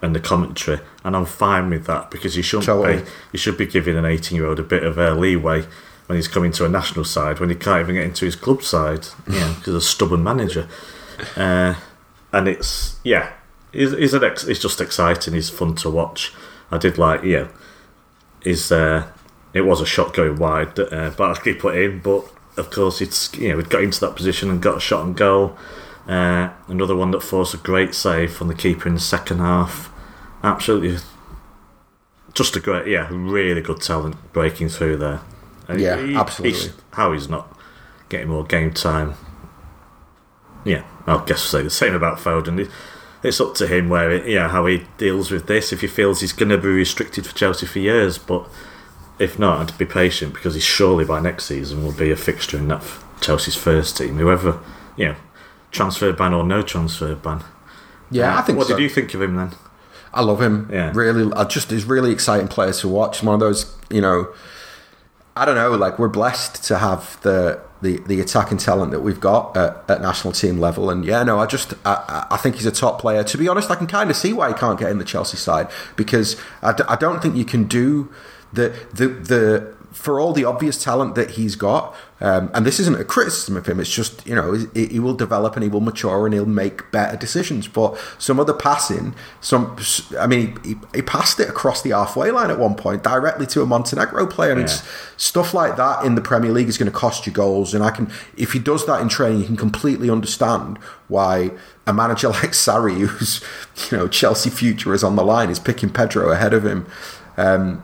and 0.00 0.14
the 0.14 0.20
commentary, 0.20 0.80
and 1.04 1.16
I'm 1.16 1.26
fine 1.26 1.70
with 1.70 1.86
that 1.86 2.10
because 2.10 2.36
you 2.36 2.42
shouldn't 2.42 2.66
Totally. 2.66 3.02
be. 3.02 3.08
You 3.32 3.38
should 3.38 3.58
be 3.58 3.66
giving 3.66 3.96
an 3.96 4.04
18 4.04 4.36
year 4.36 4.46
old 4.46 4.60
a 4.60 4.62
bit 4.62 4.84
of 4.84 4.98
uh, 4.98 5.14
leeway 5.14 5.66
when 6.06 6.16
he's 6.16 6.28
coming 6.28 6.52
to 6.52 6.64
a 6.64 6.68
national 6.68 7.04
side 7.04 7.38
when 7.40 7.50
he 7.50 7.54
can't 7.54 7.80
even 7.82 7.96
get 7.96 8.04
into 8.04 8.24
his 8.24 8.34
club 8.36 8.62
side, 8.62 9.06
you 9.26 9.38
know, 9.38 9.54
because 9.58 9.74
of 9.74 9.74
a 9.76 9.80
stubborn 9.80 10.22
manager. 10.22 10.68
Uh, 11.36 11.74
and 12.32 12.48
it's 12.48 12.98
yeah, 13.04 13.32
it's, 13.72 13.92
it's 13.92 14.12
an 14.12 14.24
ex- 14.24 14.44
it's 14.44 14.60
just 14.60 14.80
exciting. 14.80 15.34
It's 15.34 15.50
fun 15.50 15.74
to 15.76 15.90
watch. 15.90 16.32
I 16.70 16.78
did 16.78 16.96
like 16.96 17.24
yeah, 17.24 17.48
is 18.42 18.70
uh, 18.72 19.06
it 19.52 19.62
was 19.62 19.80
a 19.80 19.86
shot 19.86 20.14
going 20.14 20.36
wide 20.38 20.76
that 20.76 20.92
uh, 20.92 21.10
Barkley 21.10 21.54
put 21.54 21.76
in, 21.76 22.00
but 22.00 22.24
of 22.56 22.70
course 22.70 23.00
it's 23.00 23.34
you 23.34 23.52
know 23.52 23.58
it 23.58 23.68
got 23.68 23.82
into 23.82 24.00
that 24.00 24.16
position 24.16 24.50
and 24.50 24.62
got 24.62 24.76
a 24.76 24.80
shot 24.80 25.00
on 25.02 25.12
goal. 25.14 25.56
Uh, 26.08 26.50
another 26.68 26.96
one 26.96 27.10
that 27.10 27.22
forced 27.22 27.52
a 27.52 27.58
great 27.58 27.94
save 27.94 28.32
from 28.32 28.48
the 28.48 28.54
keeper 28.54 28.88
in 28.88 28.94
the 28.94 29.00
second 29.00 29.38
half. 29.40 29.92
Absolutely, 30.42 30.96
just 32.32 32.56
a 32.56 32.60
great 32.60 32.86
yeah, 32.86 33.08
really 33.10 33.60
good 33.60 33.80
talent 33.82 34.16
breaking 34.32 34.68
through 34.70 34.96
there. 34.96 35.20
And 35.68 35.80
Yeah, 35.80 36.00
he- 36.00 36.14
absolutely. 36.16 36.58
he's- 36.58 36.74
how 36.92 37.12
he's 37.12 37.28
not 37.28 37.54
getting 38.08 38.28
more 38.28 38.44
game 38.44 38.72
time. 38.72 39.14
Yeah, 40.64 40.82
I'll 41.06 41.24
guess 41.24 41.42
say 41.42 41.62
the 41.62 41.70
same 41.70 41.94
about 41.94 42.18
Foden. 42.18 42.70
It's 43.22 43.40
up 43.40 43.54
to 43.56 43.66
him 43.66 43.88
where 43.88 44.10
it, 44.10 44.26
yeah 44.28 44.48
how 44.48 44.66
he 44.66 44.84
deals 44.96 45.30
with 45.30 45.46
this. 45.46 45.72
If 45.72 45.80
he 45.82 45.86
feels 45.88 46.20
he's 46.20 46.32
going 46.32 46.48
to 46.50 46.58
be 46.58 46.68
restricted 46.68 47.26
for 47.26 47.34
Chelsea 47.34 47.66
for 47.66 47.80
years, 47.80 48.16
but 48.18 48.48
if 49.18 49.38
not, 49.38 49.60
I'd 49.60 49.78
be 49.78 49.84
patient 49.84 50.34
because 50.34 50.54
he 50.54 50.60
surely 50.60 51.04
by 51.04 51.20
next 51.20 51.44
season 51.46 51.82
will 51.84 51.92
be 51.92 52.10
a 52.10 52.16
fixture 52.16 52.56
in 52.56 52.68
that 52.68 52.82
Chelsea's 53.20 53.56
first 53.56 53.96
team. 53.96 54.16
Whoever, 54.18 54.60
you 54.96 55.06
know, 55.08 55.14
transfer 55.70 56.12
ban 56.12 56.32
or 56.34 56.44
no 56.44 56.62
transfer 56.62 57.14
ban. 57.14 57.42
Yeah, 58.10 58.34
uh, 58.34 58.38
I 58.38 58.42
think 58.42 58.58
What 58.58 58.68
so. 58.68 58.76
did 58.76 58.82
you 58.82 58.88
think 58.88 59.12
of 59.14 59.22
him 59.22 59.36
then? 59.36 59.52
I 60.14 60.22
love 60.22 60.40
him. 60.40 60.68
Yeah. 60.72 60.90
Really, 60.94 61.30
I 61.34 61.44
just 61.44 61.70
he's 61.70 61.84
really 61.84 62.10
exciting 62.12 62.48
player 62.48 62.72
to 62.72 62.88
watch. 62.88 63.22
One 63.22 63.34
of 63.34 63.40
those, 63.40 63.74
you 63.90 64.00
know, 64.00 64.28
I 65.36 65.44
don't 65.44 65.54
know. 65.54 65.72
Like 65.72 65.98
we're 65.98 66.08
blessed 66.08 66.64
to 66.64 66.78
have 66.78 67.20
the 67.22 67.60
the, 67.80 67.98
the 68.08 68.20
attacking 68.20 68.58
talent 68.58 68.90
that 68.90 69.00
we've 69.00 69.20
got 69.20 69.56
at, 69.56 69.84
at 69.88 70.00
national 70.00 70.32
team 70.32 70.58
level, 70.58 70.90
and 70.90 71.04
yeah, 71.04 71.22
no, 71.22 71.38
I 71.38 71.46
just 71.46 71.74
I, 71.84 71.94
I- 72.08 72.26
I 72.34 72.36
think 72.38 72.56
he's 72.56 72.66
a 72.66 72.72
top 72.72 73.00
player. 73.00 73.22
To 73.22 73.38
be 73.38 73.46
honest, 73.46 73.70
I 73.70 73.76
can 73.76 73.86
kind 73.86 74.10
of 74.10 74.16
see 74.16 74.32
why 74.32 74.48
he 74.48 74.54
can't 74.54 74.80
get 74.80 74.90
in 74.90 74.98
the 74.98 75.04
Chelsea 75.04 75.36
side 75.36 75.68
because 75.94 76.36
I, 76.62 76.72
d- 76.72 76.82
I 76.88 76.96
don't 76.96 77.22
think 77.22 77.36
you 77.36 77.44
can 77.44 77.64
do 77.64 78.10
the 78.52 78.70
the 78.94 79.06
the 79.08 79.74
for 79.98 80.20
all 80.20 80.32
the 80.32 80.44
obvious 80.44 80.82
talent 80.82 81.16
that 81.16 81.32
he's 81.32 81.56
got, 81.56 81.94
um, 82.20 82.50
and 82.54 82.64
this 82.64 82.78
isn't 82.78 82.98
a 82.98 83.04
criticism 83.04 83.56
of 83.56 83.66
him. 83.66 83.80
It's 83.80 83.92
just 83.92 84.24
you 84.26 84.34
know 84.34 84.54
he, 84.74 84.86
he 84.86 85.00
will 85.00 85.14
develop 85.14 85.54
and 85.54 85.62
he 85.62 85.68
will 85.68 85.80
mature 85.80 86.24
and 86.24 86.32
he'll 86.32 86.46
make 86.46 86.90
better 86.92 87.16
decisions. 87.16 87.66
But 87.66 87.98
some 88.18 88.38
of 88.38 88.46
the 88.46 88.54
passing, 88.54 89.14
some 89.40 89.76
I 90.18 90.26
mean, 90.26 90.58
he, 90.64 90.76
he 90.94 91.02
passed 91.02 91.40
it 91.40 91.48
across 91.48 91.82
the 91.82 91.90
halfway 91.90 92.30
line 92.30 92.50
at 92.50 92.58
one 92.58 92.76
point 92.76 93.02
directly 93.02 93.46
to 93.46 93.62
a 93.62 93.66
Montenegro 93.66 94.26
player. 94.26 94.52
And 94.52 94.60
it's 94.60 94.82
stuff 95.16 95.52
like 95.52 95.76
that 95.76 96.04
in 96.04 96.14
the 96.14 96.20
Premier 96.20 96.52
League 96.52 96.68
is 96.68 96.78
going 96.78 96.90
to 96.90 96.96
cost 96.96 97.26
you 97.26 97.32
goals. 97.32 97.74
And 97.74 97.82
I 97.82 97.90
can, 97.90 98.10
if 98.36 98.52
he 98.52 98.58
does 98.58 98.86
that 98.86 99.00
in 99.00 99.08
training, 99.08 99.40
you 99.40 99.46
can 99.46 99.56
completely 99.56 100.10
understand 100.10 100.78
why 101.08 101.50
a 101.86 101.92
manager 101.92 102.28
like 102.28 102.52
Sarri, 102.52 103.06
who's, 103.06 103.42
you 103.90 103.98
know 103.98 104.08
Chelsea 104.08 104.50
future 104.50 104.94
is 104.94 105.02
on 105.02 105.16
the 105.16 105.24
line, 105.24 105.50
is 105.50 105.58
picking 105.58 105.90
Pedro 105.90 106.30
ahead 106.30 106.54
of 106.54 106.64
him. 106.64 106.86
Um, 107.36 107.82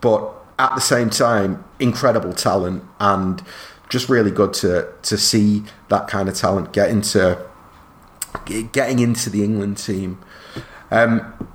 but 0.00 0.35
at 0.58 0.74
the 0.74 0.80
same 0.80 1.10
time, 1.10 1.64
incredible 1.78 2.32
talent 2.32 2.84
and 2.98 3.42
just 3.88 4.08
really 4.08 4.30
good 4.30 4.52
to 4.52 4.88
to 5.02 5.16
see 5.16 5.62
that 5.88 6.08
kind 6.08 6.28
of 6.28 6.34
talent 6.34 6.72
get 6.72 6.90
into 6.90 7.38
getting 8.72 8.98
into 8.98 9.30
the 9.30 9.42
England 9.42 9.78
team. 9.78 10.18
Um, 10.90 11.48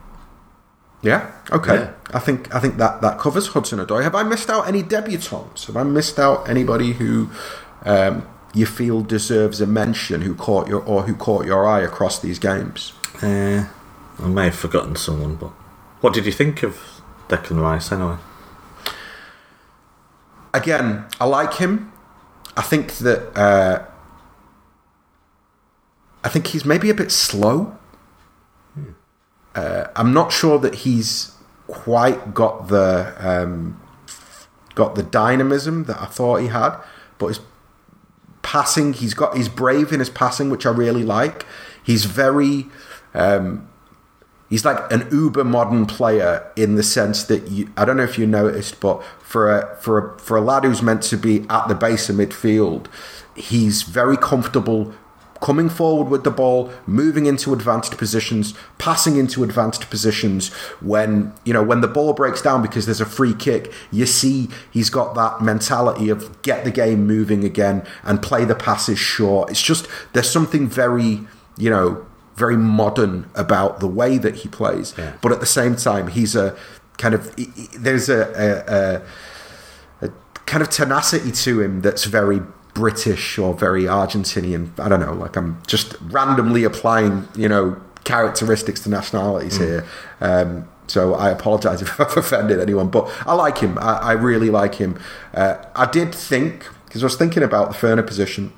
yeah, 1.02 1.32
okay. 1.52 1.76
Yeah. 1.76 1.94
I 2.14 2.20
think 2.20 2.54
I 2.54 2.60
think 2.60 2.78
that 2.78 3.02
that 3.02 3.20
covers 3.20 3.48
Hudson 3.48 3.80
Odoi. 3.80 4.04
Have 4.04 4.16
I 4.16 4.24
missed 4.24 4.50
out 4.50 4.68
any 4.68 4.84
debutants? 4.84 5.66
Have 5.66 5.78
I 5.78 5.84
missed 5.84 6.20
out 6.20 6.48
anybody 6.48 6.94
who 6.94 7.30
um, 7.86 8.28
you 8.54 8.66
feel 8.66 9.02
deserves 9.02 9.62
a 9.62 9.68
mention 9.68 10.22
who 10.22 10.36
caught 10.36 10.68
your 10.68 10.82
or 10.82 11.04
who 11.04 11.16
caught 11.16 11.46
your 11.46 11.66
eye 11.66 11.82
across 11.82 12.20
these 12.20 12.38
games? 12.38 12.94
Uh, 13.22 13.68
I 14.20 14.28
may 14.28 14.46
have 14.46 14.56
forgotten 14.56 14.96
someone, 14.96 15.36
but 15.36 15.52
what 16.02 16.14
did 16.14 16.26
you 16.26 16.32
think 16.32 16.64
of 16.64 17.02
Declan 17.30 17.62
Rice 17.62 17.92
anyway? 17.92 18.18
Again, 20.54 21.06
I 21.20 21.26
like 21.26 21.56
him. 21.56 21.92
I 22.58 22.62
think 22.62 22.94
that 22.98 23.38
uh, 23.38 23.86
I 26.24 26.30
think 26.30 26.48
he's 26.48 26.66
maybe 26.66 26.90
a 26.90 26.94
bit 26.94 27.12
slow. 27.12 27.78
Uh, 29.56 29.88
I'm 29.96 30.14
not 30.14 30.32
sure 30.32 30.60
that 30.60 30.76
he's 30.76 31.34
quite 31.68 32.34
got 32.34 32.68
the 32.68 33.14
um, 33.18 33.82
got 34.76 34.96
the 34.96 35.04
dynamism 35.04 35.86
that 35.86 36.02
I 36.02 36.06
thought 36.06 36.42
he 36.42 36.48
had, 36.48 36.78
but 37.18 37.28
his 37.28 37.40
passing, 38.42 38.94
he's 38.94 39.14
got 39.14 39.36
he's 39.36 39.50
brave 39.50 39.92
in 39.92 40.00
his 40.00 40.10
passing, 40.10 40.50
which 40.50 40.66
I 40.66 40.72
really 40.72 41.04
like. 41.04 41.46
He's 41.84 42.06
very 42.06 42.68
um, 43.14 43.70
he's 44.52 44.64
like 44.64 44.92
an 44.92 45.08
uber 45.12 45.44
modern 45.44 45.88
player 45.88 46.46
in 46.56 46.76
the 46.76 46.84
sense 46.84 47.24
that 47.24 47.48
you 47.48 47.72
I 47.76 47.86
don't 47.86 47.98
know 47.98 48.04
if 48.04 48.20
you 48.20 48.28
noticed, 48.28 48.80
but 48.80 49.04
for 49.24 49.58
a 49.58 49.76
for 49.78 49.98
a 49.98 50.20
for 50.20 50.38
a 50.38 50.42
lad 50.42 50.64
who's 50.64 50.84
meant 50.84 51.02
to 51.04 51.18
be 51.18 51.48
at 51.50 51.68
the 51.68 51.74
base 51.74 52.08
of 52.10 52.18
midfield, 52.18 52.86
he's 53.34 53.82
very 53.82 54.18
comfortable 54.18 54.94
coming 55.42 55.70
forward 55.70 56.08
with 56.10 56.24
the 56.24 56.30
ball, 56.30 56.72
moving 56.86 57.26
into 57.26 57.52
advanced 57.52 57.98
positions, 57.98 58.54
passing 58.78 59.18
into 59.18 59.44
advanced 59.44 59.90
positions 59.90 60.50
when 60.82 61.34
you 61.46 61.54
know 61.54 61.64
when 61.64 61.82
the 61.82 61.88
ball 61.88 62.14
breaks 62.14 62.42
down 62.42 62.62
because 62.62 62.86
there's 62.86 63.02
a 63.02 63.06
free 63.06 63.34
kick, 63.34 63.74
you 63.90 64.06
see 64.06 64.50
he's 64.70 64.90
got 64.90 65.16
that 65.16 65.42
mentality 65.42 66.10
of 66.10 66.42
get 66.44 66.64
the 66.64 66.72
game 66.72 67.08
moving 67.08 67.44
again 67.44 67.84
and 68.04 68.22
play 68.22 68.46
the 68.46 68.54
passes 68.54 69.00
short. 69.00 69.50
It's 69.50 69.62
just 69.62 69.88
there's 70.14 70.30
something 70.30 70.68
very, 70.68 71.22
you 71.58 71.70
know, 71.70 72.06
very 72.46 72.58
modern 72.58 73.16
about 73.46 73.80
the 73.80 73.88
way 74.00 74.18
that 74.26 74.36
he 74.42 74.48
plays. 74.50 74.88
Yeah. 74.98 75.14
But 75.24 75.32
at 75.36 75.40
the 75.46 75.52
same 75.60 75.76
time, 75.76 76.06
he's 76.18 76.36
a 76.36 76.48
kind 76.98 77.14
of 77.18 77.22
he- 77.38 77.52
he- 77.56 77.78
there's 77.86 78.08
a, 78.10 78.22
a, 78.46 80.06
a, 80.06 80.08
a 80.08 80.10
kind 80.52 80.62
of 80.66 80.70
tenacity 80.70 81.32
to 81.46 81.62
him 81.64 81.82
that's 81.86 82.06
very 82.20 82.42
British 82.74 83.38
or 83.38 83.54
very 83.54 83.84
Argentinian. 83.84 84.64
I 84.80 84.88
don't 84.90 85.00
know. 85.06 85.14
Like 85.26 85.36
I'm 85.40 85.62
just 85.68 85.96
randomly 86.18 86.64
applying, 86.72 87.28
you 87.36 87.50
know, 87.54 87.64
characteristics 88.04 88.80
to 88.84 88.90
nationalities 88.90 89.58
here. 89.58 89.86
Um, 90.30 90.68
so 90.88 91.14
I 91.26 91.30
apologise 91.30 91.82
if 91.86 92.00
I've 92.00 92.18
offended 92.18 92.60
anyone, 92.60 92.88
but 92.90 93.04
I 93.26 93.34
like 93.46 93.58
him. 93.60 93.78
I, 93.80 93.94
I 94.12 94.12
really 94.14 94.50
like 94.50 94.76
him. 94.76 95.00
Uh, 95.34 95.56
I 95.76 95.86
did 95.98 96.14
think 96.16 96.66
because 96.86 97.04
I 97.04 97.06
was 97.12 97.16
thinking 97.16 97.44
about 97.44 97.66
the 97.72 97.78
Ferner 97.82 98.06
position. 98.06 98.52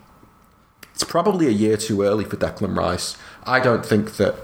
It's 0.96 1.04
probably 1.04 1.48
a 1.48 1.52
year 1.66 1.76
too 1.88 2.04
early 2.04 2.24
for 2.24 2.38
Declan 2.38 2.78
Rice. 2.78 3.18
I 3.46 3.60
don't 3.60 3.86
think 3.86 4.18
that 4.18 4.36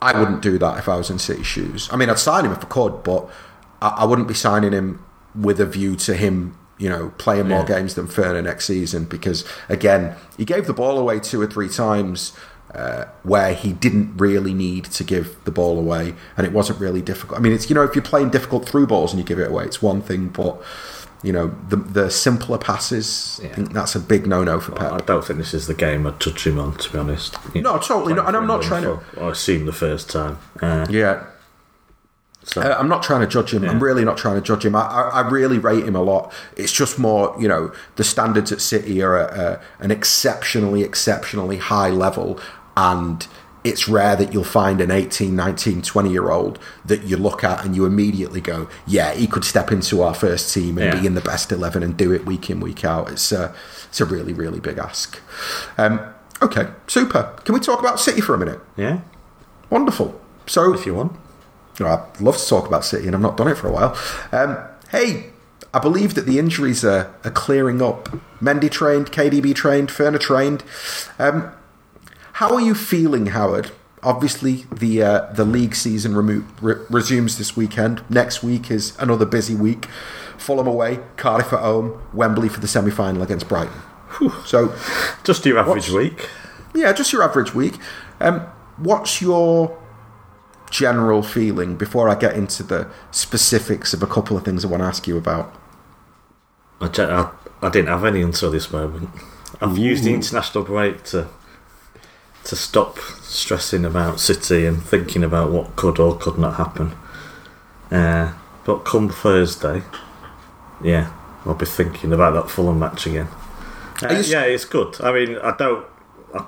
I 0.00 0.18
wouldn't 0.18 0.42
do 0.42 0.58
that 0.58 0.78
if 0.78 0.88
I 0.88 0.96
was 0.96 1.10
in 1.10 1.18
City 1.18 1.42
shoes. 1.42 1.88
I 1.92 1.96
mean, 1.96 2.10
I'd 2.10 2.18
sign 2.18 2.44
him 2.44 2.52
if 2.52 2.58
I 2.64 2.68
could, 2.68 3.02
but 3.02 3.28
I, 3.80 3.88
I 3.88 4.04
wouldn't 4.04 4.28
be 4.28 4.34
signing 4.34 4.72
him 4.72 5.04
with 5.34 5.60
a 5.60 5.66
view 5.66 5.96
to 5.96 6.14
him, 6.14 6.56
you 6.78 6.88
know, 6.88 7.12
playing 7.18 7.48
more 7.48 7.60
Yeah. 7.60 7.78
games 7.78 7.94
than 7.94 8.06
Ferner 8.08 8.42
next 8.42 8.64
season. 8.66 9.04
Because 9.04 9.44
again, 9.68 10.14
he 10.36 10.44
gave 10.44 10.66
the 10.66 10.72
ball 10.72 10.98
away 10.98 11.20
two 11.20 11.40
or 11.40 11.46
three 11.46 11.68
times 11.68 12.32
uh, 12.74 13.04
where 13.22 13.54
he 13.54 13.72
didn't 13.72 14.16
really 14.16 14.54
need 14.54 14.84
to 14.86 15.04
give 15.04 15.36
the 15.44 15.50
ball 15.50 15.78
away, 15.78 16.14
and 16.36 16.46
it 16.46 16.52
wasn't 16.52 16.80
really 16.80 17.02
difficult. 17.02 17.38
I 17.38 17.42
mean, 17.42 17.52
it's 17.52 17.68
you 17.68 17.74
know, 17.74 17.82
if 17.84 17.94
you're 17.94 18.02
playing 18.02 18.30
difficult 18.30 18.66
through 18.68 18.86
balls 18.86 19.12
and 19.12 19.18
you 19.20 19.24
give 19.24 19.38
it 19.38 19.48
away, 19.48 19.64
it's 19.64 19.82
one 19.82 20.00
thing, 20.02 20.28
but. 20.28 20.60
You 21.22 21.32
know 21.32 21.54
the 21.68 21.76
the 21.76 22.10
simpler 22.10 22.58
passes. 22.58 23.40
I 23.44 23.48
think 23.48 23.72
that's 23.72 23.94
a 23.94 24.00
big 24.00 24.26
no 24.26 24.42
no 24.42 24.58
for 24.60 24.72
Pep. 24.72 24.92
I 24.92 24.98
don't 24.98 25.24
think 25.24 25.38
this 25.38 25.54
is 25.54 25.66
the 25.68 25.74
game 25.74 26.06
I'd 26.06 26.18
touch 26.20 26.46
him 26.46 26.58
on, 26.58 26.74
to 26.76 26.92
be 26.92 26.98
honest. 26.98 27.36
No, 27.54 27.78
totally 27.78 28.14
not, 28.14 28.26
and 28.26 28.36
I'm 28.36 28.46
not 28.46 28.62
trying 28.62 28.82
to- 28.82 29.00
I 29.20 29.28
assume 29.30 29.66
the 29.66 29.72
first 29.72 30.10
time. 30.10 30.38
Uh, 30.60 30.86
Yeah, 30.90 31.22
so, 32.44 32.60
Uh, 32.60 32.76
I'm 32.76 32.88
not 32.88 33.04
trying 33.04 33.20
to 33.20 33.28
judge 33.28 33.54
him. 33.54 33.64
I'm 33.64 33.80
really 33.80 34.04
not 34.04 34.16
trying 34.16 34.34
to 34.34 34.40
judge 34.40 34.64
him. 34.64 34.74
I, 34.74 34.80
I, 34.80 35.02
I 35.22 35.28
really 35.28 35.58
rate 35.58 35.84
him 35.84 35.94
a 35.94 36.02
lot. 36.02 36.32
It's 36.56 36.72
just 36.72 36.98
more, 36.98 37.36
you 37.38 37.46
know, 37.46 37.70
the 37.96 38.02
standards 38.04 38.50
at 38.50 38.60
City 38.60 39.00
are 39.00 39.16
at 39.16 39.30
a, 39.38 39.60
an 39.78 39.92
exceptionally, 39.92 40.82
exceptionally 40.82 41.58
high 41.58 41.90
level. 41.90 42.40
And 42.76 43.24
it's 43.64 43.88
rare 43.88 44.16
that 44.16 44.32
you'll 44.32 44.42
find 44.44 44.80
an 44.80 44.90
18, 44.90 45.36
19, 45.36 45.82
20 45.82 46.10
year 46.10 46.30
old 46.30 46.58
that 46.84 47.04
you 47.04 47.16
look 47.16 47.44
at 47.44 47.64
and 47.64 47.76
you 47.76 47.84
immediately 47.86 48.40
go, 48.40 48.68
yeah, 48.86 49.12
he 49.14 49.26
could 49.26 49.44
step 49.44 49.70
into 49.70 50.02
our 50.02 50.14
first 50.14 50.52
team 50.52 50.78
and 50.78 50.94
Yeah. 50.94 51.00
be 51.00 51.06
in 51.06 51.14
the 51.14 51.20
best 51.20 51.52
11 51.52 51.82
and 51.82 51.96
do 51.96 52.12
it 52.12 52.26
week 52.26 52.50
in, 52.50 52.58
week 52.60 52.84
out. 52.84 53.10
It's 53.12 53.30
a, 53.30 53.54
it's 53.88 54.00
a 54.00 54.04
really, 54.04 54.32
really 54.32 54.58
big 54.58 54.78
ask. 54.78 55.20
Um, 55.78 56.00
okay, 56.42 56.68
super. 56.88 57.34
Can 57.44 57.54
we 57.54 57.60
talk 57.60 57.78
about 57.78 58.00
City 58.00 58.20
for 58.20 58.34
a 58.34 58.38
minute? 58.38 58.60
yeah, 58.76 59.00
Wonderful. 59.70 60.20
So, 60.46 60.74
if 60.74 60.84
you 60.84 60.94
want. 60.94 61.12
you 61.78 61.86
I'd 61.86 62.20
love 62.20 62.36
to 62.36 62.46
talk 62.48 62.66
about 62.66 62.84
City, 62.84 63.06
and 63.06 63.14
I've 63.14 63.22
not 63.22 63.36
done 63.36 63.48
it 63.48 63.56
for 63.56 63.68
a 63.68 63.72
while. 63.72 63.96
Um, 64.32 64.58
hey, 64.90 65.30
I 65.72 65.78
believe 65.78 66.14
that 66.14 66.26
the 66.26 66.38
injuries 66.38 66.84
are, 66.84 67.14
are 67.24 67.30
clearing 67.30 67.80
up. 67.80 68.08
Mendy 68.42 68.70
trained, 68.70 69.12
KDB 69.12 69.54
trained, 69.54 69.88
Ferner 69.88 70.18
trained. 70.20 70.64
Um, 71.18 71.52
how 72.32 72.54
are 72.54 72.60
you 72.60 72.74
feeling, 72.74 73.26
Howard? 73.26 73.70
Obviously, 74.02 74.64
the 74.72 75.02
uh, 75.02 75.32
the 75.32 75.44
league 75.44 75.74
season 75.76 76.16
remo- 76.16 76.44
re- 76.60 76.84
resumes 76.90 77.38
this 77.38 77.56
weekend. 77.56 78.02
Next 78.10 78.42
week 78.42 78.70
is 78.70 78.96
another 78.98 79.24
busy 79.26 79.54
week. 79.54 79.86
Fulham 80.38 80.66
away, 80.66 80.98
Cardiff 81.16 81.52
at 81.52 81.60
home, 81.60 82.02
Wembley 82.12 82.48
for 82.48 82.58
the 82.58 82.66
semi 82.66 82.90
final 82.90 83.22
against 83.22 83.48
Brighton. 83.48 83.80
So, 84.44 84.74
Just 85.24 85.46
your 85.46 85.58
average 85.58 85.88
week. 85.90 86.28
yeah, 86.74 86.92
just 86.92 87.12
your 87.12 87.22
average 87.22 87.54
week. 87.54 87.74
Um, 88.20 88.40
what's 88.76 89.22
your 89.22 89.78
general 90.68 91.22
feeling 91.22 91.76
before 91.76 92.08
I 92.08 92.14
get 92.14 92.34
into 92.34 92.62
the 92.62 92.88
specifics 93.10 93.94
of 93.94 94.02
a 94.02 94.06
couple 94.06 94.36
of 94.36 94.44
things 94.44 94.64
I 94.64 94.68
want 94.68 94.82
to 94.82 94.86
ask 94.86 95.06
you 95.06 95.16
about? 95.16 95.54
I, 96.80 96.86
I, 96.88 97.30
I 97.62 97.70
didn't 97.70 97.88
have 97.88 98.04
any 98.04 98.20
until 98.20 98.50
this 98.50 98.70
moment. 98.72 99.10
I've 99.60 99.78
used 99.78 100.02
the 100.04 100.12
international 100.12 100.64
break 100.64 101.04
to 101.04 101.28
to 102.44 102.56
stop 102.56 102.98
stressing 103.22 103.84
about 103.84 104.20
City 104.20 104.66
and 104.66 104.82
thinking 104.82 105.22
about 105.22 105.50
what 105.50 105.76
could 105.76 105.98
or 105.98 106.16
could 106.16 106.38
not 106.38 106.56
happen. 106.56 106.92
Uh, 107.90 108.32
but 108.64 108.78
come 108.78 109.08
Thursday, 109.08 109.82
yeah, 110.82 111.12
I'll 111.44 111.54
be 111.54 111.66
thinking 111.66 112.12
about 112.12 112.34
that 112.34 112.50
Fulham 112.50 112.78
match 112.78 113.06
again. 113.06 113.28
Uh, 114.02 114.22
yeah, 114.26 114.42
it's 114.42 114.64
good. 114.64 115.00
I 115.00 115.12
mean, 115.12 115.38
I 115.38 115.54
don't. 115.56 115.86
I 116.34 116.44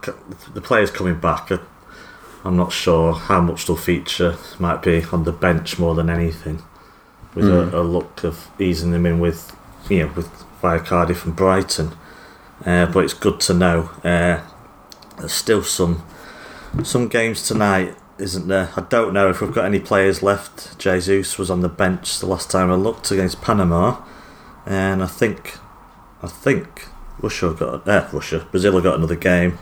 the 0.53 0.61
players 0.61 0.91
coming 0.91 1.19
back. 1.21 1.53
I, 1.53 1.59
I'm 2.45 2.57
not 2.57 2.73
sure 2.73 3.13
how 3.13 3.41
much 3.41 3.67
they'll 3.67 3.77
feature. 3.77 4.37
Might 4.59 4.83
be 4.83 5.05
on 5.13 5.25
the 5.25 5.33
bench 5.33 5.79
more 5.79 5.95
than 5.95 6.11
anything, 6.11 6.63
with 7.35 7.49
a, 7.49 7.81
a 7.81 7.83
look 7.83 8.25
of 8.25 8.51
easing 8.61 8.91
them 8.91 9.07
in 9.07 9.19
with, 9.19 9.57
you 9.89 10.01
know, 10.01 10.13
with 10.15 10.29
via 10.61 10.81
Cardiff 10.81 11.25
and 11.25 11.37
Brighton. 11.37 11.93
Uh, 12.65 12.87
but 12.87 13.05
it's 13.05 13.15
good 13.15 13.41
to 13.41 13.55
know. 13.55 13.91
Uh, 14.03 14.41
there's 15.19 15.33
still 15.33 15.63
some 15.63 16.05
some 16.83 17.09
games 17.09 17.47
tonight, 17.47 17.97
isn't 18.19 18.49
there? 18.49 18.71
I 18.77 18.81
don't 18.83 19.13
know 19.13 19.31
if 19.31 19.41
we've 19.41 19.55
got 19.55 19.65
any 19.65 19.79
players 19.79 20.23
left. 20.23 20.79
Jesus 20.79 21.39
was 21.39 21.51
on 21.51 21.61
the 21.61 21.69
bench 21.69 22.19
the 22.19 22.27
last 22.27 22.51
time 22.51 22.71
I 22.71 22.75
looked 22.75 23.11
against 23.11 23.41
Panama, 23.41 24.03
and 24.67 25.03
I 25.03 25.07
think 25.07 25.59
I 26.23 26.29
think 26.29 26.89
Russia 27.21 27.55
got 27.59 27.89
uh, 27.89 28.09
Russia 28.13 28.47
Brazil 28.51 28.81
got 28.81 28.97
another 28.97 29.17
game. 29.17 29.59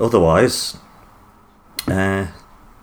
Otherwise, 0.00 0.76
uh, 1.86 2.26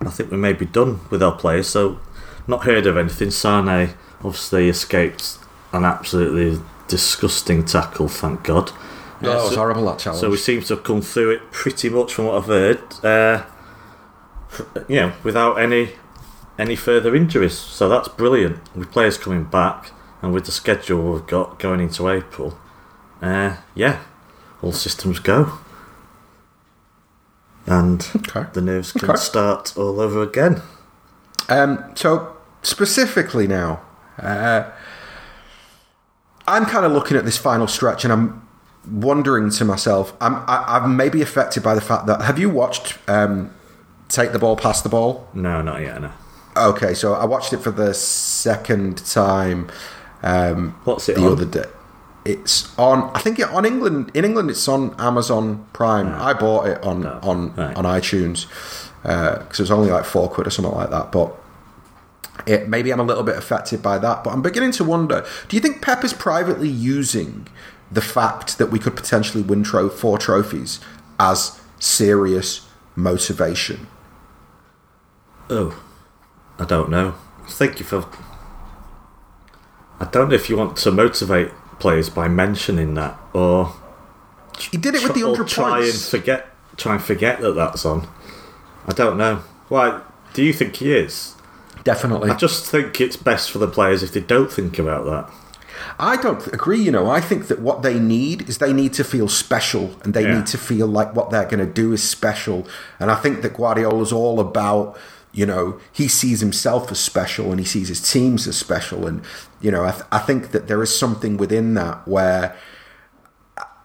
I 0.02 0.10
think 0.10 0.32
we 0.32 0.38
may 0.38 0.54
be 0.54 0.66
done 0.66 1.02
with 1.10 1.22
our 1.22 1.36
players. 1.36 1.68
So, 1.68 2.00
not 2.48 2.64
heard 2.64 2.86
of 2.86 2.98
anything. 2.98 3.32
Sane 3.32 3.96
obviously 4.24 4.70
escaped 4.70 5.38
an 5.74 5.86
absolutely 5.86 6.62
disgusting 6.88 7.66
tackle. 7.66 8.08
Thank 8.08 8.44
God. 8.44 8.72
Oh, 9.22 9.28
Uh, 9.28 9.32
it 9.32 9.36
was 9.36 9.50
so- 9.52 9.56
horrible 9.58 9.86
that 9.88 10.00
challenge. 10.00 10.22
so 10.22 10.30
we 10.30 10.38
seem 10.38 10.62
to 10.62 10.76
have 10.76 10.84
come 10.84 11.02
through 11.02 11.32
it 11.32 11.52
pretty 11.52 11.90
much 11.90 12.14
from 12.14 12.26
what 12.26 12.36
I've 12.38 12.46
heard. 12.46 12.80
Uh, 13.04 13.44
you 14.88 14.96
know, 15.02 15.12
without 15.24 15.56
any 15.60 15.94
any 16.58 16.76
further 16.76 17.16
injuries. 17.16 17.58
So 17.58 17.88
that's 17.88 18.08
brilliant. 18.10 18.60
With 18.76 18.92
players 18.92 19.18
coming 19.18 19.46
back 19.46 19.92
and 20.22 20.34
with 20.34 20.46
the 20.46 20.52
schedule 20.52 21.14
we've 21.14 21.26
got 21.28 21.58
going 21.60 21.80
into 21.80 22.10
April, 22.10 22.58
uh, 23.22 23.54
yeah, 23.76 24.00
all 24.62 24.74
systems 24.74 25.20
go. 25.20 25.54
And 27.66 28.06
Okay. 28.18 28.48
the 28.54 28.62
nerves 28.62 28.92
can 28.92 29.10
Okay. 29.10 29.20
start 29.20 29.74
all 29.78 30.02
over 30.02 30.22
again. 30.22 30.62
Um, 31.48 31.84
so 31.96 32.30
specifically 32.62 33.48
now, 33.48 33.80
uh, 34.22 34.64
I'm 36.48 36.66
kind 36.66 36.86
of 36.86 36.92
looking 36.92 37.16
at 37.16 37.26
this 37.26 37.38
final 37.38 37.68
stretch, 37.68 38.04
and 38.04 38.12
I'm 38.12 38.42
wondering 38.88 39.50
to 39.52 39.66
myself, 39.66 40.16
I'm 40.22 40.36
I, 40.48 40.64
I'm 40.68 40.96
maybe 40.96 41.22
affected 41.22 41.64
by 41.64 41.76
the 41.76 41.82
fact 41.82 42.08
that 42.08 42.22
have 42.22 42.40
you 42.40 42.50
watched 42.50 42.98
um, 43.08 43.54
Take 44.08 44.32
the 44.32 44.40
Ball, 44.40 44.56
Pass 44.56 44.82
the 44.82 44.90
Ball? 44.90 45.28
No, 45.34 45.62
not 45.62 45.82
yet. 45.82 46.02
No. 46.02 46.12
Okay, 46.58 46.94
so 46.94 47.14
I 47.14 47.26
watched 47.26 47.54
it 47.54 47.60
for 47.60 47.72
the 47.72 47.94
second 47.94 49.06
time 49.06 49.70
um, 50.24 50.72
What's 50.84 51.08
it 51.10 51.16
the 51.16 51.26
on? 51.26 51.32
other 51.32 51.46
day. 51.46 51.66
It's 52.26 52.78
on. 52.78 53.12
I 53.16 53.20
think 53.20 53.40
it, 53.40 53.50
on 53.50 53.66
England. 53.66 54.12
In 54.14 54.26
England, 54.26 54.50
it's 54.50 54.68
on 54.68 54.96
Amazon 55.00 55.66
Prime. 55.74 56.08
I 56.08 56.34
bought 56.34 56.68
it 56.68 56.82
on 56.84 57.06
on 57.06 57.56
right. 57.56 57.76
on 57.76 57.86
iTunes 57.86 58.48
because 59.02 59.60
it 59.60 59.64
was 59.64 59.72
only 59.72 59.90
like 59.90 60.06
four 60.06 60.30
quid 60.30 60.48
or 60.48 60.50
something 60.50 60.74
like 60.74 60.90
that. 60.90 61.12
But 61.12 61.36
it, 62.46 62.68
maybe 62.68 62.92
I'm 62.92 63.00
a 63.00 63.04
little 63.04 63.24
bit 63.24 63.38
affected 63.38 63.82
by 63.82 63.98
that. 64.00 64.24
But 64.24 64.32
I'm 64.32 64.42
beginning 64.42 64.72
to 64.74 64.84
wonder: 64.84 65.26
Do 65.48 65.56
you 65.56 65.62
think 65.62 65.82
Pep 65.82 66.04
is 66.04 66.14
privately 66.14 66.70
using 66.70 67.48
the 67.92 68.02
fact 68.02 68.58
that 68.58 68.68
we 68.68 68.80
could 68.80 68.96
potentially 68.96 69.44
win 69.44 69.64
tro- 69.64 69.90
four 69.90 70.18
trophies 70.18 70.80
as 71.20 71.60
serious 71.80 72.68
motivation? 72.96 73.88
Oh, 75.50 75.82
I 76.60 76.66
don't 76.66 76.90
know. 76.90 77.16
I 77.44 77.50
think 77.50 77.80
if 77.82 77.92
I, 77.94 78.04
I 80.00 80.06
don't 80.06 80.30
know 80.30 80.36
if 80.36 80.50
you 80.50 80.58
want 80.58 80.78
to 80.78 80.92
motivate 80.92 81.52
players 81.80 82.10
by 82.10 82.28
mentioning 82.28 82.94
that, 82.96 83.18
or 83.34 83.74
He 84.60 84.78
did 84.78 84.96
it 84.96 85.04
with 85.04 85.14
the 85.16 85.22
hundred 85.22 85.48
try 85.48 85.80
points. 85.80 85.94
and 86.14 86.22
forget, 86.22 86.48
try 86.78 86.94
and 86.96 87.04
forget 87.04 87.40
that 87.42 87.54
that's 87.56 87.86
on. 87.86 88.08
I 88.88 88.94
don't 88.94 89.18
know. 89.18 89.38
Why 89.70 90.02
do 90.34 90.44
you 90.44 90.54
think 90.54 90.76
he 90.78 90.94
is? 90.94 91.36
Definitely. 91.84 92.30
I 92.30 92.36
just 92.36 92.66
think 92.66 93.00
it's 93.02 93.16
best 93.16 93.50
for 93.52 93.58
the 93.58 93.68
players 93.68 94.04
if 94.04 94.12
they 94.14 94.20
don't 94.20 94.52
think 94.52 94.78
about 94.78 95.06
that. 95.06 95.34
I 96.00 96.18
don't 96.18 96.46
agree. 96.48 96.82
You 96.82 96.92
know, 96.92 97.10
I 97.10 97.22
think 97.22 97.48
that 97.48 97.60
what 97.60 97.82
they 97.84 98.00
need 98.00 98.48
is 98.50 98.58
they 98.58 98.74
need 98.74 98.94
to 98.94 99.04
feel 99.04 99.28
special, 99.28 99.96
and 100.04 100.14
they 100.14 100.24
Yeah. 100.24 100.36
need 100.38 100.48
to 100.48 100.58
feel 100.58 100.88
like 100.88 101.16
what 101.16 101.30
they're 101.30 101.46
going 101.46 101.60
to 101.66 101.72
do 101.72 101.94
is 101.94 102.02
special. 102.04 102.68
And 103.00 103.10
I 103.12 103.16
think 103.16 103.42
that 103.42 103.54
Guardiola's 103.56 104.12
all 104.12 104.40
about. 104.40 104.98
You 105.32 105.46
know, 105.46 105.80
he 105.92 106.08
sees 106.08 106.40
himself 106.40 106.92
as 106.92 107.00
special, 107.00 107.52
and 107.52 107.60
he 107.60 107.66
sees 107.66 107.88
his 107.88 108.02
teams 108.12 108.48
as 108.48 108.58
special. 108.58 109.06
And 109.06 109.22
you 109.62 109.70
know, 109.70 109.86
I, 109.86 109.92
th- 109.92 110.04
I 110.12 110.18
think 110.18 110.52
that 110.54 110.68
there 110.68 110.82
is 110.82 110.98
something 110.98 111.38
within 111.38 111.76
that 111.76 112.08
where 112.08 112.56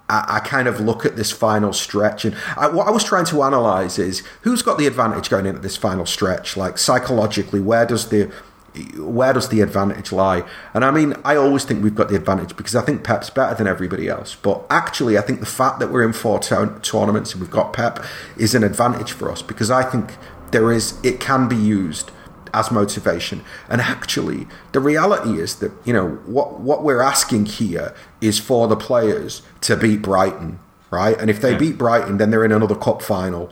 I, 0.09 0.25
I 0.37 0.41
kind 0.41 0.69
of 0.69 0.81
look 0.81 1.05
at 1.05 1.17
this 1.17 1.31
final 1.31 1.73
stretch, 1.75 2.25
and 2.25 2.35
I, 2.57 2.69
what 2.69 2.87
I 2.87 2.91
was 2.91 3.05
trying 3.05 3.27
to 3.27 3.43
analyze 3.43 3.99
is 3.99 4.23
who's 4.43 4.63
got 4.63 4.79
the 4.79 4.87
advantage 4.87 5.29
going 5.29 5.45
into 5.47 5.61
this 5.61 5.77
final 5.77 6.07
stretch. 6.07 6.57
Like 6.57 6.79
psychologically, 6.79 7.61
where 7.61 7.85
does 7.87 8.09
the 8.09 8.33
where 8.97 9.33
does 9.33 9.49
the 9.49 9.61
advantage 9.61 10.11
lie? 10.13 10.43
And 10.73 10.85
I 10.85 10.91
mean, 10.91 11.15
I 11.25 11.37
always 11.37 11.65
think 11.65 11.83
we've 11.83 11.95
got 11.95 12.09
the 12.09 12.17
advantage 12.17 12.57
because 12.57 12.75
I 12.75 12.83
think 12.83 13.05
Pep's 13.05 13.31
better 13.31 13.55
than 13.55 13.67
everybody 13.67 14.09
else. 14.09 14.35
But 14.35 14.65
actually, 14.69 15.17
I 15.17 15.21
think 15.21 15.41
the 15.41 15.47
fact 15.47 15.79
that 15.79 15.91
we're 15.93 16.05
in 16.05 16.13
four 16.13 16.39
tour- 16.41 16.79
tournaments 16.83 17.33
and 17.33 17.41
we've 17.41 17.51
got 17.51 17.73
Pep 17.73 18.05
is 18.37 18.55
an 18.55 18.65
advantage 18.65 19.13
for 19.13 19.31
us 19.31 19.43
because 19.43 19.71
I 19.71 19.83
think 19.85 20.17
there 20.51 20.73
is 20.73 20.99
it 21.05 21.21
can 21.21 21.49
be 21.49 21.57
used 21.57 22.11
as 22.53 22.71
motivation. 22.71 23.43
And 23.69 23.81
actually, 23.81 24.47
the 24.73 24.81
reality 24.81 25.41
is 25.41 25.57
that 25.57 25.73
you 25.85 25.93
know 25.93 26.11
what 26.27 26.61
what 26.61 26.83
we're 26.83 27.03
asking 27.03 27.47
here 27.47 27.95
is 28.21 28.39
for 28.39 28.67
the 28.69 28.77
players 28.77 29.43
to 29.63 29.77
beat 29.77 30.03
Brighton, 30.03 30.59
right? 30.91 31.19
And 31.21 31.31
if 31.31 31.41
they 31.41 31.53
Yeah. 31.53 31.59
beat 31.59 31.79
Brighton, 31.79 32.19
then 32.19 32.31
they're 32.31 32.45
in 32.45 32.53
another 32.53 32.77
cup 32.77 33.03
final, 33.03 33.51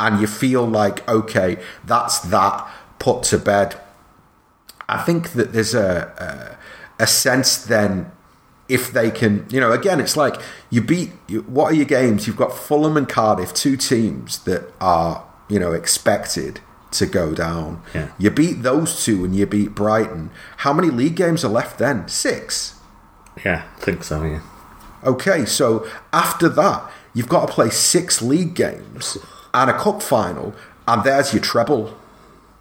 and 0.00 0.20
you 0.20 0.26
feel 0.26 0.66
like 0.66 1.08
okay, 1.08 1.58
that's 1.84 2.18
that 2.20 2.66
put 2.98 3.22
to 3.24 3.38
bed. 3.38 3.76
I 4.88 5.02
think 5.02 5.32
that 5.32 5.52
there's 5.52 5.74
a 5.74 6.58
a, 6.98 7.02
a 7.02 7.06
sense 7.06 7.56
then. 7.56 8.10
If 8.66 8.92
they 8.92 9.10
can, 9.10 9.46
you 9.50 9.60
know, 9.60 9.72
again, 9.72 10.00
it's 10.00 10.16
like 10.16 10.40
you 10.70 10.80
beat. 10.80 11.10
You, 11.28 11.42
what 11.42 11.72
are 11.72 11.74
your 11.74 11.84
games? 11.84 12.26
You've 12.26 12.38
got 12.38 12.56
Fulham 12.56 12.96
and 12.96 13.06
Cardiff, 13.06 13.52
two 13.52 13.76
teams 13.76 14.38
that 14.44 14.72
are, 14.80 15.22
you 15.50 15.58
know, 15.58 15.72
expected 15.72 16.60
to 16.92 17.04
go 17.04 17.34
down. 17.34 17.82
Yeah. 17.94 18.08
You 18.18 18.30
beat 18.30 18.62
those 18.62 19.04
two 19.04 19.22
and 19.22 19.36
you 19.36 19.44
beat 19.44 19.74
Brighton. 19.74 20.30
How 20.58 20.72
many 20.72 20.88
league 20.88 21.14
games 21.14 21.44
are 21.44 21.50
left 21.50 21.78
then? 21.78 22.08
Six. 22.08 22.80
Yeah, 23.44 23.64
I 23.76 23.80
think 23.80 24.02
so. 24.02 24.24
Yeah. 24.24 24.40
Okay, 25.04 25.44
so 25.44 25.86
after 26.12 26.48
that, 26.48 26.90
you've 27.12 27.28
got 27.28 27.46
to 27.46 27.52
play 27.52 27.68
six 27.68 28.22
league 28.22 28.54
games 28.54 29.18
and 29.52 29.68
a 29.68 29.78
cup 29.78 30.02
final, 30.02 30.54
and 30.88 31.04
there's 31.04 31.34
your 31.34 31.42
treble. 31.42 31.94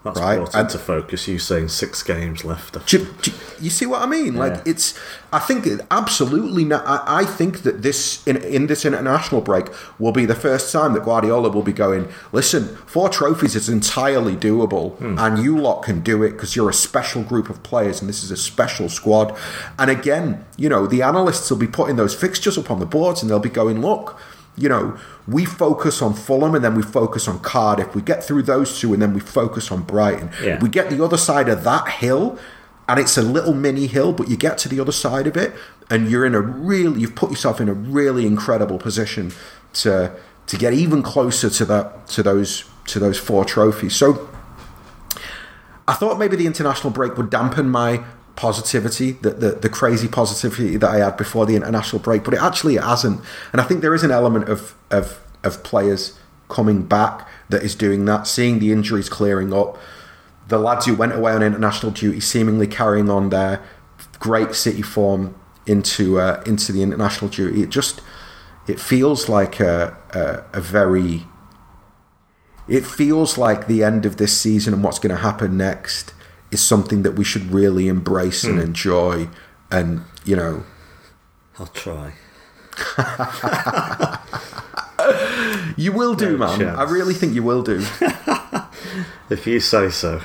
That's 0.04 0.20
Right, 0.20 0.36
brought 0.36 0.54
and- 0.54 0.66
into 0.70 0.78
focus. 0.80 1.28
You 1.30 1.40
saying 1.40 1.70
six 1.70 2.04
games 2.04 2.44
left. 2.44 2.74
Do, 2.88 2.98
you- 2.98 3.08
do 3.22 3.32
you- 3.62 3.70
see 3.70 3.86
what 3.86 4.02
I 4.02 4.06
mean? 4.06 4.36
Like 4.36 4.62
it's. 4.66 4.94
I 5.32 5.40
think 5.40 5.66
absolutely. 5.90 6.66
Not, 6.66 6.84
I, 6.86 7.22
I 7.22 7.26
think 7.26 7.64
that 7.64 7.82
this 7.82 8.22
in 8.28 8.36
in 8.38 8.68
this 8.68 8.84
international 8.86 9.40
break 9.40 9.68
will 9.98 10.12
be 10.12 10.26
the 10.26 10.36
first 10.36 10.72
time 10.74 10.94
that 10.94 11.06
Guardiola 11.06 11.50
will 11.50 11.64
be 11.64 11.72
going. 11.72 12.10
Listen, 12.34 12.76
four 12.86 13.08
trophies 13.08 13.56
is 13.56 13.70
entirely 13.70 14.36
doable, 14.36 14.98
hmm. 14.98 15.18
and 15.18 15.42
you 15.42 15.58
lot 15.58 15.84
can 15.84 16.02
do 16.02 16.22
it 16.22 16.32
because 16.32 16.56
you're 16.56 16.70
a 16.70 16.74
special 16.74 17.24
group 17.24 17.50
of 17.50 17.64
players, 17.64 18.02
and 18.02 18.10
this 18.10 18.24
is 18.24 18.32
a 18.32 18.38
special 18.38 18.90
squad. 18.90 19.34
And 19.80 19.90
again, 19.90 20.44
you 20.58 20.68
know, 20.68 20.86
the 20.86 21.02
analysts 21.02 21.50
will 21.50 21.58
be 21.58 21.68
putting 21.68 21.96
those 21.96 22.14
fixtures 22.14 22.58
up 22.58 22.70
on 22.70 22.80
the 22.80 22.86
boards, 22.86 23.22
and 23.22 23.32
they'll 23.32 23.40
be 23.40 23.50
going, 23.50 23.82
look. 23.82 24.20
You 24.56 24.70
know, 24.70 24.98
we 25.28 25.46
focus 25.46 26.02
on 26.02 26.14
Fulham 26.14 26.54
and 26.54 26.64
then 26.64 26.76
we 26.76 26.84
focus 26.84 27.28
on 27.28 27.40
Cardiff. 27.40 27.96
We 27.96 28.02
get 28.02 28.24
through 28.24 28.44
those 28.44 28.80
two 28.80 28.94
and 28.94 29.02
then 29.02 29.14
we 29.14 29.20
focus 29.20 29.72
on 29.72 29.82
Brighton. 29.82 30.30
Yeah. 30.44 30.60
We 30.60 30.70
get 30.70 30.90
the 30.90 31.04
other 31.04 31.18
side 31.18 31.50
of 31.50 31.64
that 31.64 31.88
hill 31.88 32.38
and 32.88 33.00
it's 33.00 33.18
a 33.18 33.22
little 33.22 33.54
mini 33.54 33.88
hill, 33.88 34.14
but 34.14 34.30
you 34.30 34.38
get 34.38 34.58
to 34.60 34.70
the 34.70 34.80
other 34.80 34.92
side 34.92 35.28
of 35.28 35.38
it, 35.38 35.54
and 35.90 36.10
you're 36.10 36.26
in 36.26 36.36
a 36.36 36.42
really 36.42 37.02
you've 37.02 37.16
put 37.16 37.30
yourself 37.30 37.62
in 37.62 37.70
a 37.70 37.74
really 37.74 38.26
incredible 38.26 38.78
position 38.78 39.32
to 39.74 40.12
to 40.48 40.58
get 40.58 40.74
even 40.74 41.02
closer 41.02 41.50
to 41.50 41.66
that 41.66 42.08
to 42.08 42.24
those 42.24 42.66
to 42.88 43.00
those 43.00 43.18
four 43.18 43.46
trophies. 43.46 43.96
So 43.96 44.30
I 45.88 45.94
thought 45.94 46.18
maybe 46.20 46.36
the 46.36 46.46
international 46.46 46.92
break 46.92 47.18
would 47.18 47.30
dampen 47.30 47.70
my 47.70 48.04
positivity, 48.36 49.12
the, 49.12 49.32
the, 49.32 49.52
the 49.52 49.70
crazy 49.70 50.08
positivity 50.08 50.78
that 50.78 50.90
I 50.90 50.98
had 50.98 51.18
before 51.18 51.46
the 51.46 51.56
international 51.56 52.02
break, 52.02 52.24
but 52.24 52.34
it 52.34 52.42
actually 52.42 52.78
hasn't. 52.78 53.22
And 53.52 53.62
I 53.62 53.64
think 53.64 53.82
there 53.82 53.94
is 53.94 54.04
an 54.04 54.12
element 54.12 54.50
of, 54.50 54.76
of, 54.90 55.20
of 55.44 55.64
players 55.64 56.18
coming 56.50 56.84
back 56.84 57.28
that 57.50 57.64
is 57.64 57.76
doing 57.76 58.06
that, 58.06 58.28
seeing 58.28 58.60
the 58.60 58.72
injuries 58.72 59.10
clearing 59.10 59.54
up. 59.54 59.78
The 60.48 60.58
lads 60.58 60.86
who 60.86 60.96
went 60.96 61.14
away 61.14 61.32
on 61.32 61.42
international 61.42 61.92
duty 61.92 62.20
seemingly 62.20 62.68
carrying 62.68 63.10
on 63.10 63.30
their 63.30 63.64
great 64.20 64.56
City 64.56 64.82
form 64.82 65.36
into 65.66 66.20
uh, 66.20 66.44
into 66.46 66.72
the 66.72 66.82
international 66.82 67.30
duty. 67.30 67.64
It 67.64 67.70
just 67.70 68.02
it 68.68 68.80
feels 68.80 69.30
like 69.30 69.60
a, 69.60 69.98
a, 70.12 70.58
a 70.58 70.62
very 70.62 71.26
it 72.68 72.86
feels 72.86 73.38
like 73.38 73.68
the 73.68 73.84
end 73.84 74.06
of 74.06 74.18
this 74.18 74.38
season 74.38 74.74
and 74.74 74.84
what's 74.84 75.00
going 75.00 75.16
to 75.16 75.22
happen 75.22 75.58
next 75.58 76.14
is 76.54 76.62
something 76.62 77.04
that 77.04 77.14
we 77.14 77.24
should 77.24 77.52
really 77.52 77.88
embrace 77.88 78.44
and 78.44 78.56
hmm. 78.56 78.62
enjoy 78.62 79.28
and 79.72 80.02
you 80.26 80.36
know 80.36 80.64
I'll 81.60 81.68
try. 81.68 82.14
You 85.76 85.92
will 85.92 86.16
do, 86.16 86.38
No 86.38 86.48
man. 86.48 86.60
chance. 86.60 86.78
I 86.78 86.84
really 86.84 87.14
think 87.14 87.34
you 87.34 87.44
will 87.44 87.64
do. 87.64 87.84
If 89.30 89.48
you 89.48 89.60
say 89.60 89.90
so. 89.90 90.22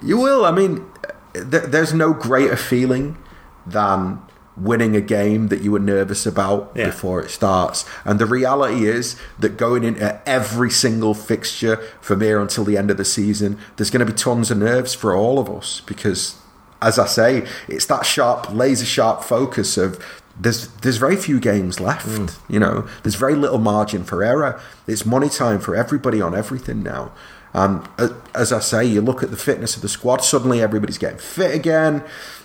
You 0.00 0.16
will. 0.16 0.46
I 0.46 0.52
mean, 0.52 0.86
th- 1.34 1.64
there's 1.64 1.92
no 1.92 2.14
greater 2.14 2.56
feeling 2.56 3.18
than 3.66 4.22
winning 4.60 4.94
a 4.94 5.00
game 5.00 5.48
that 5.48 5.62
you 5.62 5.72
were 5.72 5.78
nervous 5.78 6.26
about 6.26 6.70
Yeah. 6.74 6.86
before 6.86 7.20
it 7.20 7.30
starts. 7.30 7.84
And 8.04 8.18
the 8.18 8.26
reality 8.26 8.86
is 8.86 9.16
that 9.38 9.56
going 9.56 9.84
into 9.84 10.20
every 10.28 10.70
single 10.70 11.14
fixture 11.14 11.80
from 12.00 12.20
here 12.20 12.40
until 12.40 12.64
the 12.64 12.76
end 12.76 12.90
of 12.90 12.96
the 12.96 13.04
season, 13.04 13.58
there's 13.76 13.90
going 13.90 14.04
to 14.06 14.12
be 14.12 14.16
tons 14.16 14.50
of 14.50 14.58
nerves 14.58 14.94
for 14.94 15.14
all 15.14 15.38
of 15.38 15.48
us 15.48 15.80
because, 15.86 16.34
as 16.82 16.98
I 16.98 17.06
say, 17.06 17.44
it's 17.68 17.86
that 17.86 18.04
sharp, 18.06 18.52
laser 18.52 18.84
sharp 18.86 19.22
focus 19.24 19.76
of. 19.76 19.98
There's 20.42 20.68
there's 20.80 20.96
very 20.96 21.16
few 21.16 21.38
games 21.38 21.80
left, 21.80 22.38
you 22.48 22.58
know. 22.58 22.86
There's 23.02 23.16
very 23.16 23.34
little 23.34 23.58
margin 23.58 24.04
for 24.04 24.22
error. 24.24 24.58
It's 24.86 25.04
money 25.04 25.28
time 25.28 25.58
for 25.60 25.76
everybody 25.76 26.22
on 26.22 26.34
everything 26.34 26.82
now. 26.82 27.12
Um, 27.52 27.86
as 28.34 28.50
I 28.52 28.60
say, 28.60 28.84
you 28.86 29.02
look 29.02 29.22
at 29.22 29.30
the 29.30 29.36
fitness 29.36 29.76
of 29.76 29.82
the 29.82 29.88
squad. 29.88 30.22
Suddenly, 30.24 30.62
everybody's 30.62 30.96
getting 30.98 31.18
fit 31.18 31.54
again. 31.54 32.02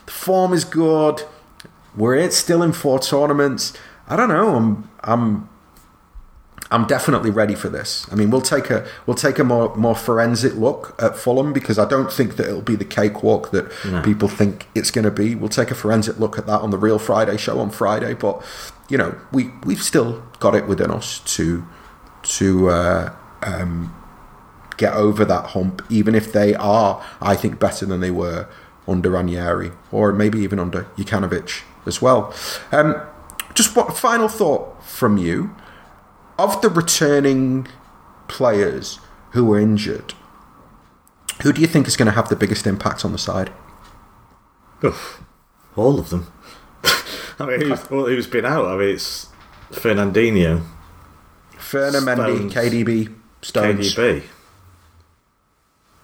The 0.08 0.12
form 0.12 0.52
is 0.52 0.66
good. 0.66 1.24
We're 1.96 2.16
in, 2.16 2.32
still 2.32 2.62
in 2.62 2.74
four 2.74 3.00
tournaments. 3.00 3.74
I 4.08 4.16
don't 4.16 4.30
know. 4.30 4.56
I'm 4.56 4.90
I'm 5.02 5.50
I'm 6.72 6.86
definitely 6.88 7.30
ready 7.30 7.56
for 7.56 7.70
this. 7.70 8.08
I 8.12 8.16
mean, 8.16 8.32
we'll 8.32 8.42
take 8.42 8.70
a 8.70 8.88
we'll 9.06 9.16
take 9.16 9.40
a 9.40 9.44
more 9.44 9.76
more 9.76 9.96
forensic 9.96 10.56
look 10.56 11.00
at 11.02 11.16
Fulham 11.16 11.54
because 11.54 11.78
I 11.78 11.88
don't 11.88 12.12
think 12.12 12.38
that 12.38 12.48
it'll 12.48 12.62
be 12.62 12.76
the 12.76 12.86
cakewalk 12.86 13.52
that 13.52 13.72
people 14.04 14.28
think 14.28 14.68
it's 14.74 14.92
going 14.92 15.06
to 15.06 15.12
be. 15.12 15.36
We'll 15.36 15.50
take 15.50 15.72
a 15.72 15.76
forensic 15.76 16.20
look 16.20 16.38
at 16.38 16.48
that 16.48 16.62
on 16.62 16.72
the 16.72 16.78
Real 16.78 17.00
Friday 17.00 17.38
show 17.38 17.60
on 17.60 17.70
Friday. 17.70 18.14
But 18.14 18.44
you 18.90 18.98
know, 18.98 19.16
we 19.32 19.52
we've 19.64 19.82
still 19.82 20.24
got 20.40 20.56
it 20.56 20.68
within 20.68 20.92
us 20.92 21.20
to 21.36 21.66
to 22.24 22.70
uh, 22.70 23.16
um, 23.44 23.96
get 24.78 24.94
over 24.94 25.24
that 25.24 25.48
hump, 25.52 25.84
even 25.90 26.16
if 26.16 26.34
they 26.34 26.56
are, 26.56 27.04
I 27.22 27.36
think, 27.36 27.60
better 27.60 27.86
than 27.86 28.02
they 28.02 28.12
were 28.12 28.48
under 28.88 29.12
Ranieri 29.12 29.72
or 29.92 30.12
maybe 30.14 30.40
even 30.40 30.60
under 30.60 30.84
Jokanovic 30.98 31.62
as 31.86 32.02
well. 32.02 32.34
Um, 32.72 33.02
just 33.54 33.76
what 33.76 33.98
final 33.98 34.28
thought 34.28 34.84
from 34.84 35.18
you 35.18 35.56
of 36.38 36.62
the 36.62 36.70
returning 36.70 37.68
players 38.28 39.00
who 39.32 39.46
were 39.46 39.60
injured? 39.60 40.14
Who 41.44 41.52
do 41.54 41.62
you 41.62 41.68
think 41.68 41.88
is 41.88 41.98
going 41.98 42.08
to 42.08 42.14
have 42.14 42.30
the 42.30 42.36
biggest 42.36 42.66
impact 42.66 43.04
on 43.04 43.12
the 43.12 43.18
side? 43.18 43.52
Oof. 44.84 45.22
All 45.76 46.00
of 46.00 46.10
them. 46.10 46.32
I 47.40 47.46
mean, 47.46 47.62
who's, 47.62 47.90
well, 47.90 48.06
who's 48.06 48.28
been 48.28 48.46
out? 48.46 48.66
I 48.66 48.78
mean, 48.78 48.90
it's 48.96 49.30
Fernandinho, 49.72 50.64
Stones. 51.60 52.54
KDB, 52.54 53.14
Stones. 53.42 53.96
KDB. 53.96 54.24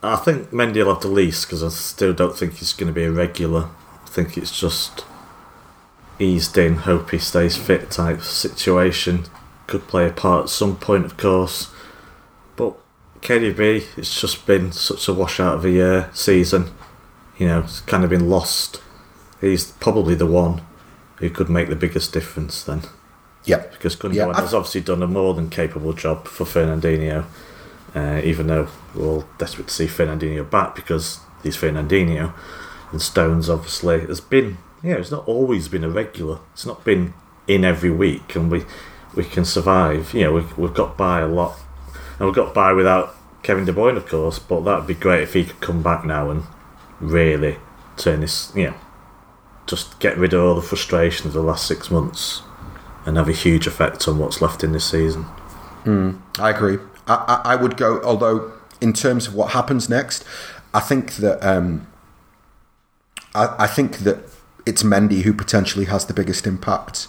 I 0.04 0.16
think 0.16 0.50
Mendy 0.50 0.84
will 0.84 0.94
have 0.94 1.04
the 1.04 1.08
least 1.08 1.46
because 1.46 1.64
I 1.64 1.70
still 1.70 2.14
don't 2.14 2.36
think 2.36 2.56
he's 2.56 2.74
going 2.74 2.88
to 2.88 2.94
be 2.94 3.04
a 3.04 3.12
regular. 3.12 3.70
I 4.04 4.08
think 4.10 4.38
it's 4.38 4.58
just 4.60 5.06
eased 6.22 6.58
in, 6.58 6.76
hope 6.78 7.12
he 7.12 7.18
stays 7.18 7.58
fit 7.58 7.90
type 7.92 8.22
situation. 8.22 9.26
Could 9.68 9.88
play 9.88 10.08
a 10.08 10.12
part 10.12 10.44
at 10.46 10.50
some 10.50 10.76
point, 10.78 11.06
of 11.06 11.18
course. 11.18 11.72
But 12.56 12.76
KDB, 13.22 13.86
it's 13.98 14.20
just 14.20 14.46
been 14.46 14.72
such 14.72 15.08
a 15.08 15.14
washout 15.14 15.56
of 15.56 15.66
a 15.66 15.72
year, 15.72 16.10
season. 16.14 16.72
You 17.38 17.48
know, 17.48 17.60
it's 17.62 17.82
kind 17.82 18.04
of 18.04 18.10
been 18.10 18.30
lost. 18.30 18.82
He's 19.40 19.72
probably 19.72 20.16
the 20.16 20.26
one 20.28 20.62
who 21.18 21.30
could 21.30 21.50
make 21.50 21.70
the 21.70 21.76
biggest 21.76 22.14
difference 22.14 22.64
then 22.64 22.82
Yep. 23.46 23.72
because 23.74 23.96
Gundogan 23.96 24.14
Yeah, 24.16 24.28
I- 24.30 24.42
has 24.42 24.54
obviously 24.54 24.82
done 24.82 25.02
a 25.02 25.08
more 25.08 25.34
than 25.34 25.50
capable 25.50 25.94
job 25.94 26.28
for 26.28 26.46
Fernandinho. 26.46 27.26
Uh, 27.96 28.22
even 28.24 28.48
though 28.48 28.68
we're 28.96 29.06
all 29.06 29.26
desperate 29.38 29.68
to 29.68 29.74
see 29.74 29.86
Fernandinho 29.88 30.50
back 30.50 30.76
because 30.76 31.20
he's 31.44 31.58
Fernandinho, 31.58 32.34
and 32.92 33.02
Stones 33.02 33.50
obviously 33.50 34.02
has 34.08 34.22
been, 34.22 34.58
yeah, 34.84 34.96
it's 34.96 35.12
not 35.12 35.28
always 35.28 35.68
been 35.68 35.84
a 35.84 35.90
regular. 35.90 36.40
It's 36.54 36.66
not 36.66 36.84
been 36.84 37.14
in 37.48 37.64
every 37.64 37.92
week, 37.92 38.36
and 38.36 38.52
we 38.52 38.64
we 39.16 39.24
can 39.24 39.46
survive. 39.46 40.14
You 40.14 40.24
know, 40.26 40.34
we, 40.34 40.42
we've 40.58 40.74
got 40.74 40.98
by 40.98 41.22
a 41.22 41.28
lot, 41.28 41.58
and 42.18 42.28
we've 42.28 42.36
got 42.36 42.54
by 42.54 42.74
without 42.74 43.16
Kevin 43.44 43.66
De 43.66 43.74
Bruyne, 43.74 43.98
of 43.98 44.08
course. 44.08 44.40
But 44.40 44.62
that'd 44.62 44.88
be 44.88 44.94
great 44.94 45.24
if 45.24 45.34
he 45.34 45.46
could 45.46 45.60
come 45.62 45.84
back 45.84 46.06
now 46.06 46.30
and 46.30 46.44
really 47.00 47.58
turn 47.98 48.22
this, 48.22 48.52
you 48.56 48.68
know, 48.68 48.76
just 49.68 50.00
get 50.00 50.18
rid 50.18 50.34
of 50.34 50.44
all 50.44 50.56
the 50.56 50.62
frustration 50.62 51.28
of 51.28 51.34
the 51.34 51.42
last 51.42 51.68
six 51.68 51.92
months 51.92 52.42
and 53.06 53.18
have 53.18 53.28
a 53.28 53.34
huge 53.34 53.68
effect 53.68 54.08
on 54.08 54.20
what's 54.20 54.42
left 54.42 54.64
in 54.64 54.72
this 54.72 54.86
season. 54.90 55.26
I 56.40 56.52
agree. 56.52 56.78
I, 57.08 57.42
I, 57.44 57.54
I 57.54 57.56
would 57.56 57.78
go, 57.78 58.02
although 58.04 58.52
in 58.80 58.94
terms 58.94 59.28
of 59.28 59.36
what 59.36 59.52
happens 59.52 59.90
next, 59.90 60.24
I 60.74 60.80
think 60.80 61.16
that 61.16 61.44
um, 61.44 61.88
I, 63.34 63.56
I 63.60 63.68
think 63.68 64.00
that 64.00 64.20
it's 64.66 64.84
Mendy 64.84 65.22
who 65.22 65.34
potentially 65.34 65.86
has 65.86 66.06
the 66.06 66.14
biggest 66.14 66.48
impact. 66.48 67.08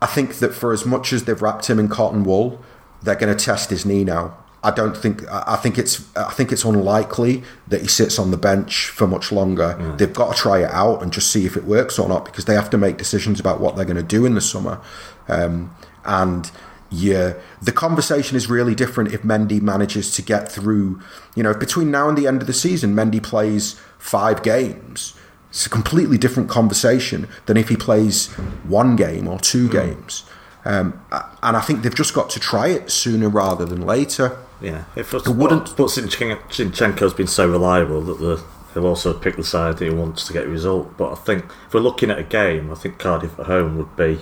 I 0.00 0.06
think 0.06 0.36
that 0.36 0.52
for 0.52 0.72
as 0.72 0.84
much 0.84 1.12
as 1.12 1.24
they've 1.24 1.40
wrapped 1.40 1.70
him 1.70 1.78
in 1.78 1.88
cotton 1.88 2.24
wool, 2.24 2.62
they're 3.02 3.14
going 3.14 3.36
to 3.36 3.44
test 3.44 3.70
his 3.70 3.86
knee 3.86 4.04
now. 4.04 4.36
I 4.64 4.70
don't 4.70 4.96
think. 4.96 5.24
I 5.28 5.56
think 5.56 5.76
it's. 5.76 6.04
I 6.16 6.30
think 6.30 6.52
it's 6.52 6.64
unlikely 6.64 7.42
that 7.66 7.82
he 7.82 7.88
sits 7.88 8.18
on 8.18 8.30
the 8.30 8.36
bench 8.36 8.88
for 8.88 9.08
much 9.08 9.32
longer. 9.32 9.76
They've 9.96 10.12
got 10.12 10.36
to 10.36 10.40
try 10.40 10.62
it 10.62 10.70
out 10.70 11.02
and 11.02 11.12
just 11.12 11.32
see 11.32 11.46
if 11.46 11.56
it 11.56 11.64
works 11.64 11.98
or 11.98 12.08
not 12.08 12.24
because 12.24 12.44
they 12.44 12.54
have 12.54 12.70
to 12.70 12.78
make 12.78 12.96
decisions 12.96 13.40
about 13.40 13.60
what 13.60 13.74
they're 13.74 13.84
going 13.84 13.96
to 13.96 14.04
do 14.04 14.24
in 14.24 14.34
the 14.34 14.40
summer. 14.40 14.80
Um, 15.26 15.74
and 16.04 16.48
yeah, 16.90 17.34
the 17.60 17.72
conversation 17.72 18.36
is 18.36 18.48
really 18.48 18.76
different 18.76 19.12
if 19.12 19.22
Mendy 19.22 19.60
manages 19.60 20.14
to 20.14 20.22
get 20.22 20.50
through. 20.50 21.00
You 21.34 21.42
know, 21.42 21.54
between 21.54 21.90
now 21.90 22.08
and 22.08 22.16
the 22.16 22.28
end 22.28 22.40
of 22.40 22.46
the 22.46 22.52
season, 22.52 22.94
Mendy 22.94 23.22
plays 23.22 23.80
five 23.98 24.44
games. 24.44 25.14
It's 25.52 25.66
a 25.66 25.70
completely 25.70 26.16
different 26.16 26.48
conversation 26.48 27.28
than 27.44 27.58
if 27.58 27.68
he 27.68 27.76
plays 27.76 28.28
one 28.64 28.96
game 28.96 29.28
or 29.28 29.38
two 29.38 29.68
games. 29.68 30.24
Um, 30.64 31.04
and 31.42 31.56
I 31.56 31.60
think 31.60 31.82
they've 31.82 31.94
just 31.94 32.14
got 32.14 32.30
to 32.30 32.40
try 32.40 32.68
it 32.68 32.90
sooner 32.90 33.28
rather 33.28 33.66
than 33.66 33.82
later. 33.84 34.38
Yeah, 34.62 34.84
if 34.96 35.12
it's, 35.12 35.28
wouldn't- 35.28 35.76
But, 35.76 35.88
Zinchenko's 35.88 37.14
been 37.14 37.26
so 37.26 37.50
reliable 37.50 38.00
that 38.02 38.18
the, 38.18 38.42
he'll 38.72 38.86
also 38.86 39.12
pick 39.12 39.36
the 39.36 39.44
side 39.44 39.76
that 39.78 39.84
he 39.84 39.90
wants 39.90 40.26
to 40.28 40.32
get 40.32 40.44
a 40.46 40.48
result. 40.48 40.96
But 40.96 41.12
I 41.12 41.16
think 41.16 41.44
if 41.66 41.74
we're 41.74 41.80
looking 41.80 42.10
at 42.10 42.18
a 42.18 42.22
game, 42.22 42.70
I 42.70 42.74
think 42.74 42.98
Cardiff 42.98 43.38
at 43.38 43.46
home 43.46 43.76
would 43.76 43.94
be 43.96 44.20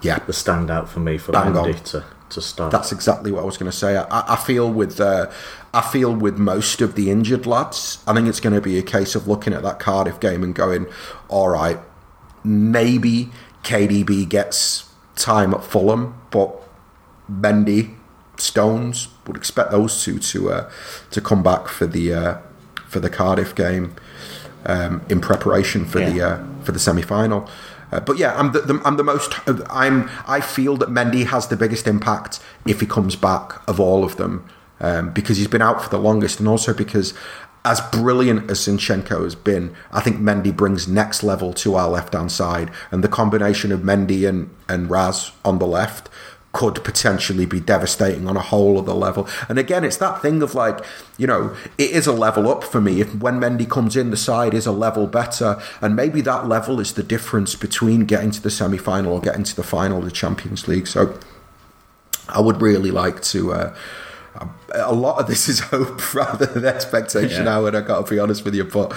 Yeah, 0.00 0.18
the 0.20 0.32
standout 0.32 0.88
for 0.88 1.00
me 1.00 1.18
for 1.18 1.32
Bang 1.32 1.54
Mendy 1.54 1.82
to, 1.90 2.04
to 2.30 2.40
start. 2.40 2.70
that's 2.70 2.92
exactly 2.92 3.32
what 3.32 3.42
I 3.42 3.46
was 3.46 3.56
going 3.56 3.70
to 3.70 3.76
say. 3.76 3.96
I, 3.96 4.06
I 4.34 4.36
feel 4.36 4.70
with 4.70 5.00
uh, 5.00 5.28
I 5.74 5.80
feel 5.80 6.14
with 6.14 6.38
most 6.38 6.80
of 6.80 6.94
the 6.94 7.10
injured 7.10 7.46
lads, 7.46 8.02
I 8.06 8.12
think 8.12 8.28
it's 8.28 8.40
going 8.40 8.54
to 8.54 8.60
be 8.60 8.78
a 8.78 8.82
case 8.82 9.14
of 9.14 9.26
looking 9.26 9.54
at 9.54 9.62
that 9.62 9.78
Cardiff 9.78 10.20
game 10.20 10.42
and 10.42 10.54
going, 10.54 10.86
all 11.28 11.48
right, 11.48 11.78
maybe 12.44 13.30
KDB 13.62 14.28
gets 14.28 14.90
time 15.16 15.54
at 15.54 15.64
Fulham, 15.64 16.20
but 16.30 16.54
Mendy, 17.30 17.94
Stones 18.36 19.08
would 19.26 19.36
expect 19.36 19.70
those 19.70 20.02
two 20.02 20.18
to 20.18 20.50
uh, 20.50 20.70
to 21.10 21.20
come 21.20 21.42
back 21.42 21.68
for 21.68 21.86
the 21.86 22.12
uh, 22.12 22.38
for 22.88 22.98
the 22.98 23.10
Cardiff 23.10 23.54
game 23.54 23.94
um, 24.66 25.02
in 25.08 25.20
preparation 25.20 25.84
for 25.84 26.00
the 26.00 26.20
uh, 26.20 26.44
for 26.64 26.72
the 26.72 26.78
semi 26.78 27.02
final. 27.02 27.48
Uh, 27.92 28.00
but 28.00 28.16
yeah, 28.16 28.34
I'm 28.34 28.52
the, 28.52 28.60
the, 28.62 28.80
I'm 28.84 28.96
the 28.96 29.04
most. 29.04 29.34
I'm. 29.70 30.10
I 30.26 30.40
feel 30.40 30.76
that 30.78 30.88
Mendy 30.88 31.26
has 31.26 31.48
the 31.48 31.56
biggest 31.56 31.86
impact 31.86 32.40
if 32.66 32.80
he 32.80 32.86
comes 32.86 33.16
back 33.16 33.62
of 33.68 33.78
all 33.78 34.02
of 34.02 34.16
them, 34.16 34.48
um, 34.82 35.12
because 35.12 35.38
he's 35.38 35.48
been 35.48 35.62
out 35.62 35.82
for 35.82 35.88
the 35.88 35.98
longest, 35.98 36.38
and 36.38 36.48
also 36.48 36.74
because, 36.74 37.14
as 37.64 37.80
brilliant 37.80 38.50
as 38.50 38.58
Zinchenko 38.58 39.22
has 39.24 39.34
been, 39.34 39.74
I 39.92 40.00
think 40.00 40.18
Mendy 40.18 40.54
brings 40.54 40.86
next 40.86 41.22
level 41.22 41.54
to 41.54 41.76
our 41.76 41.88
left 41.88 42.12
hand 42.12 42.30
side, 42.30 42.70
and 42.90 43.02
the 43.02 43.08
combination 43.08 43.72
of 43.72 43.80
Mendy 43.80 44.28
and 44.28 44.50
and 44.68 44.90
Raz 44.90 45.32
on 45.44 45.58
the 45.58 45.66
left 45.66 46.10
could 46.52 46.84
potentially 46.84 47.46
be 47.46 47.60
devastating 47.60 48.28
on 48.28 48.36
a 48.36 48.40
whole 48.40 48.78
other 48.78 48.92
level. 48.92 49.26
And 49.48 49.58
again, 49.58 49.84
it's 49.84 49.96
that 49.96 50.20
thing 50.20 50.42
of 50.42 50.54
like, 50.54 50.84
you 51.16 51.26
know, 51.26 51.56
it 51.78 51.90
is 51.90 52.06
a 52.06 52.12
level 52.12 52.50
up 52.50 52.62
for 52.62 52.80
me. 52.80 53.00
If 53.00 53.14
when 53.14 53.40
Mendy 53.40 53.68
comes 53.68 53.96
in, 53.96 54.10
the 54.10 54.16
side 54.16 54.52
is 54.52 54.66
a 54.66 54.72
level 54.72 55.06
better, 55.06 55.60
and 55.80 55.96
maybe 55.96 56.20
that 56.20 56.46
level 56.46 56.78
is 56.78 56.92
the 56.92 57.02
difference 57.02 57.54
between 57.54 58.04
getting 58.04 58.30
to 58.32 58.42
the 58.42 58.50
semi 58.50 58.78
final 58.78 59.14
or 59.14 59.20
getting 59.20 59.44
to 59.44 59.56
the 59.56 59.62
final 59.62 59.98
of 59.98 60.04
the 60.04 60.10
Champions 60.10 60.68
League. 60.68 60.86
So 60.86 61.18
I 62.28 62.40
would 62.40 62.60
really 62.60 62.90
like 62.90 63.22
to. 63.22 63.52
Uh, 63.52 63.74
a 64.74 64.92
lot 64.92 65.18
of 65.18 65.26
this 65.26 65.48
is 65.48 65.60
hope 65.70 66.14
rather 66.14 66.46
than 66.46 66.64
expectation, 66.64 67.44
yeah. 67.44 67.52
Howard. 67.52 67.74
I 67.74 67.80
got 67.80 68.06
to 68.06 68.10
be 68.14 68.18
honest 68.18 68.44
with 68.44 68.54
you, 68.54 68.64
but 68.64 68.92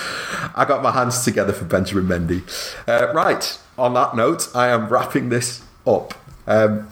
I 0.56 0.66
got 0.68 0.82
my 0.82 0.92
hands 0.92 1.24
together 1.24 1.54
for 1.54 1.66
Benjamin 1.66 2.06
Mendy. 2.06 2.44
Uh, 2.88 3.14
right. 3.14 3.60
On 3.78 3.94
that 3.94 4.16
note, 4.16 4.50
I 4.56 4.70
am 4.70 4.88
wrapping 4.88 5.30
this 5.30 5.64
up. 5.86 6.14
Um, 6.48 6.90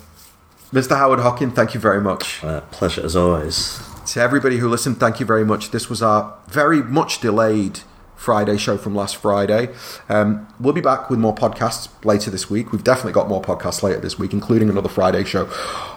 Mr. 0.71 0.97
Howard 0.97 1.19
Hockin, 1.19 1.51
thank 1.51 1.73
you 1.73 1.79
very 1.79 2.01
much. 2.01 2.43
Uh, 2.43 2.61
pleasure 2.71 3.05
as 3.05 3.15
always. 3.15 3.79
To 4.07 4.19
everybody 4.19 4.57
who 4.57 4.67
listened, 4.67 4.99
thank 4.99 5.19
you 5.19 5.25
very 5.25 5.45
much. 5.45 5.71
This 5.71 5.89
was 5.89 6.01
our 6.01 6.35
very 6.47 6.81
much 6.81 7.21
delayed 7.21 7.81
Friday 8.15 8.57
show 8.57 8.77
from 8.77 8.95
last 8.95 9.17
Friday. 9.17 9.73
Um, 10.09 10.47
we'll 10.59 10.73
be 10.73 10.81
back 10.81 11.09
with 11.09 11.19
more 11.19 11.35
podcasts 11.35 11.89
later 12.03 12.31
this 12.31 12.49
week. 12.49 12.71
We've 12.71 12.83
definitely 12.83 13.11
got 13.13 13.27
more 13.27 13.41
podcasts 13.41 13.83
later 13.83 13.99
this 13.99 14.17
week, 14.17 14.33
including 14.33 14.69
another 14.69 14.89
Friday 14.89 15.23
show 15.25 15.49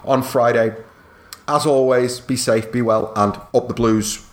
on 0.05 0.23
Friday. 0.23 0.77
As 1.49 1.65
always, 1.65 2.19
be 2.19 2.37
safe, 2.37 2.73
be 2.73 2.83
well, 2.83 3.13
and 3.15 3.35
up 3.55 3.69
the 3.69 3.75
blues. 3.75 4.26